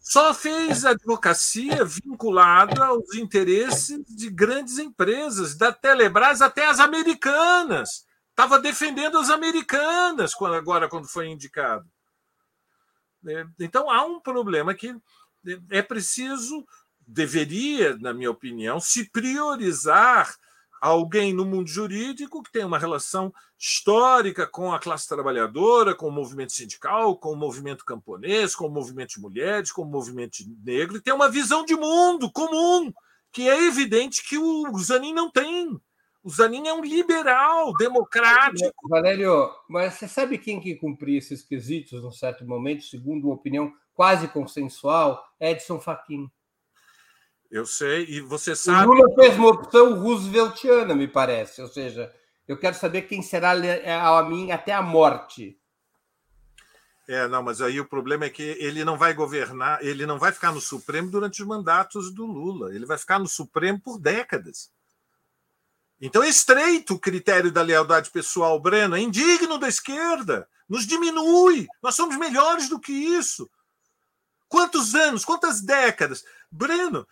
Só 0.00 0.34
fez 0.34 0.84
advocacia 0.84 1.84
vinculada 1.84 2.84
aos 2.84 3.14
interesses 3.14 4.04
de 4.08 4.28
grandes 4.28 4.78
empresas, 4.78 5.56
da 5.56 5.72
Telebrás 5.72 6.42
até 6.42 6.66
as 6.66 6.80
americanas. 6.80 8.04
Estava 8.30 8.58
defendendo 8.58 9.18
as 9.18 9.30
americanas 9.30 10.34
agora, 10.40 10.88
quando 10.88 11.08
foi 11.08 11.28
indicado. 11.28 11.88
É, 13.26 13.46
então, 13.60 13.90
há 13.90 14.04
um 14.04 14.20
problema 14.20 14.74
que 14.74 14.94
é 15.70 15.82
preciso, 15.82 16.66
deveria, 17.06 17.96
na 17.98 18.12
minha 18.12 18.30
opinião, 18.30 18.80
se 18.80 19.08
priorizar 19.10 20.34
alguém 20.82 21.32
no 21.32 21.44
mundo 21.44 21.68
jurídico 21.68 22.42
que 22.42 22.50
tem 22.50 22.64
uma 22.64 22.76
relação 22.76 23.32
histórica 23.56 24.48
com 24.48 24.72
a 24.72 24.80
classe 24.80 25.08
trabalhadora, 25.08 25.94
com 25.94 26.08
o 26.08 26.10
movimento 26.10 26.52
sindical, 26.52 27.16
com 27.16 27.30
o 27.30 27.36
movimento 27.36 27.84
camponês, 27.84 28.56
com 28.56 28.66
o 28.66 28.70
movimento 28.70 29.10
de 29.10 29.20
mulheres, 29.20 29.70
com 29.70 29.82
o 29.82 29.88
movimento 29.88 30.38
negro, 30.64 30.96
e 30.96 31.00
tem 31.00 31.14
uma 31.14 31.28
visão 31.28 31.64
de 31.64 31.76
mundo 31.76 32.28
comum, 32.32 32.92
que 33.30 33.48
é 33.48 33.64
evidente 33.68 34.28
que 34.28 34.36
o 34.36 34.76
Zanin 34.80 35.14
não 35.14 35.30
tem. 35.30 35.80
O 36.24 36.28
Zanin 36.28 36.66
é 36.66 36.74
um 36.74 36.82
liberal, 36.82 37.72
democrático. 37.74 38.88
Valério, 38.88 39.50
mas 39.68 39.94
você 39.94 40.08
sabe 40.08 40.36
quem 40.36 40.60
que 40.60 40.74
cumpria 40.74 41.18
esses 41.18 41.44
quesitos 41.44 42.02
num 42.02 42.10
certo 42.10 42.44
momento, 42.44 42.82
segundo 42.82 43.26
uma 43.26 43.34
opinião 43.34 43.72
quase 43.94 44.26
consensual? 44.26 45.24
Edson 45.40 45.78
Fachin. 45.78 46.28
Eu 47.52 47.66
sei, 47.66 48.06
e 48.08 48.20
você 48.22 48.56
sabe. 48.56 48.88
O 48.88 48.94
Lula 48.94 49.14
fez 49.14 49.36
uma 49.36 49.50
opção 49.50 50.00
rooseveltiana, 50.00 50.94
me 50.94 51.06
parece. 51.06 51.60
Ou 51.60 51.68
seja, 51.68 52.10
eu 52.48 52.58
quero 52.58 52.74
saber 52.74 53.02
quem 53.02 53.20
será 53.20 53.50
a 53.50 54.22
mim 54.22 54.50
até 54.50 54.72
a 54.72 54.80
morte. 54.80 55.60
É, 57.06 57.28
não, 57.28 57.42
mas 57.42 57.60
aí 57.60 57.78
o 57.78 57.84
problema 57.84 58.24
é 58.24 58.30
que 58.30 58.42
ele 58.42 58.86
não 58.86 58.96
vai 58.96 59.12
governar, 59.12 59.84
ele 59.84 60.06
não 60.06 60.18
vai 60.18 60.32
ficar 60.32 60.50
no 60.50 60.62
Supremo 60.62 61.10
durante 61.10 61.42
os 61.42 61.46
mandatos 61.46 62.10
do 62.10 62.24
Lula. 62.24 62.74
Ele 62.74 62.86
vai 62.86 62.96
ficar 62.96 63.18
no 63.18 63.28
Supremo 63.28 63.78
por 63.78 63.98
décadas. 63.98 64.70
Então 66.00 66.22
é 66.22 66.30
estreito 66.30 66.94
o 66.94 66.98
critério 66.98 67.52
da 67.52 67.60
lealdade 67.60 68.10
pessoal, 68.10 68.58
Breno, 68.58 68.96
é 68.96 69.00
indigno 69.00 69.58
da 69.58 69.68
esquerda, 69.68 70.48
nos 70.66 70.86
diminui. 70.86 71.66
Nós 71.82 71.94
somos 71.94 72.16
melhores 72.16 72.70
do 72.70 72.80
que 72.80 72.92
isso. 72.92 73.50
Quantos 74.48 74.94
anos, 74.94 75.22
quantas 75.22 75.60
décadas? 75.60 76.24
Breno, 76.50 77.06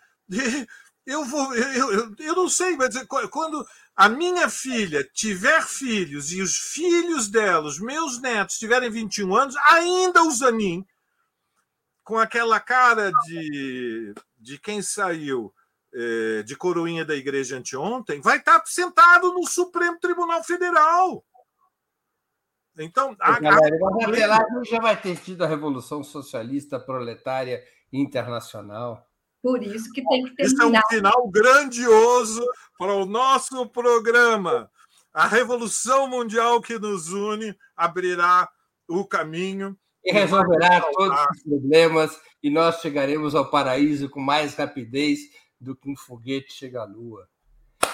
eu 1.05 1.25
vou, 1.25 1.53
eu, 1.55 1.91
eu, 1.91 2.15
eu 2.17 2.35
não 2.35 2.47
sei, 2.49 2.75
mas 2.75 2.95
quando 3.29 3.65
a 3.95 4.07
minha 4.07 4.49
filha 4.49 5.03
tiver 5.13 5.61
filhos 5.63 6.31
e 6.31 6.41
os 6.41 6.55
filhos 6.55 7.29
dela, 7.29 7.67
os 7.67 7.79
meus 7.79 8.19
netos, 8.21 8.57
tiverem 8.57 8.89
21 8.89 9.35
anos, 9.35 9.55
ainda 9.69 10.23
o 10.23 10.31
Zanin, 10.31 10.85
com 12.03 12.17
aquela 12.17 12.59
cara 12.59 13.11
de, 13.25 14.13
de 14.37 14.57
quem 14.59 14.81
saiu 14.81 15.53
é, 15.93 16.43
de 16.43 16.55
coroinha 16.55 17.05
da 17.05 17.15
igreja 17.15 17.57
anteontem, 17.57 18.21
vai 18.21 18.37
estar 18.37 18.61
sentado 18.65 19.33
no 19.33 19.45
Supremo 19.45 19.99
Tribunal 19.99 20.43
Federal. 20.43 21.23
Então, 22.77 23.15
a, 23.19 23.39
Galera, 23.39 23.75
a... 23.75 24.07
até 24.07 24.25
lá 24.27 24.39
já 24.65 24.79
vai 24.79 24.99
ter 24.99 25.17
tido 25.19 25.43
a 25.43 25.47
Revolução 25.47 26.03
Socialista 26.03 26.79
Proletária 26.79 27.63
Internacional. 27.91 29.05
Por 29.41 29.63
isso 29.63 29.91
que 29.91 30.03
tem 30.05 30.25
que 30.25 30.35
terminar. 30.35 30.53
Isso 30.53 30.61
é 30.61 30.65
um 30.65 30.81
final 30.89 31.27
grandioso 31.29 32.45
para 32.77 32.93
o 32.93 33.05
nosso 33.05 33.67
programa. 33.67 34.69
A 35.13 35.27
revolução 35.27 36.07
mundial 36.07 36.61
que 36.61 36.77
nos 36.77 37.09
une 37.09 37.55
abrirá 37.75 38.47
o 38.87 39.05
caminho. 39.05 39.77
E 40.03 40.11
resolverá 40.11 40.81
todos 40.81 41.19
os 41.31 41.43
problemas, 41.43 42.19
e 42.41 42.49
nós 42.49 42.81
chegaremos 42.81 43.35
ao 43.35 43.51
paraíso 43.51 44.09
com 44.09 44.19
mais 44.19 44.55
rapidez 44.55 45.19
do 45.59 45.75
que 45.75 45.89
um 45.89 45.95
foguete 45.95 46.51
chega 46.51 46.81
à 46.81 46.85
Lua. 46.85 47.27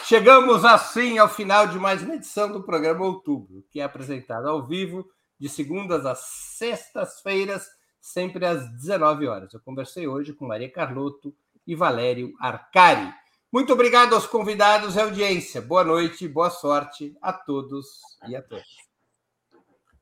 Chegamos 0.06 0.64
assim 0.64 1.18
ao 1.18 1.28
final 1.28 1.68
de 1.68 1.78
mais 1.78 2.02
uma 2.02 2.16
edição 2.16 2.50
do 2.50 2.64
programa 2.64 3.06
Outubro, 3.06 3.66
que 3.70 3.82
é 3.82 3.84
apresentado 3.84 4.48
ao 4.48 4.66
vivo 4.66 5.06
de 5.38 5.50
segundas 5.50 6.06
às 6.06 6.20
sextas-feiras 6.20 7.68
sempre 8.00 8.45
às 8.45 8.72
19 8.74 9.28
horas. 9.28 9.54
Eu 9.54 9.60
conversei 9.60 10.08
hoje 10.08 10.34
com 10.34 10.45
Maria 10.45 10.72
Carlotto 10.72 11.36
e 11.66 11.76
Valério 11.76 12.34
Arcari. 12.39 13.14
Muito 13.52 13.74
obrigado 13.74 14.14
aos 14.14 14.28
convidados 14.28 14.95
e 14.95 15.00
audiência. 15.00 15.62
Boa 15.62 15.84
noite, 15.84 16.28
boa 16.28 16.50
sorte 16.50 17.16
a 17.22 17.32
todos 17.32 18.02
e 18.28 18.36
a 18.36 18.41
todas. 18.41 18.68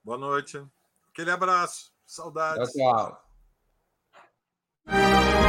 Boa 0.03 0.17
noite. 0.17 0.63
Aquele 1.11 1.31
abraço. 1.31 1.91
Saudades. 2.05 2.71
Tchau, 2.73 3.21
tchau. 4.87 5.44